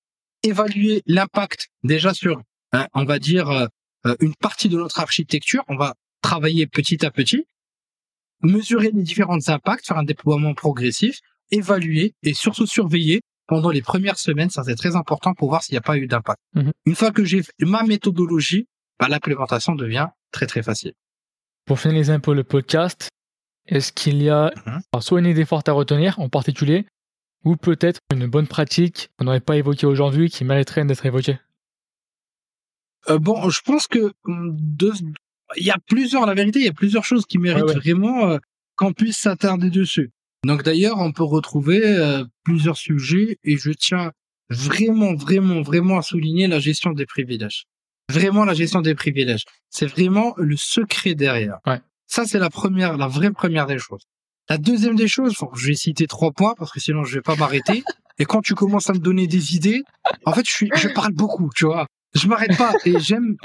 évaluer 0.43 1.03
l'impact 1.05 1.69
déjà 1.83 2.13
sur 2.13 2.41
Hein, 2.75 2.87
on 2.93 3.05
va 3.05 3.19
dire, 3.19 3.49
euh, 3.49 3.67
euh, 4.05 4.15
une 4.19 4.35
partie 4.35 4.67
de 4.67 4.77
notre 4.77 4.99
architecture. 4.99 5.63
On 5.69 5.77
va 5.77 5.95
travailler 6.21 6.67
petit 6.67 7.05
à 7.05 7.11
petit, 7.11 7.47
mesurer 8.41 8.91
les 8.91 9.03
différents 9.03 9.47
impacts, 9.47 9.87
faire 9.87 9.97
un 9.97 10.03
déploiement 10.03 10.53
progressif, 10.53 11.19
évaluer 11.51 12.15
et 12.21 12.33
surtout 12.33 12.65
surveiller 12.65 13.21
pendant 13.47 13.69
les 13.69 13.81
premières 13.81 14.19
semaines. 14.19 14.49
Ça, 14.49 14.63
c'est 14.65 14.75
très 14.75 14.97
important 14.97 15.33
pour 15.33 15.49
voir 15.49 15.63
s'il 15.63 15.73
n'y 15.73 15.77
a 15.77 15.81
pas 15.81 15.97
eu 15.97 16.07
d'impact. 16.07 16.39
Mhm. 16.53 16.73
Une 16.85 16.95
fois 16.95 17.11
que 17.11 17.23
j'ai 17.23 17.43
ma 17.59 17.83
méthodologie, 17.83 18.67
bah, 18.99 19.07
l'implémentation 19.07 19.73
devient 19.75 20.07
très, 20.31 20.45
très 20.45 20.61
facile. 20.61 20.93
Pour 21.65 21.79
finaliser 21.79 22.11
un 22.11 22.19
peu 22.19 22.33
le 22.33 22.43
podcast, 22.43 23.07
est-ce 23.67 23.93
qu'il 23.93 24.21
y 24.21 24.29
a 24.29 24.51
mhm. 24.65 25.01
soit 25.01 25.19
une 25.19 25.27
idée 25.27 25.45
forte 25.45 25.69
à 25.69 25.71
retenir 25.71 26.19
en 26.19 26.27
particulier, 26.27 26.85
ou 27.45 27.55
peut-être 27.55 27.99
une 28.11 28.27
bonne 28.27 28.47
pratique 28.47 29.11
qu'on 29.17 29.25
n'aurait 29.25 29.39
pas 29.39 29.55
évoquée 29.55 29.85
aujourd'hui 29.85 30.29
qui 30.29 30.43
mériterait 30.43 30.83
d'être 30.83 31.05
évoquée? 31.05 31.37
Euh, 33.09 33.19
bon, 33.19 33.49
je 33.49 33.61
pense 33.61 33.87
que 33.87 34.13
hum, 34.25 34.57
il 35.57 35.63
y 35.63 35.71
a 35.71 35.77
plusieurs, 35.87 36.25
la 36.25 36.33
vérité, 36.33 36.59
il 36.59 36.65
y 36.65 36.69
a 36.69 36.73
plusieurs 36.73 37.05
choses 37.05 37.25
qui 37.25 37.37
méritent 37.37 37.75
vraiment 37.75 38.29
euh, 38.29 38.37
qu'on 38.75 38.93
puisse 38.93 39.17
s'attarder 39.17 39.69
dessus. 39.69 40.11
Donc 40.45 40.63
d'ailleurs, 40.63 40.99
on 40.99 41.11
peut 41.11 41.23
retrouver 41.23 41.81
euh, 41.83 42.23
plusieurs 42.43 42.77
sujets 42.77 43.37
et 43.43 43.57
je 43.57 43.71
tiens 43.71 44.11
vraiment, 44.49 45.15
vraiment, 45.15 45.61
vraiment 45.61 45.97
à 45.97 46.01
souligner 46.01 46.47
la 46.47 46.59
gestion 46.59 46.91
des 46.91 47.05
privilèges. 47.05 47.65
Vraiment 48.11 48.45
la 48.45 48.53
gestion 48.53 48.81
des 48.81 48.93
privilèges. 48.93 49.43
C'est 49.69 49.87
vraiment 49.87 50.33
le 50.37 50.55
secret 50.55 51.15
derrière. 51.15 51.57
Ouais. 51.65 51.81
Ça, 52.05 52.25
c'est 52.25 52.37
la 52.37 52.51
première, 52.51 52.97
la 52.97 53.07
vraie 53.07 53.31
première 53.31 53.65
des 53.65 53.79
choses. 53.79 54.03
La 54.47 54.59
deuxième 54.59 54.95
des 54.95 55.07
choses, 55.07 55.33
je 55.55 55.67
vais 55.67 55.73
citer 55.73 56.05
trois 56.05 56.31
points 56.31 56.53
parce 56.55 56.71
que 56.71 56.79
sinon 56.79 57.03
je 57.03 57.15
vais 57.15 57.21
pas 57.21 57.35
m'arrêter. 57.35 57.83
Et 58.17 58.25
quand 58.25 58.41
tu 58.41 58.53
commences 58.53 58.89
à 58.89 58.93
me 58.93 58.99
donner 58.99 59.27
des 59.27 59.55
idées, 59.55 59.83
en 60.25 60.31
fait, 60.31 60.45
je 60.47 60.51
suis, 60.51 60.69
je 60.75 60.87
parle 60.87 61.11
beaucoup, 61.11 61.49
tu 61.53 61.65
vois 61.65 61.87
je 62.15 62.27
m'arrête 62.27 62.57
pas 62.57 62.73
et 62.85 62.99
j'aime. 62.99 63.37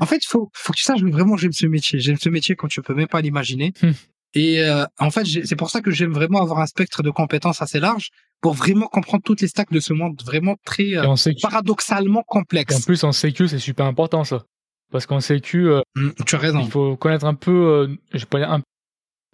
En 0.00 0.06
fait, 0.06 0.24
faut 0.24 0.50
faut 0.52 0.72
que 0.72 0.78
tu 0.78 0.84
saches 0.84 1.02
vraiment 1.02 1.36
j'aime 1.36 1.52
ce 1.52 1.66
métier. 1.66 1.98
J'aime 1.98 2.16
ce 2.16 2.28
métier 2.28 2.54
quand 2.54 2.68
tu 2.68 2.82
peux 2.82 2.94
même 2.94 3.08
pas 3.08 3.20
l'imaginer. 3.20 3.72
Hmm. 3.82 3.92
Et 4.34 4.60
euh, 4.60 4.84
en 4.98 5.10
fait, 5.10 5.24
c'est 5.24 5.56
pour 5.56 5.70
ça 5.70 5.80
que 5.80 5.90
j'aime 5.90 6.12
vraiment 6.12 6.42
avoir 6.42 6.58
un 6.58 6.66
spectre 6.66 7.02
de 7.02 7.10
compétences 7.10 7.62
assez 7.62 7.78
large 7.78 8.10
pour 8.40 8.54
vraiment 8.54 8.88
comprendre 8.88 9.22
toutes 9.24 9.40
les 9.40 9.48
stacks 9.48 9.70
de 9.70 9.80
ce 9.80 9.92
monde 9.92 10.20
vraiment 10.24 10.56
très 10.64 10.96
euh, 10.96 11.14
paradoxalement 11.40 12.22
complexe. 12.26 12.76
en 12.76 12.80
plus, 12.80 13.04
en 13.04 13.12
sécu, 13.12 13.48
c'est 13.48 13.60
super 13.60 13.86
important 13.86 14.24
ça. 14.24 14.44
Parce 14.90 15.06
qu'en 15.06 15.20
sécu, 15.20 15.68
euh, 15.68 15.82
hmm, 15.94 16.10
tu 16.26 16.34
as 16.34 16.38
raison. 16.38 16.60
Il 16.60 16.70
faut 16.70 16.96
connaître 16.96 17.26
un 17.26 17.34
peu, 17.34 17.96
je 18.12 18.18
vais 18.18 18.26
pas 18.26 18.38
dire 18.38 18.50
un, 18.50 18.60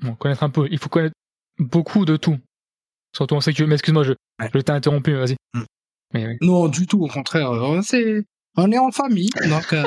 bon, 0.02 0.14
connaître 0.14 0.42
un 0.42 0.50
peu. 0.50 0.68
Il 0.70 0.78
faut 0.78 0.88
connaître 0.88 1.14
beaucoup 1.58 2.04
de 2.04 2.16
tout. 2.16 2.38
Surtout 3.16 3.34
en 3.34 3.40
sécu. 3.40 3.66
Mais 3.66 3.74
excuse-moi, 3.74 4.04
je, 4.04 4.12
je 4.40 4.60
t'ai 4.60 4.72
interrompu. 4.72 5.14
Vas-y. 5.14 5.36
Hmm. 5.54 5.64
Non, 6.42 6.68
du 6.68 6.86
tout. 6.86 7.02
Au 7.02 7.08
contraire, 7.08 7.52
c'est 7.82 8.24
on 8.56 8.72
est 8.72 8.78
en 8.78 8.90
famille, 8.90 9.30
donc 9.48 9.72
euh, 9.72 9.84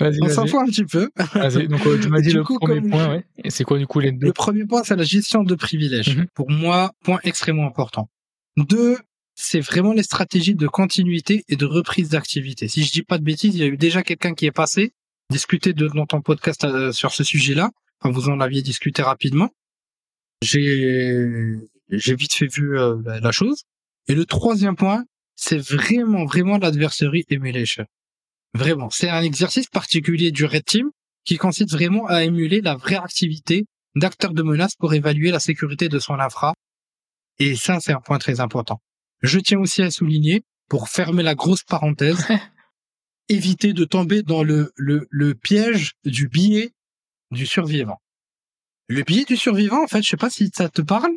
on 0.00 0.28
s'en 0.28 0.46
fout 0.46 0.60
un 0.60 0.66
petit 0.66 0.84
peu. 0.84 1.10
Donc 1.34 1.86
euh, 1.86 2.00
tu 2.00 2.08
m'as 2.08 2.20
dit 2.20 2.32
le 2.32 2.42
premier 2.42 2.80
point, 2.80 3.08
ouais. 3.08 3.24
Et 3.42 3.50
c'est 3.50 3.64
quoi 3.64 3.78
du 3.78 3.86
coup 3.86 4.00
les 4.00 4.12
deux 4.12 4.26
Le 4.26 4.32
premier 4.32 4.64
point, 4.64 4.82
c'est 4.82 4.96
la 4.96 5.04
gestion 5.04 5.44
de 5.44 5.54
privilèges. 5.54 6.16
Mhm. 6.16 6.26
Pour 6.34 6.50
moi, 6.50 6.92
point 7.04 7.20
extrêmement 7.22 7.66
important. 7.66 8.08
Deux, 8.56 8.98
c'est 9.34 9.60
vraiment 9.60 9.92
les 9.92 10.02
stratégies 10.02 10.54
de 10.54 10.66
continuité 10.66 11.44
et 11.48 11.56
de 11.56 11.66
reprise 11.66 12.08
d'activité. 12.08 12.68
Si 12.68 12.84
je 12.84 12.92
dis 12.92 13.02
pas 13.02 13.18
de 13.18 13.24
bêtises, 13.24 13.54
il 13.54 13.60
y 13.60 13.64
a 13.64 13.66
eu 13.66 13.76
déjà 13.76 14.02
quelqu'un 14.02 14.34
qui 14.34 14.46
est 14.46 14.52
passé 14.52 14.92
discuter 15.30 15.72
de, 15.72 15.88
dans 15.88 16.06
ton 16.06 16.20
podcast 16.20 16.64
euh, 16.64 16.92
sur 16.92 17.12
ce 17.12 17.24
sujet-là. 17.24 17.70
Enfin, 18.00 18.12
vous 18.12 18.28
en 18.28 18.40
aviez 18.40 18.62
discuté 18.62 19.02
rapidement. 19.02 19.50
J'ai 20.42 21.56
j'ai 21.88 22.14
vite 22.14 22.34
fait 22.34 22.52
vu 22.52 22.76
la 22.76 23.32
chose. 23.32 23.62
Et 24.08 24.14
le 24.14 24.26
troisième 24.26 24.76
point, 24.76 25.04
c'est 25.36 25.58
vraiment, 25.58 26.24
vraiment 26.24 26.58
l'adversaire 26.58 27.10
emulation. 27.30 27.86
Vraiment. 28.54 28.88
C'est 28.90 29.08
un 29.08 29.22
exercice 29.22 29.66
particulier 29.66 30.30
du 30.30 30.44
Red 30.44 30.64
Team 30.64 30.90
qui 31.24 31.36
consiste 31.36 31.72
vraiment 31.72 32.06
à 32.06 32.22
émuler 32.24 32.60
la 32.60 32.76
vraie 32.76 32.96
activité 32.96 33.66
d'acteurs 33.96 34.32
de 34.32 34.42
menace 34.42 34.74
pour 34.76 34.94
évaluer 34.94 35.30
la 35.30 35.40
sécurité 35.40 35.88
de 35.88 35.98
son 35.98 36.14
infra. 36.20 36.54
Et 37.38 37.56
ça, 37.56 37.80
c'est 37.80 37.92
un 37.92 38.00
point 38.00 38.18
très 38.18 38.40
important. 38.40 38.80
Je 39.22 39.38
tiens 39.40 39.58
aussi 39.58 39.82
à 39.82 39.90
souligner, 39.90 40.42
pour 40.68 40.88
fermer 40.88 41.22
la 41.22 41.34
grosse 41.34 41.62
parenthèse, 41.62 42.26
éviter 43.28 43.72
de 43.72 43.84
tomber 43.84 44.22
dans 44.22 44.42
le, 44.42 44.72
le, 44.76 45.06
le 45.10 45.34
piège 45.34 45.92
du 46.04 46.28
billet 46.28 46.72
du 47.30 47.46
survivant. 47.46 48.00
Le 48.88 49.02
billet 49.02 49.24
du 49.24 49.36
survivant, 49.36 49.82
en 49.82 49.86
fait, 49.86 50.02
je 50.02 50.10
sais 50.10 50.16
pas 50.16 50.30
si 50.30 50.50
ça 50.54 50.68
te 50.68 50.82
parle. 50.82 51.12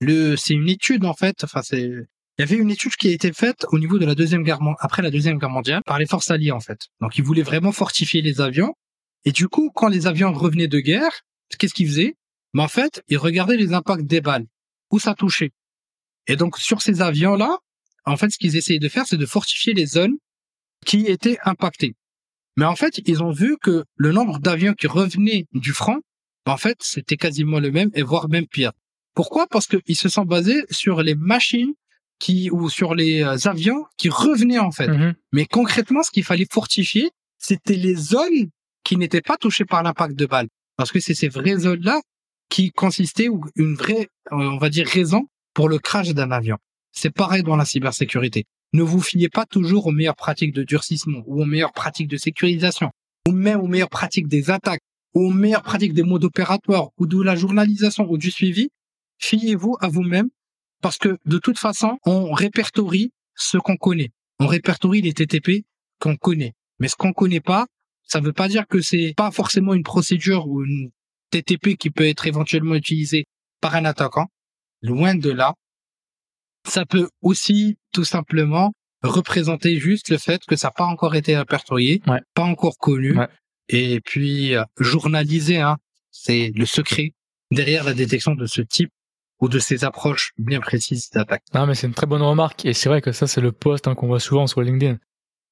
Le, 0.00 0.36
c'est 0.36 0.54
une 0.54 0.68
étude, 0.68 1.04
en 1.04 1.14
fait. 1.14 1.44
Enfin, 1.44 1.62
c'est, 1.62 1.90
il 2.38 2.42
y 2.42 2.44
avait 2.44 2.56
une 2.56 2.70
étude 2.70 2.94
qui 2.94 3.08
a 3.08 3.10
été 3.10 3.32
faite 3.32 3.66
au 3.72 3.80
niveau 3.80 3.98
de 3.98 4.06
la 4.06 4.14
deuxième 4.14 4.44
guerre, 4.44 4.60
après 4.78 5.02
la 5.02 5.10
deuxième 5.10 5.38
guerre 5.38 5.50
mondiale, 5.50 5.82
par 5.84 5.98
les 5.98 6.06
forces 6.06 6.30
alliées, 6.30 6.52
en 6.52 6.60
fait. 6.60 6.86
Donc, 7.00 7.18
ils 7.18 7.24
voulaient 7.24 7.42
vraiment 7.42 7.72
fortifier 7.72 8.22
les 8.22 8.40
avions. 8.40 8.74
Et 9.24 9.32
du 9.32 9.48
coup, 9.48 9.72
quand 9.74 9.88
les 9.88 10.06
avions 10.06 10.32
revenaient 10.32 10.68
de 10.68 10.78
guerre, 10.78 11.10
qu'est-ce 11.58 11.74
qu'ils 11.74 11.88
faisaient? 11.88 12.14
Mais 12.54 12.62
en 12.62 12.68
fait, 12.68 13.02
ils 13.08 13.18
regardaient 13.18 13.56
les 13.56 13.72
impacts 13.72 14.06
des 14.06 14.20
balles, 14.20 14.46
où 14.92 15.00
ça 15.00 15.14
touchait. 15.14 15.50
Et 16.28 16.36
donc, 16.36 16.58
sur 16.58 16.80
ces 16.80 17.02
avions-là, 17.02 17.58
en 18.04 18.16
fait, 18.16 18.30
ce 18.30 18.38
qu'ils 18.38 18.56
essayaient 18.56 18.78
de 18.78 18.88
faire, 18.88 19.06
c'est 19.06 19.16
de 19.16 19.26
fortifier 19.26 19.74
les 19.74 19.86
zones 19.86 20.16
qui 20.86 21.06
étaient 21.06 21.38
impactées. 21.44 21.96
Mais 22.56 22.66
en 22.66 22.76
fait, 22.76 23.00
ils 23.04 23.22
ont 23.22 23.32
vu 23.32 23.56
que 23.60 23.84
le 23.96 24.12
nombre 24.12 24.38
d'avions 24.38 24.74
qui 24.74 24.86
revenaient 24.86 25.46
du 25.52 25.72
front, 25.72 26.00
en 26.46 26.56
fait, 26.56 26.78
c'était 26.82 27.16
quasiment 27.16 27.58
le 27.58 27.72
même 27.72 27.90
et 27.94 28.02
voire 28.02 28.28
même 28.28 28.46
pire. 28.46 28.72
Pourquoi? 29.14 29.48
Parce 29.48 29.66
qu'ils 29.66 29.96
se 29.96 30.08
sont 30.08 30.24
basés 30.24 30.62
sur 30.70 31.02
les 31.02 31.16
machines 31.16 31.74
qui 32.18 32.50
ou 32.50 32.68
sur 32.68 32.94
les 32.94 33.22
euh, 33.22 33.36
avions 33.44 33.84
qui 33.96 34.08
revenaient 34.08 34.58
en 34.58 34.70
fait. 34.70 34.88
Mm-hmm. 34.88 35.14
Mais 35.32 35.46
concrètement, 35.46 36.02
ce 36.02 36.10
qu'il 36.10 36.24
fallait 36.24 36.46
fortifier, 36.50 37.10
c'était 37.38 37.76
les 37.76 37.94
zones 37.94 38.50
qui 38.84 38.96
n'étaient 38.96 39.22
pas 39.22 39.36
touchées 39.36 39.64
par 39.64 39.82
l'impact 39.82 40.14
de 40.16 40.26
balles. 40.26 40.48
Parce 40.76 40.92
que 40.92 41.00
c'est 41.00 41.14
ces 41.14 41.28
vraies 41.28 41.58
zones-là 41.58 42.00
qui 42.48 42.70
consistaient 42.70 43.28
ou 43.28 43.44
une 43.56 43.74
vraie, 43.74 44.08
euh, 44.32 44.36
on 44.36 44.58
va 44.58 44.70
dire, 44.70 44.86
raison 44.86 45.28
pour 45.54 45.68
le 45.68 45.78
crash 45.78 46.08
d'un 46.10 46.30
avion. 46.30 46.56
C'est 46.92 47.10
pareil 47.10 47.42
dans 47.42 47.56
la 47.56 47.64
cybersécurité. 47.64 48.44
Ne 48.72 48.82
vous 48.82 49.00
fiez 49.00 49.28
pas 49.28 49.46
toujours 49.46 49.86
aux 49.86 49.92
meilleures 49.92 50.16
pratiques 50.16 50.52
de 50.52 50.62
durcissement 50.62 51.22
ou 51.26 51.42
aux 51.42 51.46
meilleures 51.46 51.72
pratiques 51.72 52.08
de 52.08 52.16
sécurisation 52.16 52.90
ou 53.26 53.32
même 53.32 53.60
aux 53.60 53.66
meilleures 53.66 53.88
pratiques 53.88 54.28
des 54.28 54.50
attaques 54.50 54.80
ou 55.14 55.26
aux 55.26 55.32
meilleures 55.32 55.62
pratiques 55.62 55.94
des 55.94 56.02
modes 56.02 56.24
opératoires 56.24 56.88
ou 56.98 57.06
de 57.06 57.22
la 57.22 57.36
journalisation 57.36 58.06
ou 58.10 58.18
du 58.18 58.30
suivi. 58.30 58.70
Fiez-vous 59.18 59.76
à 59.80 59.88
vous-même 59.88 60.28
parce 60.80 60.98
que 60.98 61.18
de 61.24 61.38
toute 61.38 61.58
façon, 61.58 61.98
on 62.04 62.32
répertorie 62.32 63.12
ce 63.34 63.58
qu'on 63.58 63.76
connaît. 63.76 64.10
On 64.38 64.46
répertorie 64.46 65.02
les 65.02 65.12
TTP 65.12 65.64
qu'on 66.00 66.16
connaît. 66.16 66.54
Mais 66.78 66.88
ce 66.88 66.96
qu'on 66.96 67.12
connaît 67.12 67.40
pas, 67.40 67.66
ça 68.04 68.20
ne 68.20 68.26
veut 68.26 68.32
pas 68.32 68.48
dire 68.48 68.66
que 68.66 68.80
c'est 68.80 69.14
pas 69.16 69.30
forcément 69.30 69.74
une 69.74 69.82
procédure 69.82 70.46
ou 70.46 70.64
une 70.64 70.90
TTP 71.30 71.76
qui 71.76 71.90
peut 71.90 72.06
être 72.06 72.26
éventuellement 72.26 72.74
utilisée 72.74 73.24
par 73.60 73.74
un 73.74 73.84
attaquant. 73.84 74.26
Loin 74.82 75.14
de 75.14 75.30
là. 75.30 75.54
Ça 76.66 76.86
peut 76.86 77.08
aussi 77.22 77.76
tout 77.92 78.04
simplement 78.04 78.72
représenter 79.02 79.78
juste 79.78 80.08
le 80.08 80.18
fait 80.18 80.42
que 80.46 80.56
ça 80.56 80.68
n'a 80.68 80.72
pas 80.72 80.84
encore 80.84 81.14
été 81.14 81.36
répertorié, 81.36 82.02
pas 82.34 82.42
encore 82.42 82.78
connu, 82.78 83.16
et 83.68 84.00
puis 84.00 84.54
euh, 84.54 84.64
journaliser, 84.78 85.58
hein, 85.58 85.76
c'est 86.10 86.52
le 86.54 86.66
secret 86.66 87.12
derrière 87.50 87.84
la 87.84 87.94
détection 87.94 88.34
de 88.34 88.46
ce 88.46 88.60
type 88.60 88.90
ou 89.40 89.48
de 89.48 89.58
ces 89.58 89.84
approches 89.84 90.32
bien 90.38 90.60
précises 90.60 91.10
d'attaque. 91.10 91.44
Non, 91.54 91.66
mais 91.66 91.74
c'est 91.74 91.86
une 91.86 91.94
très 91.94 92.06
bonne 92.06 92.22
remarque, 92.22 92.64
et 92.64 92.72
c'est 92.72 92.88
vrai 92.88 93.00
que 93.00 93.12
ça, 93.12 93.26
c'est 93.26 93.40
le 93.40 93.52
post 93.52 93.86
hein, 93.86 93.94
qu'on 93.94 94.08
voit 94.08 94.20
souvent 94.20 94.46
sur 94.46 94.60
LinkedIn. 94.60 94.98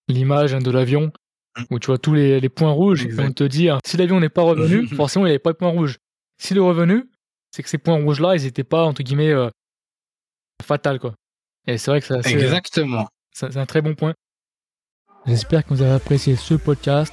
L'image 0.08 0.54
hein, 0.54 0.60
de 0.60 0.70
l'avion, 0.70 1.12
mm. 1.56 1.62
où 1.70 1.78
tu 1.78 1.86
vois 1.86 1.98
tous 1.98 2.14
les, 2.14 2.48
points 2.48 2.70
rouges, 2.70 3.06
on 3.18 3.32
te 3.32 3.44
dit, 3.44 3.68
hein, 3.68 3.78
si 3.84 3.96
l'avion 3.96 4.20
n'est 4.20 4.28
pas 4.28 4.42
revenu, 4.42 4.86
forcément, 4.96 5.26
il 5.26 5.28
n'y 5.28 5.32
avait 5.32 5.38
pas 5.38 5.52
de 5.52 5.58
points 5.58 5.70
rouges. 5.70 5.98
S'il 6.38 6.56
est 6.56 6.60
revenu, 6.60 7.08
c'est 7.50 7.62
que 7.62 7.68
ces 7.68 7.78
points 7.78 8.02
rouges-là, 8.02 8.36
ils 8.36 8.42
n'étaient 8.42 8.64
pas, 8.64 8.84
entre 8.84 9.02
guillemets, 9.02 9.32
euh, 9.32 9.48
fatal, 10.62 10.98
quoi. 10.98 11.14
Et 11.66 11.78
c'est 11.78 11.90
vrai 11.90 12.00
que 12.00 12.06
c'est 12.06 12.32
Exactement. 12.32 13.08
C'est 13.32 13.56
un 13.56 13.66
très 13.66 13.82
bon 13.82 13.94
point. 13.94 14.14
J'espère 15.26 15.64
que 15.64 15.74
vous 15.74 15.82
avez 15.82 15.92
apprécié 15.92 16.36
ce 16.36 16.54
podcast. 16.54 17.12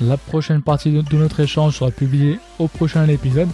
La 0.00 0.16
prochaine 0.16 0.62
partie 0.62 0.90
de 0.90 1.16
notre 1.16 1.40
échange 1.40 1.78
sera 1.78 1.90
publiée 1.90 2.40
au 2.58 2.66
prochain 2.66 3.06
épisode. 3.08 3.48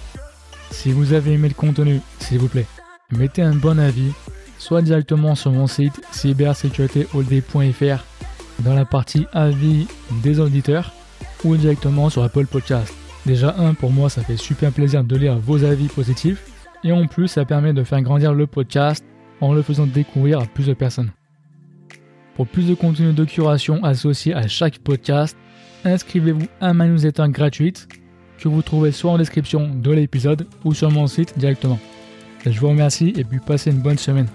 Si 0.71 0.93
vous 0.93 1.13
avez 1.13 1.33
aimé 1.33 1.49
le 1.49 1.55
contenu, 1.55 2.01
s'il 2.19 2.39
vous 2.39 2.49
plaît, 2.49 2.67
mettez 3.13 3.43
un 3.43 3.55
bon 3.55 3.79
avis, 3.79 4.13
soit 4.59 4.83
directement 4.83 5.35
sur 5.35 5.53
mon 5.53 5.67
site 5.67 6.01
cybersécuritéholday.fr 6.13 8.05
dans 8.61 8.75
la 8.75 8.85
partie 8.85 9.27
avis 9.33 9.87
des 10.23 10.41
auditeurs 10.41 10.93
ou 11.45 11.57
directement 11.57 12.11
sur 12.11 12.23
Apple 12.23 12.47
Podcast. 12.47 12.95
Déjà 13.27 13.55
un, 13.59 13.75
pour 13.75 13.91
moi, 13.91 14.09
ça 14.09 14.23
fait 14.23 14.37
super 14.37 14.73
plaisir 14.73 15.05
de 15.05 15.17
lire 15.17 15.39
vos 15.39 15.65
avis 15.65 15.89
positifs 15.89 16.43
et 16.85 16.93
en 16.93 17.07
plus, 17.07 17.29
ça 17.29 17.45
permet 17.45 17.73
de 17.73 17.85
faire 17.85 18.01
grandir 18.01 18.33
le 18.33 18.47
podcast 18.47 19.05
en 19.41 19.53
le 19.53 19.63
faisant 19.63 19.87
découvrir 19.87 20.41
à 20.41 20.47
plus 20.47 20.67
de 20.67 20.75
personnes. 20.75 21.11
Pour 22.37 22.47
plus 22.47 22.69
de 22.69 22.75
contenu 22.75 23.13
de 23.13 23.25
curation 23.25 23.85
associé 23.85 24.35
à 24.35 24.49
chaque 24.49 24.79
podcast, 24.79 25.37
inscrivez-vous 25.85 26.47
à 26.61 26.73
ma 26.73 26.87
newsletter 26.87 27.27
gratuite 27.29 27.89
que 28.41 28.49
vous 28.49 28.63
trouvez 28.63 28.93
soit 28.93 29.13
en 29.13 29.19
description 29.19 29.71
de 29.73 29.91
l'épisode 29.91 30.47
ou 30.65 30.75
sur 30.75 30.91
mon 30.91 31.07
site 31.07 31.39
directement. 31.39 31.79
Je 32.45 32.59
vous 32.59 32.69
remercie 32.69 33.13
et 33.17 33.25
puis 33.25 33.39
passez 33.39 33.71
une 33.71 33.81
bonne 33.81 33.99
semaine. 33.99 34.29